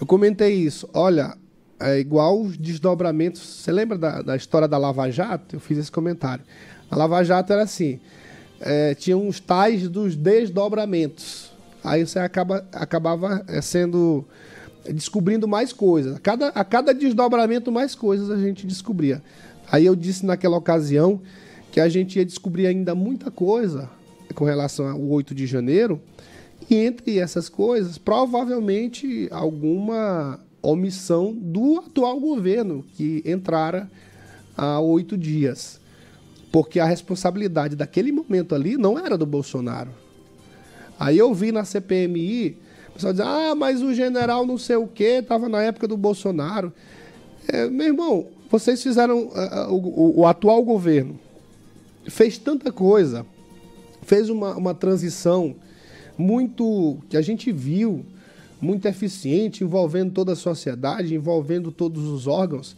eu 0.00 0.06
comentei 0.06 0.54
isso. 0.54 0.88
Olha, 0.92 1.36
é 1.80 1.98
igual 1.98 2.40
os 2.40 2.56
desdobramentos. 2.56 3.42
Você 3.42 3.72
lembra 3.72 3.98
da, 3.98 4.22
da 4.22 4.36
história 4.36 4.68
da 4.68 4.78
Lava 4.78 5.10
Jato? 5.10 5.56
Eu 5.56 5.60
fiz 5.60 5.78
esse 5.78 5.90
comentário. 5.90 6.44
A 6.90 6.96
Lava 6.96 7.22
Jato 7.24 7.52
era 7.52 7.62
assim: 7.62 7.98
é, 8.60 8.94
tinha 8.94 9.16
uns 9.16 9.40
tais 9.40 9.88
dos 9.88 10.14
desdobramentos. 10.14 11.52
Aí 11.82 12.06
você 12.06 12.20
acaba, 12.20 12.64
acabava 12.72 13.44
é, 13.48 13.60
sendo. 13.60 14.24
descobrindo 14.92 15.48
mais 15.48 15.72
coisas. 15.72 16.16
A 16.16 16.20
cada, 16.20 16.48
a 16.48 16.64
cada 16.64 16.94
desdobramento, 16.94 17.72
mais 17.72 17.94
coisas 17.94 18.30
a 18.30 18.36
gente 18.36 18.66
descobria. 18.66 19.22
Aí 19.70 19.86
eu 19.86 19.96
disse 19.96 20.24
naquela 20.24 20.56
ocasião 20.56 21.20
que 21.72 21.80
a 21.80 21.88
gente 21.88 22.18
ia 22.18 22.24
descobrir 22.24 22.66
ainda 22.66 22.94
muita 22.94 23.30
coisa 23.30 23.88
com 24.34 24.44
relação 24.44 24.88
ao 24.88 25.00
8 25.00 25.34
de 25.34 25.46
janeiro. 25.46 26.00
E 26.68 26.76
entre 26.76 27.18
essas 27.18 27.48
coisas, 27.48 27.98
provavelmente 27.98 29.28
alguma 29.30 30.40
omissão 30.62 31.34
do 31.34 31.78
atual 31.78 32.20
governo 32.20 32.84
que 32.94 33.22
entrara 33.26 33.90
há 34.56 34.80
oito 34.80 35.16
dias. 35.16 35.80
Porque 36.52 36.78
a 36.78 36.84
responsabilidade 36.84 37.74
daquele 37.74 38.12
momento 38.12 38.54
ali 38.54 38.76
não 38.76 38.98
era 38.98 39.18
do 39.18 39.26
Bolsonaro. 39.26 39.90
Aí 40.98 41.18
eu 41.18 41.34
vi 41.34 41.50
na 41.50 41.64
CPMI, 41.64 42.58
o 42.90 42.92
pessoal 42.92 43.12
dizer, 43.12 43.24
ah, 43.24 43.54
mas 43.56 43.82
o 43.82 43.92
general 43.94 44.46
não 44.46 44.56
sei 44.56 44.76
o 44.76 44.86
que 44.86 45.04
estava 45.04 45.48
na 45.48 45.62
época 45.62 45.88
do 45.88 45.96
Bolsonaro. 45.96 46.72
É, 47.48 47.68
meu 47.68 47.86
irmão, 47.86 48.28
vocês 48.50 48.82
fizeram. 48.82 49.28
Uh, 49.28 49.72
o, 49.72 50.20
o, 50.20 50.26
atual 50.26 50.62
governo 50.62 51.18
fez 52.06 52.38
tanta 52.38 52.70
coisa, 52.70 53.26
fez 54.02 54.28
uma, 54.28 54.54
uma 54.54 54.74
transição 54.74 55.56
muito. 56.16 56.98
que 57.08 57.16
a 57.16 57.22
gente 57.22 57.50
viu, 57.50 58.04
muito 58.60 58.86
eficiente, 58.86 59.64
envolvendo 59.64 60.12
toda 60.12 60.32
a 60.32 60.36
sociedade, 60.36 61.14
envolvendo 61.14 61.70
todos 61.72 62.04
os 62.04 62.26
órgãos 62.26 62.76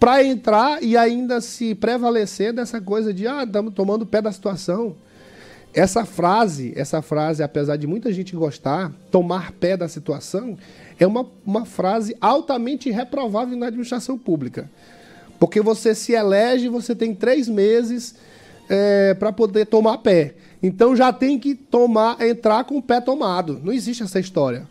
para 0.00 0.24
entrar 0.24 0.82
e 0.82 0.96
ainda 0.96 1.42
se 1.42 1.74
prevalecer 1.74 2.54
dessa 2.54 2.80
coisa 2.80 3.12
de 3.12 3.26
ah, 3.26 3.44
estamos 3.44 3.74
tomando 3.74 4.06
pé 4.06 4.22
da 4.22 4.32
situação. 4.32 4.96
Essa 5.74 6.06
frase, 6.06 6.72
essa 6.74 7.02
frase, 7.02 7.42
apesar 7.42 7.76
de 7.76 7.86
muita 7.86 8.10
gente 8.10 8.34
gostar, 8.34 8.90
tomar 9.10 9.52
pé 9.52 9.76
da 9.76 9.86
situação, 9.86 10.56
é 10.98 11.06
uma, 11.06 11.26
uma 11.46 11.66
frase 11.66 12.16
altamente 12.18 12.90
reprovável 12.90 13.56
na 13.56 13.66
administração 13.66 14.18
pública. 14.18 14.70
Porque 15.38 15.60
você 15.60 15.94
se 15.94 16.12
elege, 16.12 16.68
você 16.68 16.94
tem 16.94 17.14
três 17.14 17.46
meses 17.46 18.14
é, 18.70 19.14
para 19.14 19.30
poder 19.32 19.66
tomar 19.66 19.98
pé. 19.98 20.34
Então 20.62 20.94
já 20.94 21.12
tem 21.12 21.38
que 21.38 21.54
tomar, 21.54 22.20
entrar 22.20 22.64
com 22.64 22.76
o 22.76 22.82
pé 22.82 23.00
tomado. 23.00 23.60
Não 23.62 23.72
existe 23.72 24.02
essa 24.02 24.20
história. 24.20 24.66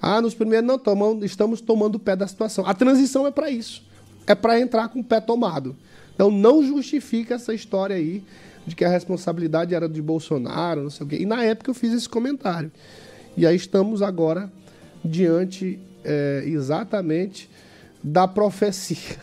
Ah, 0.00 0.20
nos 0.20 0.34
primeiros 0.34 0.66
não 0.66 0.78
tomamos, 0.78 1.24
estamos 1.24 1.60
tomando 1.60 1.98
pé 1.98 2.14
da 2.14 2.26
situação. 2.26 2.66
A 2.66 2.74
transição 2.74 3.26
é 3.26 3.30
para 3.30 3.50
isso 3.50 3.82
é 4.26 4.34
para 4.34 4.60
entrar 4.60 4.88
com 4.88 5.00
o 5.00 5.04
pé 5.04 5.20
tomado. 5.20 5.76
Então 6.14 6.30
não 6.30 6.64
justifica 6.64 7.34
essa 7.34 7.52
história 7.52 7.96
aí 7.96 8.22
de 8.66 8.74
que 8.74 8.84
a 8.84 8.88
responsabilidade 8.88 9.74
era 9.74 9.88
de 9.88 10.00
Bolsonaro, 10.00 10.82
não 10.82 10.90
sei 10.90 11.06
o 11.06 11.08
quê. 11.08 11.16
E 11.20 11.26
na 11.26 11.42
época 11.42 11.70
eu 11.70 11.74
fiz 11.74 11.92
esse 11.92 12.08
comentário. 12.08 12.70
E 13.36 13.46
aí 13.46 13.56
estamos 13.56 14.00
agora 14.00 14.50
diante 15.04 15.78
é, 16.04 16.44
exatamente 16.46 17.50
da 18.02 18.28
profecia 18.28 19.16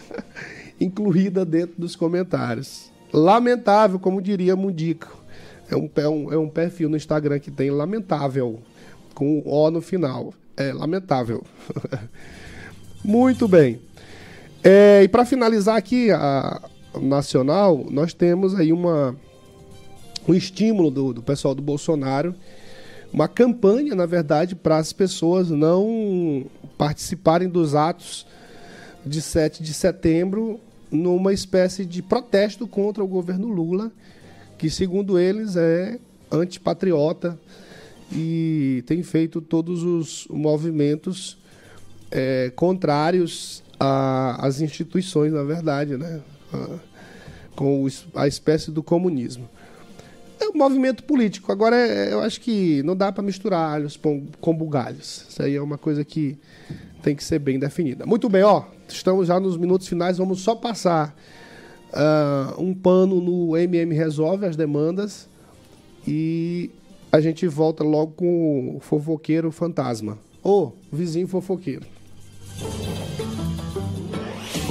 incluída 0.80 1.44
dentro 1.44 1.74
dos 1.78 1.96
comentários. 1.96 2.90
Lamentável, 3.12 3.98
como 3.98 4.22
diria 4.22 4.56
Mundico. 4.56 5.21
É 5.72 5.76
um, 5.76 5.90
é, 5.96 6.08
um, 6.08 6.32
é 6.34 6.36
um 6.36 6.48
perfil 6.50 6.90
no 6.90 6.96
Instagram 6.98 7.38
que 7.38 7.50
tem 7.50 7.70
lamentável, 7.70 8.60
com 9.14 9.38
o 9.38 9.50
O 9.50 9.70
no 9.70 9.80
final. 9.80 10.34
É 10.54 10.70
lamentável. 10.70 11.42
Muito 13.02 13.48
bem. 13.48 13.80
É, 14.62 15.02
e 15.02 15.08
para 15.08 15.24
finalizar 15.24 15.76
aqui 15.76 16.10
a, 16.10 16.60
nacional, 17.00 17.86
nós 17.90 18.12
temos 18.12 18.54
aí 18.54 18.70
uma 18.70 19.16
um 20.28 20.34
estímulo 20.34 20.90
do, 20.90 21.14
do 21.14 21.22
pessoal 21.22 21.54
do 21.54 21.62
Bolsonaro, 21.62 22.34
uma 23.10 23.26
campanha, 23.26 23.94
na 23.94 24.06
verdade, 24.06 24.54
para 24.54 24.76
as 24.76 24.92
pessoas 24.92 25.50
não 25.50 26.44
participarem 26.76 27.48
dos 27.48 27.74
atos 27.74 28.26
de 29.04 29.20
7 29.20 29.62
de 29.62 29.74
setembro 29.74 30.60
numa 30.90 31.32
espécie 31.32 31.84
de 31.84 32.02
protesto 32.02 32.68
contra 32.68 33.02
o 33.02 33.08
governo 33.08 33.48
Lula, 33.48 33.90
que 34.62 34.70
segundo 34.70 35.18
eles 35.18 35.56
é 35.56 35.98
antipatriota 36.30 37.36
e 38.12 38.84
tem 38.86 39.02
feito 39.02 39.40
todos 39.40 39.82
os 39.82 40.28
movimentos 40.30 41.36
é, 42.12 42.48
contrários 42.54 43.60
às 43.80 44.60
instituições, 44.60 45.32
na 45.32 45.42
verdade, 45.42 45.96
né? 45.96 46.20
com 47.56 47.88
a 48.14 48.28
espécie 48.28 48.70
do 48.70 48.84
comunismo. 48.84 49.50
É 50.38 50.46
um 50.48 50.56
movimento 50.56 51.02
político. 51.02 51.50
Agora, 51.50 51.74
é, 51.74 52.12
eu 52.12 52.20
acho 52.20 52.40
que 52.40 52.84
não 52.84 52.94
dá 52.94 53.10
para 53.10 53.24
misturar 53.24 53.68
alhos 53.68 53.98
com 54.40 54.54
bugalhos. 54.54 55.26
Isso 55.28 55.42
aí 55.42 55.56
é 55.56 55.60
uma 55.60 55.76
coisa 55.76 56.04
que 56.04 56.38
tem 57.02 57.16
que 57.16 57.24
ser 57.24 57.40
bem 57.40 57.58
definida. 57.58 58.06
Muito 58.06 58.28
bem, 58.28 58.44
ó. 58.44 58.66
Estamos 58.88 59.26
já 59.26 59.40
nos 59.40 59.56
minutos 59.56 59.88
finais. 59.88 60.18
Vamos 60.18 60.40
só 60.40 60.54
passar 60.54 61.16
uh, 61.92 62.60
um 62.60 62.74
pano 62.74 63.20
no 63.20 63.56
MM 63.56 63.94
Resolve 63.94 64.46
as 64.46 64.56
demandas 64.56 65.28
e 66.06 66.70
a 67.10 67.20
gente 67.20 67.46
volta 67.46 67.84
logo 67.84 68.12
com 68.12 68.76
o 68.76 68.80
fofoqueiro 68.80 69.50
fantasma. 69.52 70.18
Ô, 70.42 70.72
vizinho 70.90 71.28
fofoqueiro. 71.28 71.86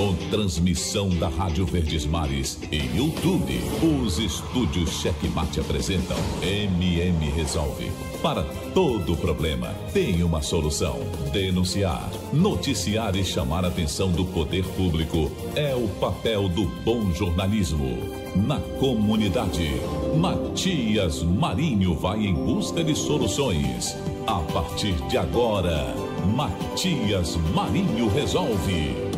Com 0.01 0.15
transmissão 0.31 1.09
da 1.09 1.27
Rádio 1.27 1.63
Verdes 1.63 2.07
Mares 2.07 2.57
e 2.71 2.77
YouTube, 2.97 3.61
os 4.03 4.17
estúdios 4.17 4.99
Checkmate 4.99 5.59
apresentam 5.59 6.17
MM 6.41 7.29
Resolve. 7.29 7.91
Para 8.19 8.41
todo 8.73 9.15
problema, 9.15 9.67
tem 9.93 10.23
uma 10.23 10.41
solução. 10.41 10.97
Denunciar, 11.31 12.09
noticiar 12.33 13.15
e 13.15 13.23
chamar 13.23 13.63
a 13.63 13.67
atenção 13.67 14.11
do 14.11 14.25
poder 14.25 14.65
público 14.69 15.31
é 15.55 15.75
o 15.75 15.87
papel 15.99 16.49
do 16.49 16.65
bom 16.83 17.11
jornalismo. 17.13 17.95
Na 18.35 18.59
comunidade, 18.79 19.69
Matias 20.17 21.21
Marinho 21.21 21.93
vai 21.93 22.25
em 22.25 22.33
busca 22.33 22.83
de 22.83 22.95
soluções. 22.95 23.95
A 24.25 24.39
partir 24.51 24.93
de 25.09 25.17
agora, 25.19 25.93
Matias 26.35 27.35
Marinho 27.53 28.09
resolve. 28.09 29.10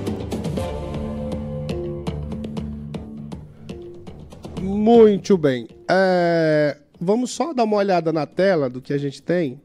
Muito 4.83 5.37
bem. 5.37 5.69
É, 5.89 6.77
vamos 6.99 7.31
só 7.31 7.53
dar 7.53 7.63
uma 7.63 7.77
olhada 7.77 8.11
na 8.11 8.25
tela 8.25 8.69
do 8.69 8.81
que 8.81 8.91
a 8.91 8.97
gente 8.97 9.21
tem. 9.21 9.61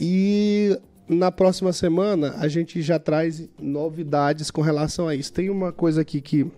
E 0.00 0.76
na 1.08 1.30
próxima 1.30 1.72
semana 1.72 2.34
a 2.38 2.48
gente 2.48 2.82
já 2.82 2.98
traz 2.98 3.48
novidades 3.62 4.50
com 4.50 4.60
relação 4.60 5.06
a 5.06 5.14
isso. 5.14 5.32
Tem 5.32 5.48
uma 5.48 5.70
coisa 5.70 6.00
aqui 6.00 6.20
que 6.20 6.50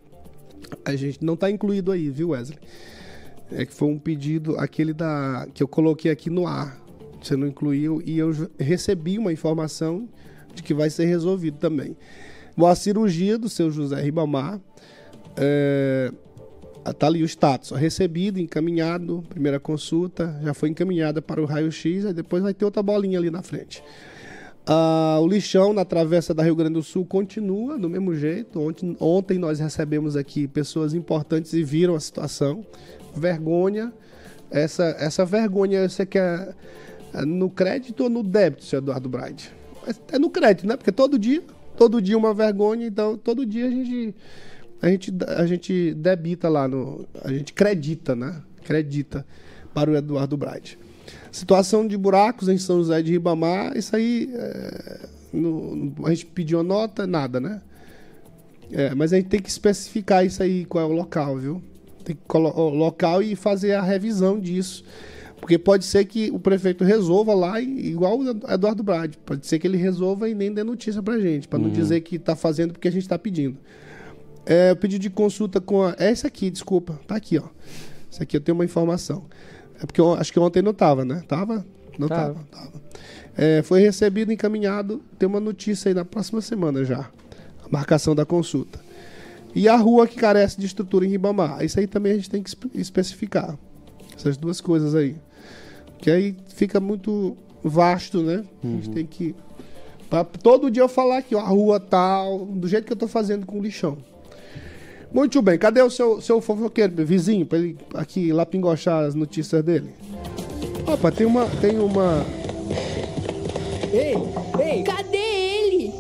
a 0.86 0.96
gente 0.96 1.22
não 1.22 1.34
está 1.34 1.50
incluído 1.50 1.92
aí, 1.92 2.08
viu, 2.08 2.30
Wesley? 2.30 2.58
É 3.52 3.66
que 3.66 3.74
foi 3.74 3.88
um 3.88 3.98
pedido, 3.98 4.58
aquele 4.58 4.94
da 4.94 5.46
que 5.52 5.62
eu 5.62 5.68
coloquei 5.68 6.10
aqui 6.10 6.30
no 6.30 6.46
ar. 6.46 6.80
Você 7.22 7.36
não 7.36 7.46
incluiu 7.46 8.00
e 8.06 8.16
eu 8.16 8.32
recebi 8.58 9.18
uma 9.18 9.34
informação 9.34 10.08
de 10.54 10.62
que 10.62 10.72
vai 10.72 10.88
ser 10.88 11.04
resolvido 11.04 11.58
também. 11.58 11.94
Bom, 12.56 12.68
a 12.68 12.74
cirurgia 12.74 13.36
do 13.36 13.50
seu 13.50 13.70
José 13.70 14.00
Ribamar. 14.00 14.58
É, 15.36 16.10
Está 16.88 17.06
ali 17.06 17.22
o 17.22 17.26
status, 17.26 17.70
recebido, 17.72 18.38
encaminhado, 18.38 19.24
primeira 19.28 19.58
consulta, 19.58 20.38
já 20.42 20.54
foi 20.54 20.68
encaminhada 20.68 21.20
para 21.20 21.40
o 21.40 21.44
raio-x, 21.44 22.04
e 22.04 22.12
depois 22.12 22.42
vai 22.42 22.54
ter 22.54 22.64
outra 22.64 22.82
bolinha 22.82 23.18
ali 23.18 23.30
na 23.30 23.42
frente. 23.42 23.82
Ah, 24.68 25.18
o 25.20 25.28
lixão 25.28 25.72
na 25.72 25.84
travessa 25.84 26.34
da 26.34 26.42
Rio 26.42 26.56
Grande 26.56 26.74
do 26.74 26.82
Sul 26.82 27.06
continua 27.06 27.78
do 27.78 27.88
mesmo 27.88 28.14
jeito. 28.16 28.60
Ontem, 28.60 28.96
ontem 28.98 29.38
nós 29.38 29.60
recebemos 29.60 30.16
aqui 30.16 30.48
pessoas 30.48 30.92
importantes 30.92 31.52
e 31.52 31.62
viram 31.62 31.94
a 31.94 32.00
situação. 32.00 32.66
Vergonha. 33.14 33.92
Essa, 34.50 34.96
essa 34.98 35.24
vergonha 35.24 35.88
você 35.88 36.04
quer 36.04 36.54
é 37.14 37.24
no 37.24 37.48
crédito 37.48 38.04
ou 38.04 38.10
no 38.10 38.22
débito, 38.22 38.64
senhor 38.64 38.82
Eduardo 38.82 39.08
Braide? 39.08 39.50
É 40.12 40.18
no 40.18 40.28
crédito, 40.30 40.66
né? 40.66 40.76
Porque 40.76 40.92
todo 40.92 41.18
dia, 41.18 41.42
todo 41.76 42.02
dia 42.02 42.18
uma 42.18 42.34
vergonha, 42.34 42.86
então 42.86 43.16
todo 43.16 43.46
dia 43.46 43.66
a 43.66 43.70
gente 43.70 44.14
a 44.80 44.88
gente, 44.88 45.12
a 45.26 45.46
gente 45.46 45.94
debita 45.94 46.48
lá 46.48 46.68
no. 46.68 47.06
A 47.22 47.32
gente 47.32 47.52
acredita, 47.52 48.14
né? 48.14 48.42
Acredita 48.58 49.26
para 49.72 49.90
o 49.90 49.96
Eduardo 49.96 50.36
Bright. 50.36 50.78
Situação 51.30 51.86
de 51.86 51.96
buracos 51.96 52.48
em 52.48 52.58
São 52.58 52.78
José 52.78 53.02
de 53.02 53.12
Ribamar, 53.12 53.76
isso 53.76 53.94
aí. 53.94 54.30
É, 54.32 55.08
no, 55.32 55.92
a 56.04 56.10
gente 56.10 56.26
pediu 56.26 56.60
a 56.60 56.62
nota, 56.62 57.06
nada, 57.06 57.40
né? 57.40 57.60
É, 58.72 58.94
mas 58.94 59.12
a 59.12 59.16
gente 59.16 59.28
tem 59.28 59.40
que 59.40 59.48
especificar 59.48 60.24
isso 60.24 60.42
aí, 60.42 60.64
qual 60.64 60.84
é 60.84 60.92
o 60.92 60.94
local, 60.94 61.36
viu? 61.38 61.62
Tem 62.04 62.16
que 62.16 62.22
colocar 62.26 62.60
o 62.60 62.70
local 62.70 63.22
e 63.22 63.36
fazer 63.36 63.74
a 63.74 63.82
revisão 63.82 64.38
disso. 64.38 64.84
Porque 65.40 65.58
pode 65.58 65.84
ser 65.84 66.04
que 66.06 66.30
o 66.30 66.38
prefeito 66.38 66.82
resolva 66.82 67.34
lá, 67.34 67.60
igual 67.60 68.18
o 68.18 68.30
Eduardo 68.50 68.82
Brad. 68.82 69.14
Pode 69.24 69.46
ser 69.46 69.58
que 69.58 69.66
ele 69.66 69.76
resolva 69.76 70.28
e 70.28 70.34
nem 70.34 70.52
dê 70.52 70.64
notícia 70.64 71.02
pra 71.02 71.18
gente, 71.18 71.46
para 71.46 71.58
não 71.58 71.66
uhum. 71.66 71.72
dizer 71.72 72.00
que 72.00 72.16
está 72.16 72.34
fazendo 72.34 72.72
porque 72.72 72.88
a 72.88 72.90
gente 72.90 73.02
está 73.02 73.18
pedindo. 73.18 73.58
É, 74.46 74.70
o 74.72 74.76
pedido 74.76 75.02
de 75.02 75.10
consulta 75.10 75.60
com 75.60 75.82
a. 75.82 75.96
É 75.98 76.10
esse 76.10 76.26
aqui, 76.26 76.50
desculpa. 76.50 76.98
Tá 77.06 77.16
aqui, 77.16 77.36
ó. 77.36 77.48
Esse 78.10 78.22
aqui 78.22 78.36
eu 78.36 78.40
tenho 78.40 78.56
uma 78.56 78.64
informação. 78.64 79.24
É 79.82 79.84
porque 79.84 80.00
eu, 80.00 80.14
acho 80.14 80.32
que 80.32 80.38
ontem 80.38 80.62
não 80.62 80.72
tava, 80.72 81.04
né? 81.04 81.22
Tava? 81.26 81.66
Não 81.98 82.06
tava. 82.06 82.34
tava. 82.34 82.46
tava. 82.50 82.82
É, 83.36 83.62
foi 83.62 83.80
recebido, 83.80 84.32
encaminhado. 84.32 85.02
Tem 85.18 85.28
uma 85.28 85.40
notícia 85.40 85.90
aí 85.90 85.94
na 85.94 86.04
próxima 86.04 86.40
semana 86.40 86.84
já. 86.84 87.10
A 87.64 87.68
marcação 87.68 88.14
da 88.14 88.24
consulta. 88.24 88.80
E 89.54 89.68
a 89.68 89.76
rua 89.76 90.06
que 90.06 90.16
carece 90.16 90.58
de 90.60 90.66
estrutura 90.66 91.04
em 91.04 91.08
Ribamar. 91.08 91.64
Isso 91.64 91.80
aí 91.80 91.86
também 91.86 92.12
a 92.12 92.14
gente 92.14 92.30
tem 92.30 92.42
que 92.42 92.56
especificar. 92.74 93.58
Essas 94.16 94.36
duas 94.36 94.60
coisas 94.60 94.94
aí. 94.94 95.16
Que 95.98 96.10
aí 96.10 96.36
fica 96.48 96.78
muito 96.78 97.36
vasto, 97.64 98.22
né? 98.22 98.44
A 98.62 98.66
gente 98.66 98.88
uhum. 98.88 98.94
tem 98.94 99.06
que. 99.06 99.34
Pra 100.08 100.24
todo 100.24 100.70
dia 100.70 100.82
eu 100.82 100.88
falar 100.88 101.18
aqui, 101.18 101.34
ó, 101.34 101.40
a 101.40 101.48
rua 101.48 101.80
tal, 101.80 102.46
do 102.46 102.68
jeito 102.68 102.86
que 102.86 102.92
eu 102.92 102.96
tô 102.96 103.08
fazendo 103.08 103.44
com 103.44 103.58
o 103.58 103.62
lixão. 103.62 103.98
Muito 105.16 105.40
bem, 105.40 105.58
cadê 105.58 105.80
o 105.80 105.88
seu, 105.88 106.20
seu 106.20 106.42
fofoqueiro, 106.42 106.92
vizinho, 107.02 107.46
para 107.46 107.56
ele 107.56 107.78
aqui 107.94 108.34
lá 108.34 108.44
pingochar 108.44 109.02
as 109.02 109.14
notícias 109.14 109.64
dele? 109.64 109.88
Opa, 110.86 111.10
tem 111.10 111.26
uma. 111.26 111.46
Tem 111.58 111.78
uma. 111.78 112.22
Ei, 113.90 114.14
ei! 114.62 114.82
Cadê 114.82 115.16
ele? 115.16 115.94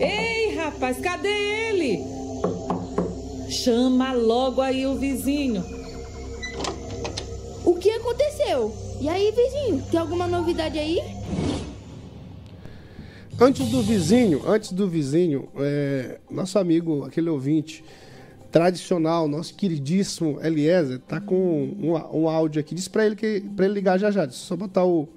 Ei, 0.00 0.56
rapaz, 0.56 0.98
cadê 1.00 1.28
ele? 1.28 2.02
Chama 3.50 4.14
logo 4.14 4.62
aí 4.62 4.86
o 4.86 4.94
vizinho. 4.94 5.62
O 7.62 7.74
que 7.74 7.90
aconteceu? 7.90 8.74
E 9.02 9.06
aí, 9.06 9.32
vizinho, 9.32 9.84
tem 9.90 10.00
alguma 10.00 10.26
novidade 10.26 10.78
aí? 10.78 10.98
Antes 13.38 13.68
do 13.68 13.82
vizinho, 13.82 14.40
antes 14.46 14.72
do 14.72 14.88
vizinho, 14.88 15.46
é, 15.56 16.20
nosso 16.30 16.58
amigo, 16.58 17.04
aquele 17.04 17.28
ouvinte, 17.28 17.84
tradicional, 18.54 19.26
nosso 19.26 19.52
queridíssimo 19.52 20.38
Eliezer, 20.40 21.00
tá 21.00 21.20
com 21.20 21.34
um, 21.36 21.94
um 22.20 22.28
áudio 22.28 22.60
aqui. 22.60 22.72
Diz 22.72 22.86
para 22.86 23.04
ele 23.04 23.16
que 23.16 23.40
para 23.40 23.64
ele 23.64 23.74
ligar 23.74 23.98
já 23.98 24.12
já. 24.12 24.24
Deixa 24.24 24.44
eu 24.44 24.46
só 24.46 24.54
botar 24.56 24.84
o 24.84 25.08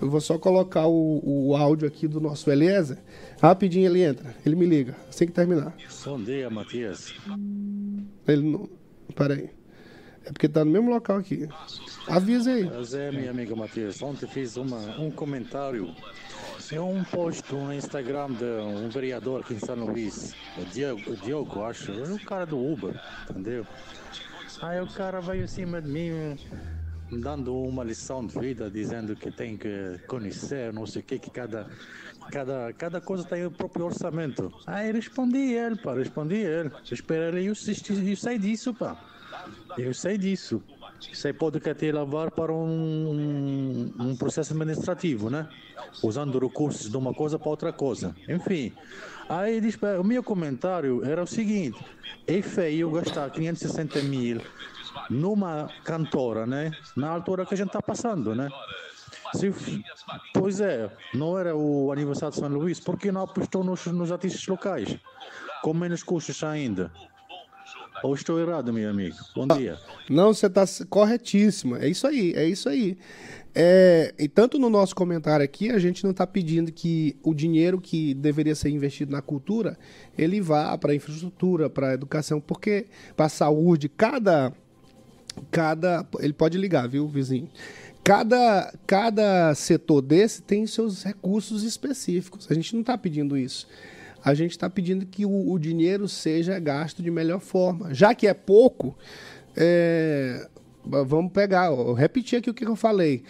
eu 0.00 0.08
vou 0.08 0.20
só 0.20 0.38
colocar 0.38 0.86
o, 0.86 1.20
o 1.24 1.56
áudio 1.56 1.88
aqui 1.88 2.06
do 2.06 2.20
nosso 2.20 2.48
Eliezer. 2.48 2.98
Rapidinho 3.42 3.86
ele 3.86 4.02
entra, 4.04 4.36
ele 4.46 4.54
me 4.54 4.66
liga, 4.66 4.96
assim 5.08 5.26
que 5.26 5.32
terminar. 5.32 5.74
Bom 6.04 6.22
dia, 6.22 6.48
Matias. 6.48 7.12
Ele 8.28 8.42
não. 8.42 8.68
Peraí. 9.16 9.50
É 10.24 10.30
porque 10.30 10.48
tá 10.48 10.64
no 10.64 10.70
mesmo 10.70 10.90
local 10.90 11.16
aqui. 11.16 11.48
Avisa 12.06 12.52
aí. 12.52 12.70
É, 12.94 13.10
minha 13.10 13.30
amiga 13.32 13.56
Matias. 13.56 14.00
Ontem 14.00 14.28
fiz 14.28 14.56
uma, 14.56 14.78
um 14.96 15.10
comentário 15.10 15.92
é 16.72 16.80
um 16.80 17.02
post 17.02 17.52
no 17.52 17.72
Instagram 17.72 18.32
de 18.32 18.44
um 18.44 18.88
vereador 18.88 19.40
aqui 19.40 19.54
em 19.54 19.58
São 19.58 19.74
Luís, 19.74 20.34
o 20.56 20.64
Diogo, 20.66 21.10
o 21.10 21.16
Diogo 21.16 21.62
acho, 21.64 21.90
é 21.92 22.12
o 22.12 22.24
cara 22.24 22.46
do 22.46 22.58
Uber, 22.58 22.94
entendeu? 23.28 23.66
Aí 24.62 24.80
o 24.80 24.86
cara 24.86 25.20
veio 25.20 25.44
acima 25.44 25.80
de 25.80 25.88
mim 25.88 26.38
dando 27.10 27.56
uma 27.56 27.82
lição 27.82 28.24
de 28.24 28.38
vida, 28.38 28.70
dizendo 28.70 29.16
que 29.16 29.30
tem 29.30 29.56
que 29.56 29.98
conhecer, 30.06 30.72
não 30.72 30.86
sei 30.86 31.02
o 31.02 31.04
que, 31.04 31.18
que 31.18 31.30
cada, 31.30 31.68
cada, 32.30 32.72
cada 32.74 33.00
coisa 33.00 33.24
tem 33.24 33.44
o 33.44 33.50
próprio 33.50 33.86
orçamento. 33.86 34.52
Aí 34.66 34.92
respondi 34.92 35.52
ele, 35.52 35.76
pá, 35.76 35.94
respondi 35.94 36.36
ele. 36.36 36.70
Espera 36.90 37.36
aí, 37.36 37.46
eu, 37.46 37.52
eu 37.52 38.16
sei 38.16 38.38
disso, 38.38 38.72
pá. 38.74 38.96
Eu 39.76 39.92
sei 39.94 40.18
disso. 40.18 40.62
Você 41.12 41.32
pode 41.32 41.60
querer 41.60 41.94
levar 41.94 42.30
para 42.30 42.52
um, 42.52 43.92
um 43.98 44.16
processo 44.16 44.52
administrativo, 44.52 45.30
né? 45.30 45.48
Usando 46.02 46.38
recursos 46.38 46.90
de 46.90 46.96
uma 46.96 47.14
coisa 47.14 47.38
para 47.38 47.48
outra 47.48 47.72
coisa. 47.72 48.14
Enfim, 48.28 48.72
aí 49.28 49.60
o 49.98 50.04
meu 50.04 50.22
comentário 50.22 51.04
era 51.04 51.22
o 51.22 51.26
seguinte: 51.26 51.78
é 52.26 52.42
feio 52.42 52.90
gastar 52.90 53.30
560 53.30 54.02
mil 54.02 54.40
numa 55.08 55.68
cantora, 55.84 56.46
né? 56.46 56.70
Na 56.96 57.08
altura 57.10 57.46
que 57.46 57.54
a 57.54 57.56
gente 57.56 57.68
está 57.68 57.82
passando, 57.82 58.34
né? 58.34 58.48
Se, 59.34 59.52
pois 60.34 60.60
é, 60.60 60.90
não 61.14 61.38
era 61.38 61.54
o 61.54 61.92
aniversário 61.92 62.34
de 62.34 62.40
São 62.40 62.48
Luís, 62.48 62.80
por 62.80 62.98
que 62.98 63.12
não 63.12 63.22
apostou 63.22 63.62
nos, 63.62 63.86
nos 63.86 64.10
artistas 64.10 64.46
locais? 64.46 64.96
Com 65.62 65.72
menos 65.74 66.02
custos 66.02 66.42
ainda. 66.42 66.90
Ou 68.02 68.14
estou 68.14 68.40
errado, 68.40 68.72
meu 68.72 68.88
amigo? 68.88 69.16
Bom 69.34 69.46
dia. 69.46 69.78
Não, 70.08 70.32
você 70.32 70.46
está 70.46 70.64
corretíssimo. 70.88 71.76
É 71.76 71.88
isso 71.88 72.06
aí, 72.06 72.32
é 72.34 72.46
isso 72.46 72.68
aí. 72.68 72.96
É, 73.54 74.14
e 74.18 74.28
tanto 74.28 74.58
no 74.58 74.70
nosso 74.70 74.94
comentário 74.94 75.44
aqui, 75.44 75.70
a 75.70 75.78
gente 75.78 76.04
não 76.04 76.12
está 76.12 76.26
pedindo 76.26 76.72
que 76.72 77.16
o 77.22 77.34
dinheiro 77.34 77.80
que 77.80 78.14
deveria 78.14 78.54
ser 78.54 78.70
investido 78.70 79.12
na 79.12 79.20
cultura, 79.20 79.78
ele 80.16 80.40
vá 80.40 80.76
para 80.78 80.92
a 80.92 80.94
infraestrutura, 80.94 81.68
para 81.68 81.90
a 81.90 81.94
educação, 81.94 82.40
porque 82.40 82.86
para 83.16 83.26
a 83.26 83.30
saúde, 83.30 83.88
cada, 83.88 84.52
cada... 85.50 86.06
Ele 86.20 86.32
pode 86.32 86.56
ligar, 86.56 86.88
viu, 86.88 87.06
vizinho? 87.06 87.50
Cada, 88.02 88.72
cada 88.86 89.54
setor 89.54 90.00
desse 90.00 90.42
tem 90.42 90.66
seus 90.66 91.02
recursos 91.02 91.64
específicos. 91.64 92.46
A 92.50 92.54
gente 92.54 92.72
não 92.72 92.80
está 92.80 92.96
pedindo 92.96 93.36
isso 93.36 93.66
a 94.24 94.34
gente 94.34 94.52
está 94.52 94.68
pedindo 94.68 95.06
que 95.06 95.24
o, 95.24 95.50
o, 95.50 95.58
dinheiro 95.58 96.08
seja 96.08 96.58
gasto 96.58 97.02
de 97.02 97.10
melhor 97.10 97.40
forma. 97.40 97.92
Já 97.94 98.14
que 98.14 98.26
é 98.26 98.34
pouco, 98.34 98.96
é, 99.56 100.48
vamos 100.84 101.32
pegar, 101.32 101.72
ó, 101.72 101.92
repetir 101.92 102.38
aqui 102.38 102.50
o 102.50 102.54
que 102.54 102.64
eu 102.64 102.76
falei. 102.76 103.22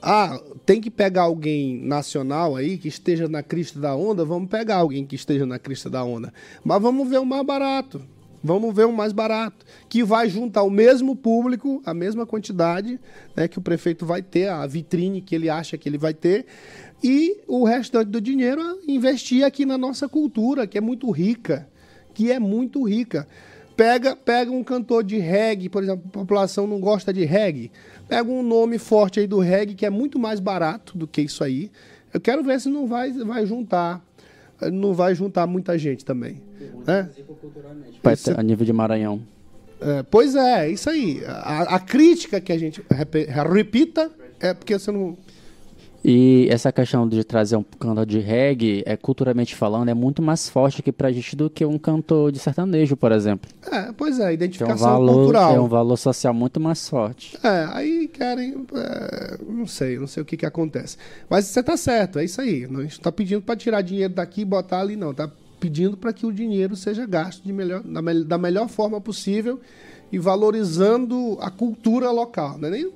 Ah, 0.00 0.40
tem 0.64 0.80
que 0.80 0.90
pegar 0.90 1.22
alguém 1.22 1.82
nacional 1.82 2.54
aí 2.54 2.78
que 2.78 2.86
esteja 2.86 3.28
na 3.28 3.42
crista 3.42 3.80
da 3.80 3.96
onda, 3.96 4.24
vamos 4.24 4.48
pegar 4.48 4.76
alguém 4.76 5.04
que 5.04 5.16
esteja 5.16 5.44
na 5.44 5.58
crista 5.58 5.90
da 5.90 6.04
onda. 6.04 6.32
Mas 6.62 6.80
vamos 6.80 7.08
ver 7.08 7.18
o 7.18 7.26
mais 7.26 7.44
barato. 7.44 8.00
Vamos 8.42 8.72
ver 8.72 8.86
o 8.86 8.92
mais 8.92 9.12
barato, 9.12 9.66
que 9.88 10.04
vai 10.04 10.28
juntar 10.28 10.62
o 10.62 10.70
mesmo 10.70 11.16
público, 11.16 11.82
a 11.84 11.92
mesma 11.92 12.24
quantidade 12.24 13.00
né, 13.34 13.48
que 13.48 13.58
o 13.58 13.60
prefeito 13.60 14.06
vai 14.06 14.22
ter, 14.22 14.48
a 14.48 14.64
vitrine 14.64 15.20
que 15.20 15.34
ele 15.34 15.50
acha 15.50 15.76
que 15.76 15.88
ele 15.88 15.98
vai 15.98 16.14
ter, 16.14 16.46
e 17.02 17.38
o 17.46 17.64
restante 17.64 18.08
do 18.08 18.20
dinheiro 18.20 18.60
investir 18.86 19.44
aqui 19.44 19.64
na 19.64 19.78
nossa 19.78 20.08
cultura, 20.08 20.66
que 20.66 20.76
é 20.76 20.80
muito 20.80 21.10
rica, 21.10 21.68
que 22.12 22.32
é 22.32 22.38
muito 22.38 22.82
rica. 22.82 23.26
Pega, 23.76 24.16
pega 24.16 24.50
um 24.50 24.64
cantor 24.64 25.04
de 25.04 25.18
reggae, 25.18 25.68
por 25.68 25.84
exemplo, 25.84 26.02
a 26.08 26.10
população 26.10 26.66
não 26.66 26.80
gosta 26.80 27.12
de 27.12 27.24
reggae. 27.24 27.70
Pega 28.08 28.28
um 28.28 28.42
nome 28.42 28.78
forte 28.78 29.20
aí 29.20 29.26
do 29.26 29.38
reggae 29.38 29.74
que 29.74 29.86
é 29.86 29.90
muito 29.90 30.18
mais 30.18 30.40
barato 30.40 30.98
do 30.98 31.06
que 31.06 31.20
isso 31.20 31.44
aí. 31.44 31.70
Eu 32.12 32.20
quero 32.20 32.42
ver 32.42 32.60
se 32.60 32.68
não 32.68 32.88
vai, 32.88 33.12
vai 33.12 33.46
juntar, 33.46 34.04
não 34.72 34.94
vai 34.94 35.14
juntar 35.14 35.46
muita 35.46 35.78
gente 35.78 36.04
também, 36.04 36.42
né? 36.84 37.08
A 38.36 38.42
nível 38.42 38.66
de 38.66 38.72
Maranhão. 38.72 39.22
É, 39.80 40.02
pois 40.02 40.34
é, 40.34 40.66
é 40.66 40.70
isso 40.70 40.90
aí. 40.90 41.22
A, 41.24 41.76
a, 41.76 41.78
crítica 41.78 42.40
que 42.40 42.52
a 42.52 42.58
gente 42.58 42.82
repita 43.48 44.10
é 44.40 44.52
porque 44.52 44.76
você 44.76 44.90
não 44.90 45.16
e 46.04 46.46
essa 46.50 46.70
questão 46.70 47.08
de 47.08 47.24
trazer 47.24 47.56
um 47.56 47.62
cantor 47.62 48.06
de 48.06 48.20
reggae, 48.20 48.82
é, 48.86 48.96
culturalmente 48.96 49.54
falando, 49.54 49.88
é 49.88 49.94
muito 49.94 50.22
mais 50.22 50.48
forte 50.48 50.80
aqui 50.80 50.92
pra 50.92 51.10
gente 51.10 51.34
do 51.34 51.50
que 51.50 51.64
um 51.64 51.78
cantor 51.78 52.30
de 52.30 52.38
sertanejo, 52.38 52.96
por 52.96 53.10
exemplo. 53.10 53.50
É, 53.70 53.92
pois 53.92 54.20
é, 54.20 54.32
identificação 54.32 54.76
Tem 54.76 54.86
um 54.86 54.90
valor, 54.90 55.14
cultural. 55.14 55.54
É 55.54 55.60
um 55.60 55.68
valor 55.68 55.96
social 55.96 56.32
muito 56.32 56.60
mais 56.60 56.88
forte. 56.88 57.36
É, 57.42 57.68
aí 57.72 58.08
querem. 58.08 58.64
É, 58.74 59.38
não 59.48 59.66
sei, 59.66 59.98
não 59.98 60.06
sei 60.06 60.22
o 60.22 60.26
que 60.26 60.36
que 60.36 60.46
acontece. 60.46 60.96
Mas 61.28 61.46
você 61.46 61.62
tá 61.62 61.76
certo, 61.76 62.18
é 62.18 62.24
isso 62.24 62.40
aí. 62.40 62.64
A 62.64 62.82
gente 62.82 63.00
tá 63.00 63.10
pedindo 63.10 63.42
para 63.42 63.56
tirar 63.56 63.82
dinheiro 63.82 64.14
daqui 64.14 64.42
e 64.42 64.44
botar 64.44 64.80
ali, 64.80 64.94
não. 64.94 65.12
Tá 65.12 65.28
pedindo 65.58 65.96
para 65.96 66.12
que 66.12 66.24
o 66.24 66.32
dinheiro 66.32 66.76
seja 66.76 67.04
gasto 67.04 67.42
de 67.42 67.52
melhor, 67.52 67.82
da, 67.82 68.00
da 68.24 68.38
melhor 68.38 68.68
forma 68.68 69.00
possível 69.00 69.60
e 70.10 70.18
valorizando 70.18 71.36
a 71.40 71.50
cultura 71.50 72.10
local. 72.10 72.58
Não, 72.58 72.68
é 72.68 72.70
nem, 72.70 72.92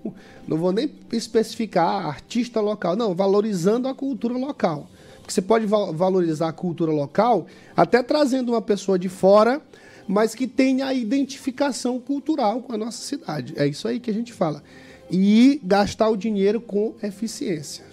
não 0.46 0.56
vou 0.56 0.72
nem 0.72 0.90
especificar 1.12 2.06
artista 2.06 2.60
local, 2.60 2.96
não, 2.96 3.14
valorizando 3.14 3.88
a 3.88 3.94
cultura 3.94 4.34
local. 4.36 4.88
Porque 5.18 5.32
você 5.32 5.42
pode 5.42 5.66
valorizar 5.66 6.48
a 6.48 6.52
cultura 6.52 6.90
local 6.90 7.46
até 7.76 8.02
trazendo 8.02 8.52
uma 8.52 8.62
pessoa 8.62 8.98
de 8.98 9.08
fora, 9.08 9.60
mas 10.08 10.34
que 10.34 10.46
tenha 10.46 10.86
a 10.86 10.94
identificação 10.94 12.00
cultural 12.00 12.60
com 12.60 12.72
a 12.72 12.76
nossa 12.76 13.02
cidade. 13.02 13.54
É 13.56 13.66
isso 13.66 13.86
aí 13.86 14.00
que 14.00 14.10
a 14.10 14.14
gente 14.14 14.32
fala. 14.32 14.62
E 15.10 15.60
gastar 15.62 16.08
o 16.08 16.16
dinheiro 16.16 16.60
com 16.60 16.94
eficiência. 17.02 17.84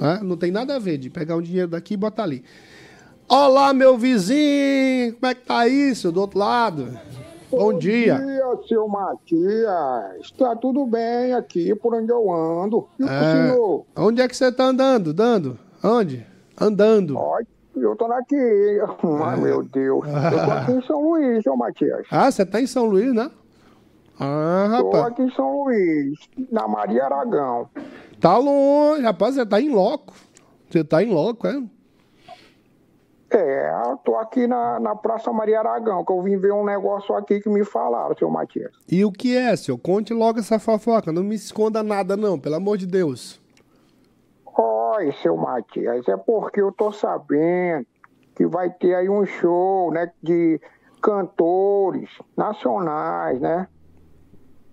Né? 0.00 0.20
Não 0.22 0.36
tem 0.36 0.50
nada 0.50 0.74
a 0.74 0.78
ver 0.78 0.98
de 0.98 1.08
pegar 1.08 1.36
o 1.36 1.42
dinheiro 1.42 1.68
daqui 1.68 1.94
e 1.94 1.96
botar 1.96 2.24
ali. 2.24 2.42
Olá, 3.28 3.72
meu 3.72 3.96
vizinho! 3.96 5.14
Como 5.14 5.30
é 5.30 5.34
que 5.34 5.46
tá 5.46 5.68
isso 5.68 6.10
do 6.10 6.20
outro 6.20 6.38
lado? 6.38 6.98
Bom, 7.52 7.74
dia. 7.74 8.14
Bom 8.14 8.26
dia, 8.26 8.66
seu 8.66 8.88
Matias. 8.88 10.20
Está 10.22 10.56
tudo 10.56 10.86
bem 10.86 11.34
aqui 11.34 11.74
por 11.74 11.94
onde 11.94 12.10
eu 12.10 12.32
ando. 12.32 12.88
E 12.98 13.04
o 13.04 13.08
é... 13.08 13.32
senhor? 13.32 13.86
Onde 13.94 14.22
é 14.22 14.28
que 14.28 14.34
você 14.34 14.46
está 14.46 14.64
andando? 14.64 15.12
Dando? 15.12 15.58
Onde? 15.84 16.26
Andando. 16.58 17.18
Olha, 17.18 17.46
eu 17.76 17.94
tô 17.94 18.06
aqui. 18.06 18.36
Ai, 19.22 19.36
meu 19.38 19.62
Deus. 19.62 20.04
Eu 20.08 20.44
tô 20.44 20.50
aqui 20.50 20.72
em 20.72 20.82
São 20.86 21.02
Luís, 21.02 21.42
seu 21.42 21.56
Matias. 21.56 22.06
Ah, 22.10 22.30
você 22.30 22.46
tá 22.46 22.60
em 22.60 22.66
São 22.66 22.86
Luís, 22.86 23.12
né? 23.14 23.30
Ah, 24.18 24.68
rapaz. 24.70 24.90
Tô 24.90 25.08
aqui 25.08 25.22
em 25.22 25.30
São 25.32 25.64
Luís, 25.64 26.18
na 26.50 26.66
Maria 26.66 27.04
Aragão. 27.04 27.68
Tá 28.20 28.38
longe, 28.38 29.02
rapaz, 29.02 29.34
você 29.34 29.44
tá 29.44 29.60
em 29.60 29.68
loco. 29.68 30.14
Você 30.70 30.82
tá 30.82 31.02
em 31.02 31.12
loco, 31.12 31.46
é? 31.46 31.62
É, 33.34 33.72
eu 33.90 33.96
tô 33.96 34.16
aqui 34.16 34.46
na, 34.46 34.78
na 34.78 34.94
Praça 34.94 35.32
Maria 35.32 35.60
Aragão, 35.60 36.04
que 36.04 36.12
eu 36.12 36.20
vim 36.20 36.36
ver 36.36 36.52
um 36.52 36.64
negócio 36.64 37.14
aqui 37.14 37.40
que 37.40 37.48
me 37.48 37.64
falaram, 37.64 38.14
seu 38.16 38.28
Matias. 38.28 38.72
E 38.86 39.02
o 39.06 39.10
que 39.10 39.34
é, 39.34 39.56
senhor? 39.56 39.78
Conte 39.78 40.12
logo 40.12 40.38
essa 40.38 40.58
fofoca, 40.58 41.10
não 41.10 41.24
me 41.24 41.34
esconda 41.34 41.82
nada 41.82 42.14
não, 42.14 42.38
pelo 42.38 42.56
amor 42.56 42.76
de 42.76 42.86
Deus. 42.86 43.40
Oi, 44.54 45.12
seu 45.22 45.34
Matias, 45.34 46.06
é 46.06 46.16
porque 46.16 46.60
eu 46.60 46.70
tô 46.70 46.92
sabendo 46.92 47.86
que 48.34 48.46
vai 48.46 48.68
ter 48.68 48.94
aí 48.94 49.08
um 49.08 49.24
show, 49.24 49.90
né, 49.90 50.12
de 50.22 50.60
cantores 51.00 52.10
nacionais, 52.36 53.40
né? 53.40 53.66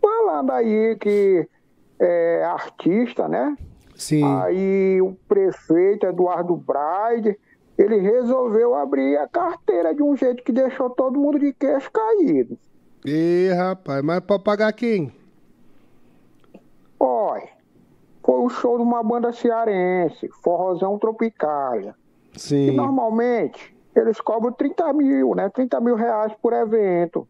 Falando 0.01 0.51
aí 0.51 0.97
que 0.97 1.47
é 1.97 2.43
artista, 2.43 3.27
né? 3.27 3.55
Sim. 3.95 4.23
Aí 4.23 5.01
o 5.01 5.13
prefeito 5.27 6.05
Eduardo 6.05 6.55
Braide 6.55 7.37
ele 7.81 7.97
resolveu 7.97 8.75
abrir 8.75 9.17
a 9.17 9.27
carteira 9.27 9.95
de 9.95 10.03
um 10.03 10.15
jeito 10.15 10.43
que 10.43 10.51
deixou 10.51 10.89
todo 10.89 11.17
mundo 11.17 11.39
de 11.39 11.53
queixo 11.53 11.89
caído. 11.89 12.57
Ih, 13.05 13.53
rapaz, 13.53 14.03
mas 14.03 14.19
pra 14.19 14.37
pagar 14.37 14.73
quem? 14.73 15.13
Olha, 16.99 17.47
foi 18.21 18.39
o 18.41 18.49
show 18.49 18.75
de 18.75 18.83
uma 18.83 19.01
banda 19.01 19.31
cearense, 19.31 20.27
Forrozão 20.43 20.99
Tropicália. 20.99 21.95
Sim. 22.35 22.67
E 22.67 22.71
normalmente 22.71 23.73
eles 23.95 24.19
cobram 24.19 24.51
30 24.51 24.91
mil, 24.91 25.33
né? 25.33 25.47
30 25.49 25.79
mil 25.79 25.95
reais 25.95 26.33
por 26.41 26.51
evento. 26.51 27.25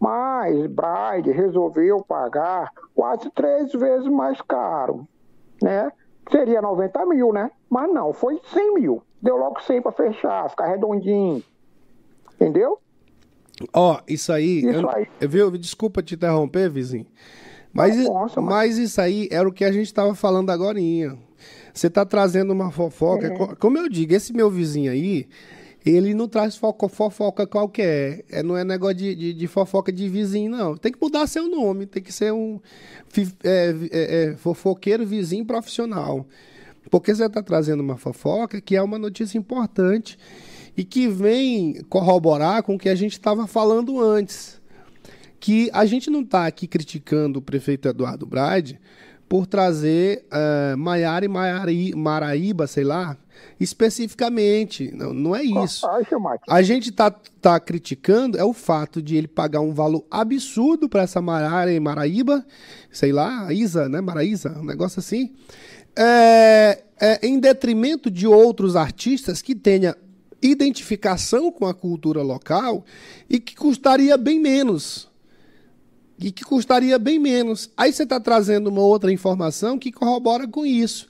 Mas 0.00 0.56
Bride 0.68 1.30
resolveu 1.32 2.02
pagar 2.02 2.72
quase 2.94 3.30
três 3.32 3.70
vezes 3.72 4.08
mais 4.08 4.40
caro, 4.40 5.06
né? 5.62 5.92
Seria 6.30 6.62
90 6.62 7.04
mil, 7.04 7.30
né? 7.30 7.50
Mas 7.68 7.92
não, 7.92 8.14
foi 8.14 8.40
100 8.42 8.74
mil. 8.74 9.02
Deu 9.22 9.36
logo 9.36 9.60
100 9.60 9.82
para 9.82 9.92
fechar, 9.92 10.48
ficar 10.48 10.66
redondinho. 10.66 11.42
Entendeu? 12.34 12.78
Ó, 13.72 13.94
oh, 13.94 14.00
isso 14.08 14.32
aí. 14.32 14.60
Isso 14.60 14.80
eu, 14.80 14.90
aí. 14.90 15.06
Viu, 15.20 15.50
desculpa 15.58 16.02
te 16.02 16.14
interromper, 16.14 16.70
vizinho. 16.70 17.06
Mas, 17.72 17.96
Nossa, 17.96 18.40
mas... 18.40 18.50
mas 18.50 18.78
isso 18.78 19.00
aí 19.00 19.28
era 19.30 19.48
o 19.48 19.52
que 19.52 19.64
a 19.64 19.70
gente 19.70 19.86
estava 19.86 20.14
falando 20.14 20.50
agora. 20.50 20.78
Você 21.72 21.86
está 21.86 22.04
trazendo 22.04 22.52
uma 22.52 22.70
fofoca. 22.70 23.26
É. 23.26 23.54
Como 23.56 23.78
eu 23.78 23.88
digo, 23.88 24.14
esse 24.14 24.32
meu 24.32 24.50
vizinho 24.50 24.90
aí, 24.90 25.28
ele 25.84 26.14
não 26.14 26.28
traz 26.28 26.56
fofoca, 26.56 26.88
fofoca 26.88 27.46
qualquer. 27.46 28.24
É, 28.30 28.42
não 28.42 28.56
é 28.56 28.64
negócio 28.64 28.96
de, 28.96 29.14
de, 29.14 29.34
de, 29.34 29.46
fofoca 29.46 29.92
de 29.92 30.08
vizinho, 30.08 30.50
não. 30.50 30.76
Tem 30.76 30.90
que 30.92 30.98
mudar 31.00 31.26
seu 31.26 31.48
nome. 31.48 31.86
Tem 31.86 32.02
que 32.02 32.12
ser 32.12 32.32
um 32.32 32.60
é, 33.44 33.74
é, 33.90 34.24
é, 34.24 34.36
fofoqueiro 34.36 35.06
vizinho 35.06 35.44
profissional. 35.44 36.26
Porque 36.90 37.14
você 37.14 37.26
está 37.26 37.42
trazendo 37.42 37.80
uma 37.80 37.96
fofoca 37.96 38.60
que 38.60 38.76
é 38.76 38.82
uma 38.82 38.98
notícia 38.98 39.38
importante 39.38 40.18
e 40.76 40.84
que 40.84 41.08
vem 41.08 41.82
corroborar 41.88 42.62
com 42.62 42.74
o 42.74 42.78
que 42.78 42.88
a 42.88 42.94
gente 42.94 43.12
estava 43.12 43.46
falando 43.46 44.00
antes. 44.00 44.60
Que 45.38 45.70
a 45.72 45.86
gente 45.86 46.10
não 46.10 46.22
está 46.22 46.46
aqui 46.46 46.66
criticando 46.66 47.38
o 47.38 47.42
prefeito 47.42 47.88
Eduardo 47.88 48.26
Brade 48.26 48.78
por 49.30 49.46
trazer 49.46 50.26
uh, 50.26 50.76
Maiara 50.76 51.24
e 51.70 51.94
Maraíba, 51.94 52.66
sei 52.66 52.82
lá, 52.82 53.16
especificamente. 53.60 54.90
Não, 54.92 55.14
não 55.14 55.36
é 55.36 55.44
isso. 55.44 55.86
A 56.48 56.62
gente 56.62 56.90
tá, 56.90 57.12
tá 57.40 57.60
criticando 57.60 58.36
é 58.36 58.44
o 58.44 58.52
fato 58.52 59.00
de 59.00 59.16
ele 59.16 59.28
pagar 59.28 59.60
um 59.60 59.72
valor 59.72 60.04
absurdo 60.10 60.88
para 60.88 61.02
essa 61.02 61.22
Marara 61.22 61.72
em 61.72 61.78
Maraíba, 61.78 62.44
sei 62.90 63.12
lá, 63.12 63.52
Isa, 63.52 63.88
né? 63.88 64.00
Maraísa, 64.00 64.58
um 64.58 64.64
negócio 64.64 64.98
assim. 64.98 65.32
É, 65.96 66.69
é, 67.00 67.26
em 67.26 67.40
detrimento 67.40 68.10
de 68.10 68.26
outros 68.26 68.76
artistas 68.76 69.40
que 69.40 69.54
tenha 69.54 69.96
identificação 70.42 71.50
com 71.50 71.66
a 71.66 71.74
cultura 71.74 72.22
local 72.22 72.84
e 73.28 73.40
que 73.40 73.56
custaria 73.56 74.16
bem 74.16 74.38
menos. 74.38 75.08
E 76.18 76.30
que 76.30 76.44
custaria 76.44 76.98
bem 76.98 77.18
menos. 77.18 77.70
Aí 77.76 77.92
você 77.92 78.02
está 78.02 78.20
trazendo 78.20 78.68
uma 78.68 78.82
outra 78.82 79.10
informação 79.10 79.78
que 79.78 79.90
corrobora 79.90 80.46
com 80.46 80.66
isso. 80.66 81.08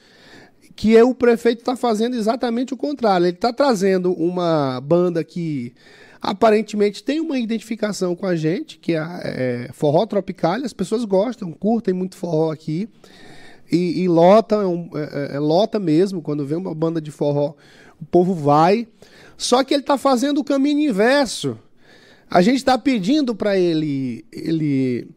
Que 0.76 0.96
é 0.96 1.02
o 1.02 1.14
prefeito 1.14 1.58
está 1.58 1.74
fazendo 1.74 2.14
exatamente 2.14 2.72
o 2.72 2.76
contrário. 2.76 3.26
Ele 3.26 3.34
está 3.34 3.52
trazendo 3.52 4.12
uma 4.12 4.80
banda 4.80 5.24
que 5.24 5.74
aparentemente 6.22 7.02
tem 7.02 7.18
uma 7.18 7.38
identificação 7.38 8.14
com 8.14 8.26
a 8.26 8.36
gente, 8.36 8.78
que 8.78 8.92
é, 8.92 9.00
é 9.24 9.70
forró 9.72 10.06
tropical. 10.06 10.54
As 10.64 10.72
pessoas 10.72 11.04
gostam, 11.04 11.52
curtem 11.52 11.92
muito 11.92 12.16
forró 12.16 12.52
aqui. 12.52 12.88
E, 13.70 14.02
e 14.02 14.08
lota, 14.08 14.56
é, 14.56 14.66
um, 14.66 14.90
é, 14.94 15.36
é, 15.36 15.38
lota 15.38 15.78
mesmo. 15.78 16.20
Quando 16.20 16.44
vem 16.44 16.58
uma 16.58 16.74
banda 16.74 17.00
de 17.00 17.10
forró, 17.10 17.54
o 18.00 18.04
povo 18.04 18.34
vai. 18.34 18.88
Só 19.36 19.62
que 19.62 19.72
ele 19.72 19.82
está 19.82 19.96
fazendo 19.96 20.38
o 20.38 20.44
caminho 20.44 20.90
inverso. 20.90 21.58
A 22.28 22.42
gente 22.42 22.56
está 22.56 22.78
pedindo 22.78 23.34
para 23.34 23.58
ele, 23.58 24.24
ele 24.32 25.08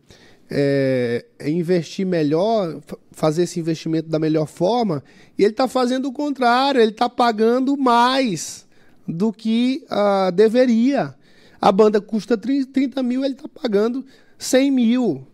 é, 0.49 1.25
investir 1.45 2.05
melhor, 2.05 2.79
fazer 3.11 3.43
esse 3.43 3.59
investimento 3.59 4.09
da 4.09 4.19
melhor 4.19 4.47
forma, 4.47 5.03
e 5.37 5.43
ele 5.43 5.51
está 5.51 5.67
fazendo 5.67 6.07
o 6.07 6.13
contrário, 6.13 6.81
ele 6.81 6.91
está 6.91 7.09
pagando 7.09 7.77
mais 7.77 8.67
do 9.07 9.31
que 9.31 9.85
uh, 9.91 10.31
deveria. 10.31 11.15
A 11.59 11.71
banda 11.71 12.01
custa 12.01 12.37
30 12.37 13.01
mil, 13.03 13.23
ele 13.23 13.33
está 13.33 13.47
pagando 13.47 14.05
100 14.37 14.71
mil. 14.71 15.27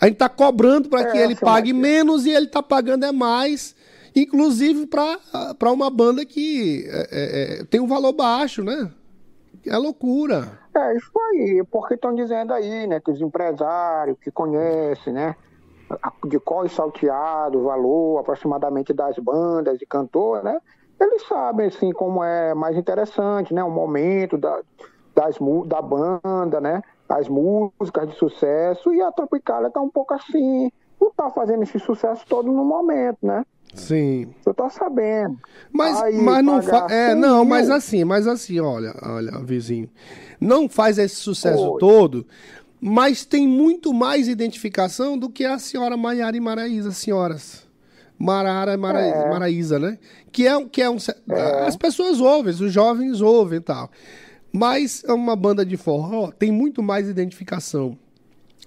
A 0.00 0.06
gente 0.06 0.14
está 0.14 0.28
cobrando 0.28 0.88
para 0.88 1.02
é, 1.02 1.12
que 1.12 1.18
ele 1.18 1.36
pague 1.36 1.72
menos 1.72 2.24
e 2.24 2.30
ele 2.30 2.46
está 2.46 2.62
pagando 2.62 3.04
é 3.04 3.12
mais 3.12 3.74
inclusive 4.14 4.86
para 4.86 5.72
uma 5.72 5.90
banda 5.90 6.24
que 6.24 6.86
é, 6.88 7.08
é, 7.10 7.60
é, 7.60 7.64
tem 7.64 7.80
um 7.80 7.86
valor 7.86 8.12
baixo, 8.12 8.62
né? 8.62 8.90
É 9.66 9.76
loucura. 9.76 10.58
É 10.74 10.96
isso 10.96 11.10
aí, 11.30 11.62
porque 11.70 11.94
estão 11.94 12.14
dizendo 12.14 12.52
aí, 12.52 12.86
né, 12.86 13.00
que 13.00 13.10
os 13.10 13.20
empresários 13.20 14.16
que 14.20 14.30
conhecem, 14.30 15.12
né, 15.12 15.36
de 16.26 16.38
qual 16.38 16.64
é 16.64 16.68
salteado, 16.68 17.58
o 17.58 17.64
valor 17.64 18.20
aproximadamente 18.20 18.92
das 18.92 19.18
bandas 19.18 19.82
e 19.82 19.86
cantores, 19.86 20.44
né, 20.44 20.58
eles 20.98 21.26
sabem, 21.26 21.66
assim, 21.66 21.92
como 21.92 22.22
é 22.22 22.54
mais 22.54 22.76
interessante, 22.76 23.52
né, 23.52 23.62
o 23.64 23.70
momento 23.70 24.38
da, 24.38 24.60
das, 25.14 25.36
da 25.66 25.82
banda, 25.82 26.60
né, 26.60 26.82
as 27.10 27.28
músicas 27.28 28.08
de 28.08 28.16
sucesso, 28.16 28.94
e 28.94 29.00
a 29.00 29.10
Tropicália 29.10 29.68
está 29.68 29.80
um 29.80 29.90
pouco 29.90 30.14
assim, 30.14 30.70
não 31.00 31.08
está 31.08 31.30
fazendo 31.30 31.62
esse 31.62 31.78
sucesso 31.78 32.24
todo 32.28 32.50
no 32.52 32.64
momento, 32.64 33.18
né? 33.22 33.44
Sim. 33.74 34.34
Eu 34.44 34.52
tô 34.52 34.68
sabendo. 34.68 35.38
Mas, 35.72 36.00
Aí, 36.02 36.20
mas 36.20 36.44
não 36.44 36.60
fa... 36.62 36.86
É, 36.90 37.14
não, 37.14 37.44
mas 37.44 37.70
assim, 37.70 38.04
mas 38.04 38.26
assim, 38.26 38.58
olha, 38.60 38.94
olha, 39.02 39.38
vizinho. 39.44 39.88
Não 40.40 40.68
faz 40.68 40.98
esse 40.98 41.16
sucesso 41.16 41.72
Oi. 41.72 41.78
todo, 41.78 42.26
mas 42.80 43.24
tem 43.24 43.46
muito 43.46 43.92
mais 43.92 44.26
identificação 44.26 45.18
do 45.18 45.28
que 45.28 45.44
a 45.44 45.58
senhora 45.58 45.96
Maiara 45.96 46.36
e 46.36 46.40
Maraísa, 46.40 46.90
senhoras. 46.90 47.68
Marara 48.18 48.76
Mara... 48.76 49.00
é. 49.00 49.30
Maraísa, 49.30 49.78
né? 49.78 49.98
Que 50.30 50.46
é, 50.46 50.64
que 50.64 50.82
é 50.82 50.90
um. 50.90 50.98
É. 51.30 51.66
As 51.66 51.76
pessoas 51.76 52.20
ouvem, 52.20 52.52
os 52.52 52.72
jovens 52.72 53.20
ouvem 53.20 53.58
e 53.58 53.62
tal. 53.62 53.90
Mas 54.52 55.04
é 55.04 55.12
uma 55.12 55.36
banda 55.36 55.64
de 55.64 55.76
forró 55.76 56.30
tem 56.32 56.50
muito 56.50 56.82
mais 56.82 57.08
identificação 57.08 57.96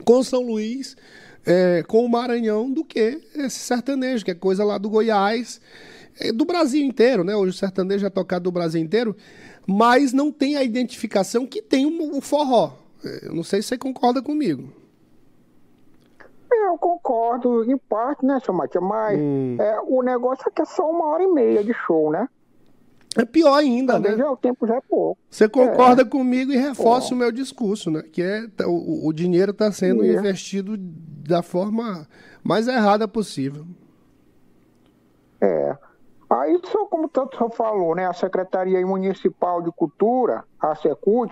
com 0.06 0.24
São 0.24 0.42
Luís 0.42 0.96
é, 1.46 1.84
com 1.84 2.06
o 2.06 2.10
Maranhão 2.10 2.72
do 2.72 2.84
que 2.84 3.22
esse 3.36 3.60
sertanejo, 3.60 4.24
que 4.24 4.32
é 4.32 4.36
coisa 4.36 4.64
lá 4.64 4.78
do 4.78 4.90
Goiás, 4.90 5.60
é, 6.20 6.32
do 6.32 6.46
Brasil 6.46 6.84
inteiro, 6.86 7.24
né? 7.24 7.36
Hoje 7.36 7.52
o 7.52 7.58
sertanejo 7.58 8.06
é 8.06 8.10
tocado 8.10 8.44
do 8.44 8.52
Brasil 8.52 8.82
inteiro, 8.82 9.16
mas 9.68 10.14
não 10.14 10.32
tem 10.32 10.56
a 10.56 10.64
identificação 10.64 11.46
que 11.46 11.62
tem 11.62 11.86
o, 11.86 12.22
forró. 12.22 12.74
É, 13.04 13.28
eu 13.28 13.36
não 13.36 13.44
sei 13.44 13.62
se 13.62 13.70
você 13.70 13.78
concorda 13.78 14.22
comigo. 14.22 14.70
Eu 16.52 16.78
concordo 16.78 17.70
em 17.70 17.78
parte, 17.78 18.26
né, 18.26 18.40
seu 18.44 18.54
Matias? 18.54 18.84
Mas 18.84 19.20
hum. 19.20 19.58
é, 19.60 19.82
o 19.82 20.02
negócio 20.04 20.44
é 20.48 20.52
que 20.52 20.62
é 20.62 20.66
só 20.66 20.90
uma 20.90 21.08
hora 21.08 21.24
e 21.24 21.28
meia 21.28 21.64
de 21.64 21.74
show, 21.74 22.12
né? 22.12 22.30
É 23.16 23.26
pior 23.26 23.56
ainda, 23.56 23.94
Também 23.94 24.12
né? 24.14 24.18
Já, 24.18 24.32
o 24.32 24.38
tempo 24.38 24.66
já 24.66 24.76
é 24.76 24.82
pouco. 24.82 25.18
Você 25.30 25.48
concorda 25.48 26.02
é. 26.02 26.06
comigo 26.06 26.52
e 26.52 26.58
reforça 26.58 27.14
o 27.14 27.18
meu 27.18 27.32
discurso, 27.32 27.92
né? 27.92 28.02
Que 28.02 28.22
é 28.22 28.48
o, 28.66 29.08
o 29.08 29.14
dinheiro 29.14 29.52
está 29.52 29.72
sendo 29.72 30.04
é. 30.04 30.08
investido 30.08 30.76
da 30.78 31.44
forma 31.44 32.08
mais 32.44 32.68
errada 32.68 33.08
possível. 33.08 33.66
É. 35.40 35.78
Aí, 36.30 36.60
só 36.66 36.86
como 36.86 37.08
tanto 37.08 37.38
só 37.38 37.50
falou, 37.50 37.96
né? 37.96 38.08
A 38.08 38.14
Secretaria 38.14 38.84
Municipal 38.86 39.62
de 39.62 39.72
Cultura, 39.72 40.44
a 40.60 40.74
Secult, 40.74 41.32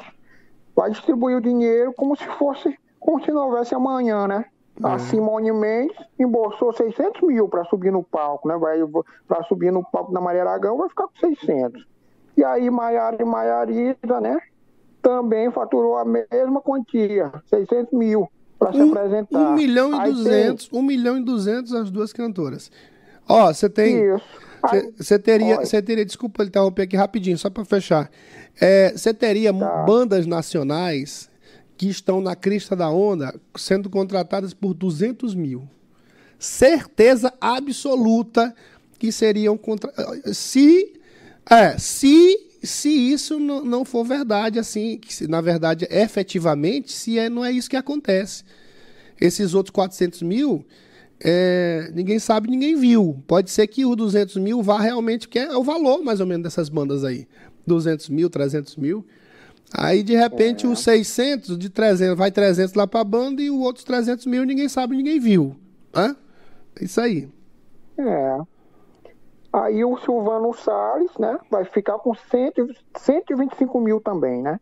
vai 0.75 0.91
distribuir 0.91 1.38
o 1.38 1.41
dinheiro 1.41 1.93
como 1.93 2.15
se 2.15 2.25
fosse, 2.38 2.77
como 2.99 3.23
se 3.23 3.32
não 3.32 3.47
houvesse 3.47 3.73
amanhã, 3.73 4.27
né? 4.27 4.45
A 4.84 4.99
Simone 4.99 5.51
Mendes 5.51 5.95
embolsou 6.19 6.73
600 6.73 7.21
mil 7.21 7.47
para 7.47 7.63
subir 7.65 7.91
no 7.91 8.03
palco, 8.03 8.47
né? 8.47 8.57
Vai 8.57 8.79
para 9.27 9.43
subir 9.43 9.71
no 9.71 9.84
palco 9.84 10.13
da 10.13 10.21
Maria 10.21 10.41
Aragão, 10.41 10.77
vai 10.77 10.89
ficar 10.89 11.07
com 11.07 11.15
600. 11.19 11.86
E 12.38 12.43
aí 12.43 12.69
Maiara 12.69 13.17
e 13.19 13.25
Maiarida, 13.25 14.21
né? 14.21 14.39
Também 15.01 15.51
faturou 15.51 15.97
a 15.97 16.05
mesma 16.05 16.61
quantia, 16.61 17.32
600 17.47 17.91
mil 17.93 18.29
para 18.57 18.69
um, 18.69 18.73
se 18.73 18.82
apresentar. 18.82 19.51
1 19.51 19.53
milhão 19.53 20.05
e 20.05 20.11
200, 20.11 20.67
tem... 20.67 20.79
1 20.79 20.84
milhão 20.84 21.17
e 21.17 21.23
200 21.23 21.73
as 21.73 21.91
duas 21.91 22.13
cantoras. 22.13 22.71
Ó, 23.27 23.51
você 23.53 23.69
tem 23.69 24.17
você 24.97 25.17
teria, 25.17 25.57
você 25.57 25.82
teria, 25.82 26.05
desculpa 26.05 26.43
interromper 26.43 26.84
aqui 26.84 26.95
rapidinho, 26.95 27.38
só 27.38 27.49
para 27.49 27.65
fechar. 27.65 28.11
Você 28.95 29.09
é, 29.09 29.13
teria 29.13 29.51
tá. 29.51 29.84
bandas 29.84 30.27
nacionais 30.27 31.30
que 31.82 31.89
estão 31.89 32.21
na 32.21 32.36
crista 32.36 32.75
da 32.75 32.91
onda 32.91 33.34
sendo 33.55 33.89
contratadas 33.89 34.53
por 34.53 34.75
200 34.75 35.34
mil. 35.34 35.67
Certeza 36.38 37.34
absoluta 37.41 38.53
que 38.99 39.11
seriam 39.11 39.57
contra... 39.57 39.91
se 40.32 40.93
é, 41.49 41.79
se 41.79 42.51
se 42.61 42.88
isso 42.88 43.39
não 43.39 43.84
for 43.84 44.03
verdade 44.03 44.59
assim, 44.59 44.99
que 44.99 45.27
na 45.27 45.41
verdade 45.41 45.88
efetivamente 45.89 46.91
se 46.91 47.17
é, 47.17 47.32
não 47.32 47.43
é 47.43 47.51
isso 47.51 47.67
que 47.67 47.75
acontece. 47.75 48.43
Esses 49.19 49.55
outros 49.55 49.73
400 49.73 50.21
mil 50.21 50.63
é, 51.19 51.89
ninguém 51.95 52.19
sabe, 52.19 52.47
ninguém 52.47 52.75
viu. 52.75 53.23
Pode 53.25 53.49
ser 53.49 53.65
que 53.65 53.88
o 53.88 53.95
200 53.95 54.38
mil 54.38 54.61
vá 54.61 54.79
realmente, 54.79 55.27
que 55.27 55.39
é 55.39 55.57
o 55.57 55.63
valor 55.63 56.03
mais 56.03 56.19
ou 56.19 56.27
menos 56.27 56.43
dessas 56.43 56.69
bandas 56.69 57.03
aí. 57.03 57.27
200 57.65 58.07
mil, 58.09 58.29
300 58.29 58.75
mil. 58.75 59.03
Aí, 59.74 60.03
de 60.03 60.15
repente, 60.15 60.65
é. 60.65 60.69
os 60.69 60.84
600 60.84 61.57
de 61.57 61.69
300, 61.69 62.17
vai 62.17 62.32
300 62.32 62.74
lá 62.74 62.86
para 62.86 63.01
a 63.01 63.05
banda 63.05 63.41
e 63.41 63.49
os 63.49 63.59
outros 63.59 63.86
300 63.86 64.26
mil 64.26 64.43
ninguém 64.43 64.67
sabe, 64.67 64.95
ninguém 64.95 65.19
viu. 65.19 65.55
Hã? 65.93 66.15
Isso 66.80 66.99
aí. 66.99 67.30
É. 67.97 68.39
Aí 69.53 69.84
o 69.84 69.97
Silvano 69.99 70.53
Salles, 70.53 71.11
né, 71.19 71.38
vai 71.49 71.65
ficar 71.65 71.97
com 71.99 72.13
100, 72.13 72.53
125 72.97 73.80
mil 73.82 73.99
também, 73.99 74.41
né? 74.41 74.59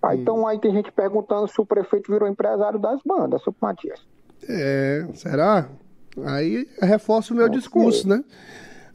Aí, 0.00 0.18
hum. 0.18 0.22
Então 0.22 0.46
aí 0.46 0.58
tem 0.58 0.72
gente 0.72 0.92
perguntando 0.92 1.48
se 1.48 1.60
o 1.60 1.66
prefeito 1.66 2.10
virou 2.10 2.28
empresário 2.28 2.78
das 2.78 3.00
bandas, 3.04 3.42
seu 3.42 3.54
Matias. 3.60 4.00
É, 4.48 5.06
será? 5.14 5.68
Aí 6.24 6.68
reforça 6.80 7.32
o 7.32 7.36
meu 7.36 7.48
discurso, 7.48 8.08
né? 8.08 8.22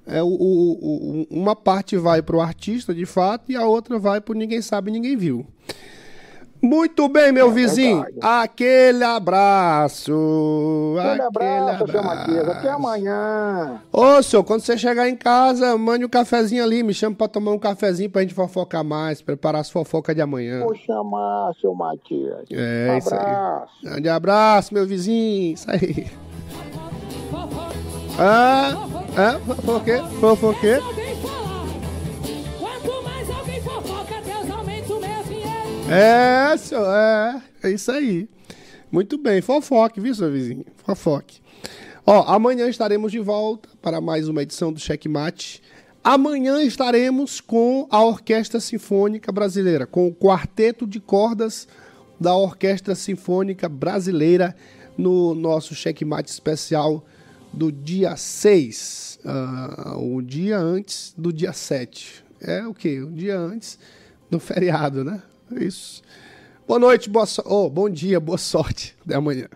É, 0.07 0.23
o, 0.23 0.27
o, 0.27 1.21
o, 1.21 1.27
uma 1.29 1.55
parte 1.55 1.97
vai 1.97 2.21
para 2.21 2.35
o 2.35 2.41
artista, 2.41 2.93
de 2.93 3.05
fato, 3.05 3.51
e 3.51 3.55
a 3.55 3.65
outra 3.65 3.99
vai 3.99 4.21
para 4.21 4.35
ninguém 4.35 4.61
sabe, 4.61 4.89
ninguém 4.89 5.17
viu. 5.17 5.45
Muito 6.61 7.07
bem, 7.07 7.31
meu 7.31 7.49
é 7.49 7.53
vizinho. 7.53 8.01
Verdade. 8.01 8.43
Aquele 8.43 9.03
abraço. 9.03 10.95
Aquele, 10.99 11.21
abraço, 11.21 11.83
abraço. 11.83 11.91
seu 11.91 12.03
Matias. 12.03 12.49
Até 12.49 12.69
amanhã. 12.69 13.81
Ô, 13.91 14.23
senhor, 14.23 14.43
quando 14.43 14.61
você 14.61 14.77
chegar 14.77 15.07
em 15.07 15.15
casa, 15.15 15.77
mande 15.77 16.03
um 16.03 16.09
cafezinho 16.09 16.63
ali. 16.63 16.81
Me 16.81 16.93
chama 16.93 17.15
para 17.15 17.27
tomar 17.27 17.51
um 17.51 17.59
cafezinho 17.59 18.09
para 18.09 18.21
a 18.21 18.23
gente 18.23 18.33
fofocar 18.33 18.83
mais, 18.83 19.21
preparar 19.21 19.61
as 19.61 19.69
fofocas 19.69 20.15
de 20.15 20.21
amanhã. 20.21 20.61
Vou 20.61 20.75
chamar, 20.75 21.53
seu 21.61 21.75
Matias. 21.75 22.45
É, 22.51 22.91
um 22.91 22.97
isso 22.97 23.13
abraço. 23.13 23.73
aí. 23.83 23.89
Grande 23.91 24.09
abraço, 24.09 24.73
meu 24.73 24.87
vizinho. 24.87 25.53
Isso 25.53 25.69
aí. 25.69 26.07
Ah, 28.19 28.87
ah, 29.17 29.39
fofoquê, 29.45 29.97
fofoquê. 30.19 30.79
É, 35.89 36.57
senhor, 36.57 36.85
é, 36.85 37.41
é 37.63 37.71
isso 37.71 37.91
aí. 37.91 38.29
Muito 38.91 39.17
bem, 39.17 39.41
fofoque, 39.41 39.99
viu, 39.99 40.13
seu 40.13 40.31
vizinho? 40.31 40.65
Fofoque. 40.85 41.41
Ó, 42.05 42.23
amanhã 42.33 42.69
estaremos 42.69 43.11
de 43.11 43.19
volta 43.19 43.67
para 43.81 43.99
mais 43.99 44.29
uma 44.29 44.43
edição 44.43 44.71
do 44.71 44.79
Checkmate 44.79 45.61
Amanhã 46.09 46.63
estaremos 46.63 47.41
com 47.41 47.85
a 47.91 48.01
Orquestra 48.01 48.61
Sinfônica 48.61 49.29
Brasileira, 49.29 49.85
com 49.85 50.07
o 50.07 50.15
quarteto 50.15 50.87
de 50.87 51.01
cordas 51.01 51.67
da 52.17 52.33
Orquestra 52.33 52.95
Sinfônica 52.95 53.67
Brasileira 53.67 54.55
no 54.97 55.35
nosso 55.35 55.75
checkmate 55.75 56.31
especial 56.31 57.03
do 57.53 57.71
dia 57.71 58.15
6, 58.15 59.19
uh, 59.23 59.29
ah, 59.29 59.97
o 59.97 60.21
dia 60.21 60.57
antes 60.57 61.13
do 61.17 61.31
dia 61.31 61.53
7. 61.53 62.23
É 62.41 62.65
o 62.67 62.73
quê? 62.73 63.01
Um 63.01 63.13
dia 63.13 63.37
antes 63.37 63.79
do 64.29 64.39
feriado, 64.39 65.03
né? 65.03 65.21
Isso. 65.51 66.01
Boa 66.67 66.79
noite, 66.79 67.09
boa 67.09 67.25
so 67.25 67.41
oh, 67.45 67.69
bom 67.69 67.89
dia, 67.89 68.19
boa 68.19 68.37
sorte. 68.37 68.95
Até 69.05 69.15
amanhã. 69.15 69.47